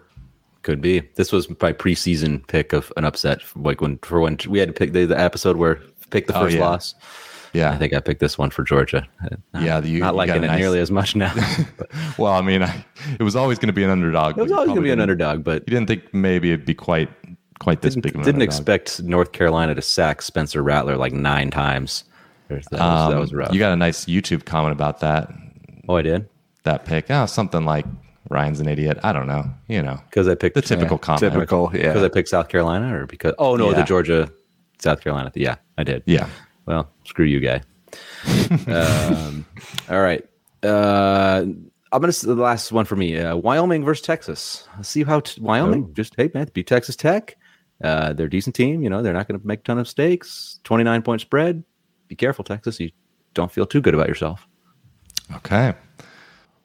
Could 0.64 0.80
be. 0.82 1.02
This 1.16 1.32
was 1.32 1.50
my 1.50 1.74
preseason 1.74 2.46
pick 2.48 2.72
of 2.74 2.92
an 2.96 3.04
upset, 3.06 3.40
like 3.56 3.82
when 3.82 3.98
for 4.02 4.20
when 4.22 4.38
we 4.48 4.60
had 4.60 4.68
to 4.70 4.74
pick 4.74 4.94
the, 4.94 5.06
the 5.06 5.20
episode 5.20 5.58
where 5.58 5.80
pick 6.10 6.28
the 6.28 6.38
Oh, 6.38 6.42
first 6.44 6.56
yeah. 6.56 6.62
loss. 6.66 6.94
Yeah, 7.54 7.72
I 7.72 7.78
think 7.78 7.94
I 7.94 8.00
picked 8.00 8.20
this 8.20 8.38
one 8.38 8.50
for 8.50 8.64
Georgia. 8.64 9.08
Yeah, 9.54 9.80
you- 9.84 10.00
not 10.00 10.14
you 10.14 10.18
liking 10.18 10.44
it 10.44 10.48
nice- 10.48 10.60
nearly 10.60 10.80
as 10.80 10.92
much 10.92 11.16
now. 11.16 11.34
Well, 12.18 12.34
I 12.34 12.42
mean, 12.42 12.62
I, 12.64 12.86
it 13.20 13.24
was 13.24 13.36
always 13.36 13.58
going 13.58 13.68
to 13.68 13.74
be 13.74 13.84
an 13.84 13.90
underdog. 13.90 14.38
it 14.38 14.42
was 14.42 14.52
always 14.52 14.68
going 14.68 14.78
to 14.78 14.82
be 14.84 14.92
an 14.92 15.00
underdog, 15.00 15.44
but 15.44 15.64
You 15.68 15.72
didn't 15.76 15.88
think 15.88 16.14
maybe 16.14 16.52
it'd 16.52 16.66
be 16.66 16.74
quite 16.76 17.10
quite 17.60 17.82
this 17.82 17.94
didn't, 17.96 18.04
big 18.04 18.14
didn't 18.14 18.28
underdog. 18.36 18.44
expect 18.48 19.02
North 19.04 19.32
Carolina 19.32 19.74
to 19.76 19.82
sack 19.82 20.22
Spencer 20.22 20.62
Rattler 20.62 20.98
like 20.98 21.14
nine 21.14 21.50
times. 21.50 22.04
That 22.50 22.56
was, 22.58 22.66
that 22.72 22.82
Um, 22.82 23.20
was 23.20 23.34
rough. 23.34 23.54
You 23.54 23.60
got 23.60 23.72
a 23.72 23.76
nice 23.76 24.06
YouTube 24.06 24.46
comment 24.46 24.74
about 24.74 25.00
that 25.00 25.32
oh, 25.88 25.96
I 25.96 26.02
did 26.02 26.28
that 26.64 26.86
pick. 26.86 27.10
Oh, 27.10 27.26
something 27.26 27.66
like 27.66 27.86
Ryan's 28.30 28.60
an 28.60 28.68
idiot. 28.68 29.00
I 29.04 29.12
don't 29.14 29.28
know. 29.28 29.46
You 29.68 29.82
know, 29.84 30.00
because 30.10 30.28
I 30.28 30.36
picked 30.36 30.56
the 30.56 30.62
typical 30.62 30.98
comment. 30.98 31.20
Typical, 31.34 31.72
yeah. 31.74 31.88
Because. 31.94 32.04
I 32.04 32.10
picked 32.10 32.30
South 32.30 32.50
Carolina, 32.50 32.96
or 32.98 33.06
because 33.06 33.34
oh 33.38 33.56
no, 33.56 33.74
the 33.74 33.84
Georgia, 33.84 34.32
South 34.80 35.02
Carolina. 35.02 35.32
Yeah, 35.36 35.56
I 35.78 35.84
did. 35.84 36.04
Yeah. 36.06 36.28
Well, 36.66 36.90
screw 37.06 37.26
you, 37.26 37.40
guy. 37.40 37.62
um, 38.68 39.46
all 39.90 40.02
right. 40.02 40.26
Uh, 40.64 41.46
I'm 41.92 42.02
gonna 42.02 42.12
the 42.12 42.36
last 42.36 42.72
one 42.72 42.86
for 42.86 42.96
me. 42.96 43.20
Uh, 43.20 43.36
Wyoming 43.36 43.84
versus 43.86 44.06
Texas. 44.06 44.68
Let's 44.78 44.90
see 44.90 45.04
how 45.04 45.20
t- 45.20 45.40
Wyoming 45.40 45.94
just 45.94 46.16
hey 46.18 46.32
man 46.34 46.50
beat 46.54 46.68
Texas 46.68 46.96
Tech. 46.96 47.38
Uh, 47.84 48.14
they're 48.14 48.28
a 48.28 48.30
decent 48.30 48.56
team. 48.56 48.82
You 48.82 48.90
know 48.90 49.02
they're 49.02 49.14
not 49.14 49.28
going 49.28 49.40
to 49.40 49.46
make 49.46 49.60
a 49.60 49.64
ton 49.64 49.78
of 49.78 49.84
mistakes. 49.84 50.60
29 50.64 51.02
point 51.04 51.22
spread. 51.22 51.64
Be 52.08 52.16
careful, 52.16 52.44
Texas. 52.44 52.80
You 52.80 52.92
don't 53.34 53.52
feel 53.52 53.66
too 53.66 53.82
good 53.82 53.94
about 53.94 54.08
yourself. 54.08 54.48
Okay. 55.36 55.74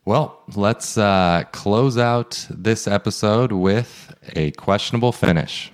Well, 0.05 0.41
let's 0.57 0.97
uh, 0.97 1.45
close 1.53 1.99
out 1.99 2.47
this 2.49 2.89
episode 2.89 3.53
with 3.53 4.15
a 4.35 4.53
questionable 4.53 5.13
finish. 5.13 5.71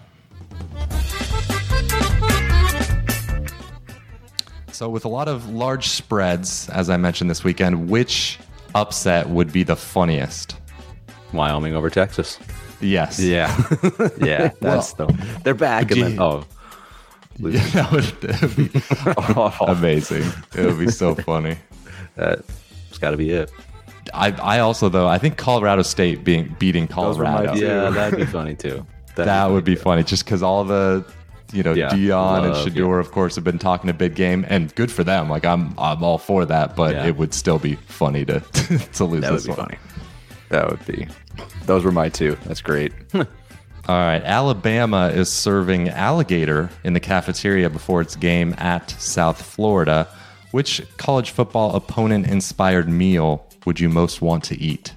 So, 4.75 4.89
with 4.89 5.05
a 5.05 5.09
lot 5.09 5.29
of 5.29 5.49
large 5.51 5.87
spreads, 5.89 6.69
as 6.71 6.91
I 6.91 6.97
mentioned 6.97 7.31
this 7.31 7.45
weekend, 7.45 7.89
which 7.89 8.41
upset 8.75 9.29
would 9.29 9.53
be 9.53 9.63
the 9.63 9.77
funniest? 9.77 10.57
Wyoming 11.33 11.77
over 11.77 11.89
Texas. 11.89 12.41
Yes. 12.81 13.21
Yeah. 13.21 13.57
yeah. 14.19 14.51
That's 14.61 14.95
the 14.95 15.07
They're 15.45 15.55
back. 15.55 15.93
And 15.93 16.03
then, 16.03 16.13
you- 16.15 16.21
oh, 16.21 16.45
that 17.39 17.93
would, 17.93 18.05
that 18.21 18.43
would 18.43 18.57
be 18.57 19.65
amazing. 19.73 20.25
It 20.57 20.67
would 20.67 20.79
be 20.81 20.91
so 20.91 21.15
funny. 21.15 21.57
That's 22.17 22.99
got 22.99 23.13
to 23.13 23.17
be 23.17 23.31
it. 23.31 23.53
I, 24.13 24.33
I 24.33 24.59
also 24.59 24.89
though 24.89 25.07
I 25.07 25.19
think 25.19 25.37
Colorado 25.37 25.83
State 25.83 26.25
being 26.25 26.55
beating 26.59 26.89
were 26.89 26.89
my 26.89 27.47
Colorado. 27.47 27.55
Yeah, 27.55 27.91
that'd 27.91 28.19
be 28.19 28.27
funny 28.27 28.57
too. 28.57 28.85
That'd 29.15 29.29
That 29.29 29.47
would 29.51 29.65
be 29.65 29.77
funny, 29.77 30.03
just 30.03 30.25
because 30.25 30.43
all 30.43 30.65
the, 30.65 31.05
you 31.53 31.63
know, 31.63 31.73
Yeah, 31.73 31.91
Deion 31.91 32.45
and 32.45 32.53
love, 32.55 32.67
Shedeur, 32.67 32.99
of 33.01 33.11
course, 33.13 33.35
have 33.37 33.45
been 33.45 33.59
talking 33.59 33.89
a 33.91 33.95
big 33.95 34.15
game, 34.15 34.45
and 34.49 34.75
good 34.75 34.91
for 34.91 35.05
them. 35.05 35.29
Like 35.31 35.45
I'm, 35.45 35.75
I'm 35.79 36.03
all 36.03 36.19
for 36.19 36.45
that, 36.47 36.75
but 36.77 36.95
Yeah. 36.95 37.07
it 37.07 37.17
would 37.17 37.33
still 37.35 37.59
be 37.59 37.75
funny 37.77 38.25
to 38.25 38.41
to 38.95 39.05
lose 39.05 39.21
that 39.23 39.31
would 39.31 39.39
this 39.39 39.45
be 39.47 39.51
one. 39.51 39.57
funny. 39.59 39.79
that 40.51 40.69
would 40.71 40.85
be. 40.87 41.07
Those 41.67 41.85
were 41.85 41.93
my 41.93 42.09
two. 42.09 42.37
That's 42.45 42.61
great. 42.61 42.93
All 43.87 43.97
right, 43.97 44.23
Alabama 44.23 45.09
is 45.09 45.31
serving 45.31 45.91
alligator 45.91 46.71
in 46.85 46.95
the 46.95 47.01
cafeteria 47.01 47.69
before 47.69 48.01
its 48.01 48.17
game 48.17 48.55
at 48.57 48.89
South 48.93 49.43
Florida. 49.43 50.09
Which 50.53 50.81
college 50.97 51.31
football 51.33 51.75
opponent 51.77 52.27
inspired 52.27 52.89
meal 52.89 53.47
would 53.67 53.79
you 53.81 53.91
most 53.91 54.23
want 54.23 54.43
to 54.45 54.59
eat? 54.59 54.95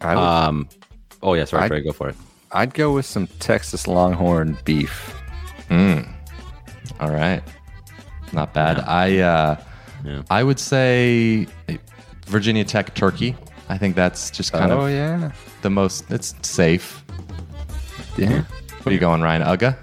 I 0.00 0.14
would, 0.14 0.22
Um. 0.22 0.68
Oh 1.22 1.34
yeah, 1.34 1.44
sorry, 1.44 1.64
I- 1.64 1.68
Trey, 1.68 1.82
go 1.82 1.92
for 1.92 2.08
it. 2.08 2.16
I'd 2.52 2.72
go 2.72 2.92
with 2.94 3.04
some 3.04 3.26
Texas 3.38 3.86
Longhorn 3.86 4.56
beef. 4.64 5.14
All 5.70 7.10
right. 7.10 7.42
Not 8.32 8.52
bad. 8.54 8.80
I 8.80 9.18
uh, 9.18 9.56
Yeah. 10.04 10.22
I 10.30 10.42
would 10.42 10.58
say 10.58 11.46
Virginia 12.26 12.64
Tech 12.64 12.94
turkey. 12.94 13.36
I 13.68 13.78
think 13.78 13.96
that's 13.96 14.30
just 14.30 14.52
kind 14.52 14.70
oh 14.72 14.86
of 14.86 14.90
yeah. 14.90 15.32
the 15.62 15.70
most 15.70 16.10
it's 16.10 16.34
safe. 16.42 17.04
Yeah. 18.16 18.42
What 18.82 18.86
are 18.86 18.92
you 18.92 18.98
going, 19.00 19.22
Ryan? 19.22 19.42
Uga? 19.42 19.76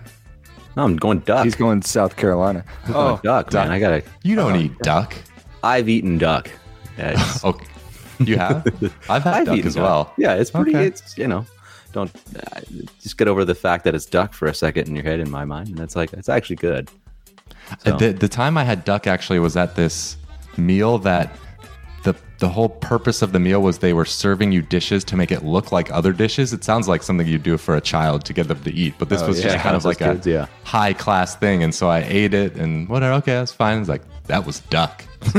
No, 0.78 0.84
I'm 0.84 0.96
going 0.96 1.20
duck. 1.20 1.44
He's 1.44 1.56
going 1.56 1.82
South 1.82 2.16
Carolina. 2.16 2.64
oh, 2.90 3.20
duck, 3.24 3.52
man. 3.52 3.72
I 3.72 3.80
gotta. 3.80 4.04
You 4.24 4.36
don't 4.36 4.56
eat 4.56 4.78
duck. 4.80 5.16
I've 5.64 5.90
eaten 5.90 6.18
duck. 6.18 6.50
Yeah, 6.98 7.12
it's- 7.12 7.44
Okay. 7.46 7.66
You 8.20 8.38
have? 8.38 8.68
I've 9.10 9.24
had 9.24 9.34
I've 9.34 9.46
duck 9.48 9.58
eaten 9.58 9.68
as 9.68 9.78
well. 9.78 10.14
Yeah, 10.18 10.36
it's 10.36 10.52
pretty. 10.52 10.72
Okay. 10.76 10.86
It's 10.88 11.18
you 11.18 11.28
know, 11.28 11.46
don't 11.92 12.12
uh, 12.36 12.60
just 13.02 13.18
get 13.18 13.28
over 13.28 13.44
the 13.46 13.56
fact 13.56 13.84
that 13.84 13.96
it's 13.96 14.06
duck 14.06 14.34
for 14.34 14.48
a 14.48 14.54
second 14.54 14.88
in 14.88 14.96
your 14.96 15.04
head. 15.04 15.20
In 15.20 15.30
my 15.30 15.46
mind, 15.46 15.70
and 15.70 15.80
it's 15.80 15.96
like 15.96 16.14
it's 16.14 16.30
actually 16.30 16.58
good. 16.58 16.90
So- 17.86 17.98
The, 17.98 18.12
the 18.14 18.28
time 18.28 18.58
I 18.58 18.64
had 18.64 18.84
duck 18.86 19.08
actually 19.08 19.40
was 19.40 19.56
at 19.58 19.76
this 19.76 20.18
meal 20.58 20.98
that 21.00 21.36
the 22.04 22.16
the 22.40 22.50
whole 22.50 22.70
purpose 22.70 23.22
of 23.22 23.32
the 23.34 23.40
meal 23.40 23.62
was 23.62 23.78
they 23.80 23.94
were 23.94 24.06
serving 24.06 24.52
you 24.52 24.62
dishes 24.64 25.04
to 25.04 25.16
make 25.16 25.32
it 25.32 25.44
look 25.44 25.72
like 25.72 25.92
other 25.92 26.12
dishes. 26.12 26.54
It 26.54 26.64
sounds 26.64 26.88
like 26.88 27.04
something 27.04 27.28
you'd 27.28 27.44
do 27.44 27.56
for 27.58 27.76
a 27.76 27.82
child 27.82 28.26
to 28.26 28.34
get 28.34 28.48
them 28.48 28.60
to 28.64 28.74
eat, 28.74 28.96
but 28.98 29.10
this 29.10 29.22
Oh, 29.22 29.28
was 29.28 29.40
yeah. 29.40 29.52
just 29.52 29.64
kind 29.64 29.76
of 29.76 29.86
like 29.86 30.02
as 30.02 30.26
a 30.26 30.30
yeah. 30.30 30.46
high 30.64 30.94
class 30.94 31.36
thing. 31.36 31.62
And 31.62 31.74
so 31.76 31.88
I 31.90 32.00
ate 32.00 32.34
it 32.34 32.56
and 32.56 32.90
whatever. 32.90 33.14
Okay, 33.18 33.34
that's 33.34 33.52
fine. 33.54 33.80
It's 33.80 33.90
like 33.90 34.02
that 34.26 34.46
was 34.46 34.62
duck. 34.72 35.04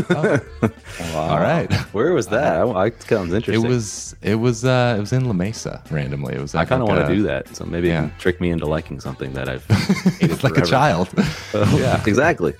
Oh, 1.14 1.18
All 1.18 1.40
right. 1.40 1.72
Where 1.92 2.12
was 2.12 2.28
that? 2.28 2.56
I, 2.58 2.62
I, 2.62 2.86
it 2.86 3.02
sounds 3.02 3.32
It 3.32 3.58
was 3.58 4.14
it 4.22 4.36
was 4.36 4.64
uh 4.64 4.94
it 4.96 5.00
was 5.00 5.12
in 5.12 5.24
La 5.24 5.32
Mesa 5.32 5.82
randomly. 5.90 6.34
It 6.34 6.40
was 6.40 6.54
I 6.54 6.64
kind 6.64 6.82
of 6.82 6.88
like 6.88 6.98
want 6.98 7.08
to 7.08 7.14
do 7.16 7.22
that. 7.24 7.56
So 7.56 7.64
maybe 7.64 7.88
yeah. 7.88 8.04
it 8.04 8.08
can 8.10 8.18
trick 8.18 8.40
me 8.40 8.50
into 8.50 8.66
liking 8.66 9.00
something 9.00 9.32
that 9.32 9.48
I've 9.48 9.64
hated 10.20 10.44
like 10.44 10.52
a 10.52 10.64
forever. 10.64 10.66
child. 10.66 11.08
yeah, 11.80 12.00
exactly. 12.06 12.54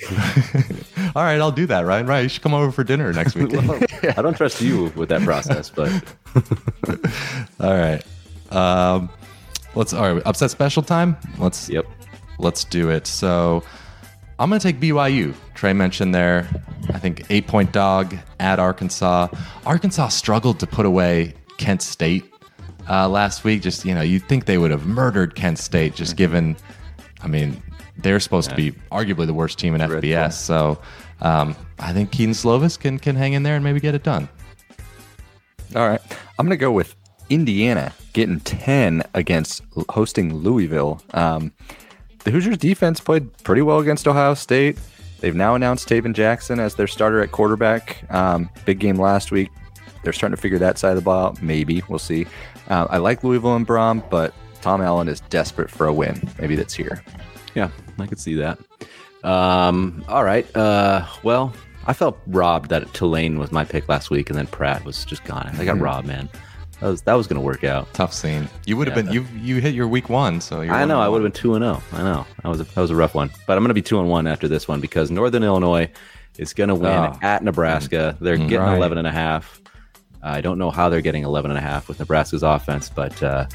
All 1.17 1.23
right, 1.23 1.41
I'll 1.41 1.53
do 1.53 1.67
that, 1.67 1.85
Ryan. 1.85 2.07
Right, 2.07 2.21
you 2.21 2.29
should 2.29 2.43
come 2.43 2.55
over 2.55 2.73
for 2.73 2.85
dinner 2.85 3.13
next 3.13 3.35
week. 3.35 3.53
I 4.17 4.23
don't 4.23 4.37
trust 4.37 4.63
you 4.63 4.93
with 4.97 5.11
that 5.11 5.23
process, 5.23 5.69
but 5.69 5.91
All 7.61 7.75
right. 7.75 8.03
Um, 8.51 9.11
let's 9.75 9.93
all 9.93 10.15
right. 10.15 10.23
Upset 10.25 10.51
special 10.51 10.83
time. 10.83 11.17
Let's 11.39 11.69
yep. 11.69 11.87
let's 12.39 12.65
do 12.65 12.91
it. 12.91 13.07
So 13.07 13.63
I'm 14.39 14.49
gonna 14.49 14.61
take 14.61 14.81
BYU. 14.81 15.35
Trey 15.55 15.73
mentioned 15.73 16.15
there. 16.15 16.49
I 16.93 16.99
think 16.99 17.25
eight 17.31 17.47
point 17.47 17.73
dog 17.73 18.17
at 18.41 18.59
Arkansas. 18.59 19.29
Arkansas 19.67 20.09
struggled 20.09 20.61
to 20.61 20.67
put 20.67 20.87
away 20.87 21.35
Kent 21.59 21.83
State 21.83 22.25
uh, 22.89 23.09
last 23.09 23.45
week. 23.45 23.63
Just 23.63 23.85
you 23.85 23.95
know, 23.95 24.03
you'd 24.03 24.27
think 24.29 24.47
they 24.47 24.59
would 24.59 24.71
have 24.71 24.87
murdered 24.87 25.35
Kent 25.35 25.59
State, 25.59 25.95
just 25.95 26.17
given. 26.17 26.57
I 27.23 27.29
mean, 27.29 27.63
they're 27.97 28.21
supposed 28.21 28.51
to 28.51 28.57
be 28.57 28.73
arguably 28.91 29.27
the 29.27 29.35
worst 29.35 29.59
team 29.59 29.75
in 29.75 29.81
FBS. 29.81 30.33
So 30.33 30.81
um, 31.23 31.57
I 31.79 31.93
think 31.93 32.13
Kedon 32.13 32.35
Slovis 32.35 32.79
can 32.79 32.99
can 32.99 33.17
hang 33.17 33.33
in 33.33 33.43
there 33.43 33.55
and 33.55 33.65
maybe 33.65 33.81
get 33.81 33.95
it 33.95 34.03
done. 34.03 34.29
All 35.75 35.89
right. 35.89 36.01
I'm 36.39 36.47
going 36.47 36.51
to 36.51 36.61
go 36.61 36.73
with 36.73 36.95
Indiana 37.31 37.95
getting 38.13 38.41
10 38.41 39.03
against 39.15 39.63
hosting 39.89 40.35
Louisville. 40.35 41.01
Um, 41.15 41.53
the 42.25 42.31
Hoosiers 42.31 42.59
defense 42.59 43.01
played 43.01 43.33
pretty 43.39 43.63
well 43.63 43.79
against 43.79 44.07
Ohio 44.07 44.35
State. 44.35 44.79
They've 45.21 45.35
now 45.35 45.55
announced 45.55 45.89
Tayven 45.89 46.15
Jackson 46.15 46.61
as 46.61 46.75
their 46.75 46.87
starter 46.87 47.23
at 47.23 47.33
quarterback. 47.33 48.05
Um, 48.11 48.51
big 48.67 48.81
game 48.81 48.97
last 48.97 49.31
week. 49.31 49.51
They're 50.03 50.13
starting 50.13 50.37
to 50.37 50.43
figure 50.43 50.59
that 50.59 50.79
side 50.79 50.91
of 50.91 50.97
the 50.97 51.03
ball 51.03 51.27
out. 51.27 51.43
Maybe. 51.43 51.83
We'll 51.89 51.99
see. 51.99 52.27
Uh, 52.69 52.87
I 52.91 52.99
like 52.99 53.25
Louisville 53.25 53.57
and 53.57 53.67
Brohm, 53.67 54.09
but 54.11 54.35
Tom 54.61 54.81
Allen 54.81 55.09
is 55.09 55.21
desperate 55.23 55.71
for 55.71 55.87
a 55.87 55.93
win. 55.93 56.29
Maybe 56.39 56.57
that's 56.57 56.75
here. 56.75 57.03
Yeah, 57.55 57.71
I 57.99 58.07
could 58.07 58.21
see 58.21 58.35
that. 58.35 58.59
Um, 59.25 60.05
all 60.09 60.25
right. 60.25 60.47
Uh, 60.57 61.07
well, 61.23 61.53
I 61.87 61.93
felt 61.93 62.19
robbed 62.27 62.71
that 62.71 62.93
Tulane 62.95 63.39
was 63.39 63.53
my 63.53 63.65
pick 63.65 63.89
last 63.89 64.11
week, 64.11 64.31
and 64.31 64.39
then 64.39 64.47
Pratt 64.47 64.85
was 64.85 65.05
just 65.05 65.25
gone. 65.25 65.51
I 65.59 65.65
got 65.65 65.79
robbed, 65.79 66.07
man. 66.07 66.29
That 66.81 66.89
was 66.89 67.03
that 67.03 67.15
was 67.15 67.27
going 67.29 67.37
to 67.41 67.45
work 67.45 67.63
out. 67.63 67.93
Tough 67.95 68.13
scene. 68.13 68.49
You 68.67 68.77
would 68.77 68.89
have 68.89 68.97
Yeah. 68.97 69.03
been 69.05 69.13
you 69.13 69.27
you 69.41 69.61
hit 69.61 69.75
your 69.75 69.87
week 69.87 70.09
one, 70.09 70.41
so 70.41 70.63
you're 70.63 70.75
I 70.75 70.85
know. 70.85 71.01
I 71.01 71.07
would 71.09 71.23
have 71.23 71.33
been 71.33 71.41
two 71.41 71.55
and 71.55 71.63
zero. 71.63 71.81
I 71.93 72.03
know. 72.03 72.27
That 72.43 72.49
was 72.49 72.61
a, 72.61 72.65
that 72.65 72.81
was 72.81 72.91
a 72.91 72.97
rough 72.97 73.15
one, 73.15 73.31
but 73.47 73.57
I'm 73.57 73.63
going 73.63 73.69
to 73.69 73.75
be 73.75 73.83
two 73.83 74.01
and 74.01 74.09
one 74.09 74.27
after 74.27 74.49
this 74.49 74.67
one 74.67 74.81
because 74.81 75.09
Northern 75.11 75.45
Illinois 75.45 75.89
is 76.39 76.53
going 76.55 76.69
to 76.69 76.75
win 76.75 76.91
Oh. 76.93 77.17
at 77.23 77.45
Nebraska. 77.45 78.17
They're 78.21 78.37
getting 78.37 78.59
Right. 78.59 78.77
11 78.77 78.99
and 78.99 79.07
a 79.07 79.13
half. 79.13 79.61
I 80.25 80.41
don't 80.41 80.59
know 80.59 80.71
how 80.71 80.89
they're 80.89 81.01
getting 81.01 81.23
11 81.25 81.51
and 81.51 81.59
a 81.59 81.61
half 81.61 81.89
with 81.89 81.99
Nebraska's 82.01 82.43
offense, 82.43 82.89
but 82.89 83.23
uh, 83.23 83.47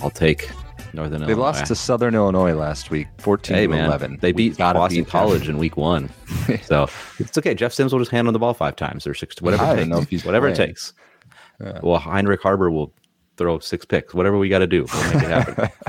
I'll 0.00 0.10
take 0.10 0.50
Northern 0.94 1.20
They 1.20 1.26
Illinois. 1.32 1.42
lost 1.42 1.66
to 1.66 1.74
Southern 1.74 2.14
Illinois 2.14 2.54
last 2.54 2.90
week, 2.90 3.08
14 3.18 3.56
hey, 3.56 3.66
man, 3.66 3.86
11. 3.86 4.18
they 4.20 4.32
beat 4.32 4.56
Boston 4.58 5.04
beat. 5.04 5.08
College 5.10 5.48
in 5.48 5.58
week 5.58 5.76
one, 5.76 6.10
so 6.62 6.88
it's 7.18 7.36
okay. 7.38 7.54
Jeff 7.54 7.72
Sims 7.72 7.92
will 7.92 8.00
just 8.00 8.10
hand 8.10 8.26
on 8.26 8.32
the 8.32 8.38
ball 8.38 8.54
five 8.54 8.76
times 8.76 9.06
or 9.06 9.14
six, 9.14 9.40
whatever 9.42 9.62
I 9.64 9.66
it 9.66 9.68
don't 9.68 9.76
takes. 9.78 9.88
know 9.88 9.98
if 10.00 10.08
he's 10.10 10.24
whatever 10.24 10.48
it 10.48 10.56
playing. 10.56 10.70
takes. 10.70 10.92
Well, 11.82 11.98
Heinrich 11.98 12.40
Haarberg 12.42 12.72
will 12.72 12.92
throw 13.36 13.58
six 13.58 13.84
picks. 13.84 14.14
Whatever 14.14 14.38
we 14.38 14.48
got 14.48 14.60
to 14.60 14.66
do, 14.66 14.86
we'll 14.92 15.04
make 15.14 15.22
it 15.22 15.30
happen. 15.30 15.68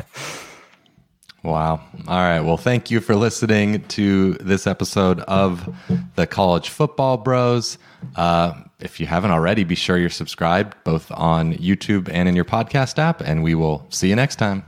Wow. 1.44 1.82
All 2.08 2.20
right. 2.20 2.42
Well, 2.42 2.58
thank 2.58 2.92
you 2.92 3.00
for 3.00 3.16
listening 3.16 3.82
to 3.88 4.34
this 4.36 4.68
episode 4.68 5.22
of 5.22 5.76
the 6.16 6.28
College 6.28 6.70
Football 6.70 7.18
Bros. 7.18 7.80
Uh, 8.16 8.54
if 8.80 9.00
you 9.00 9.08
haven't 9.08 9.32
already, 9.32 9.64
be 9.64 9.74
sure 9.74 9.98
you're 9.98 10.12
subscribed 10.12 10.78
both 10.84 11.12
on 11.12 11.56
YouTube 11.56 12.10
and 12.14 12.30
in 12.30 12.36
your 12.36 12.46
podcast 12.46 13.00
app, 13.00 13.22
and 13.22 13.42
we 13.42 13.56
will 13.56 13.88
see 13.90 14.08
you 14.08 14.16
next 14.16 14.36
time. 14.36 14.64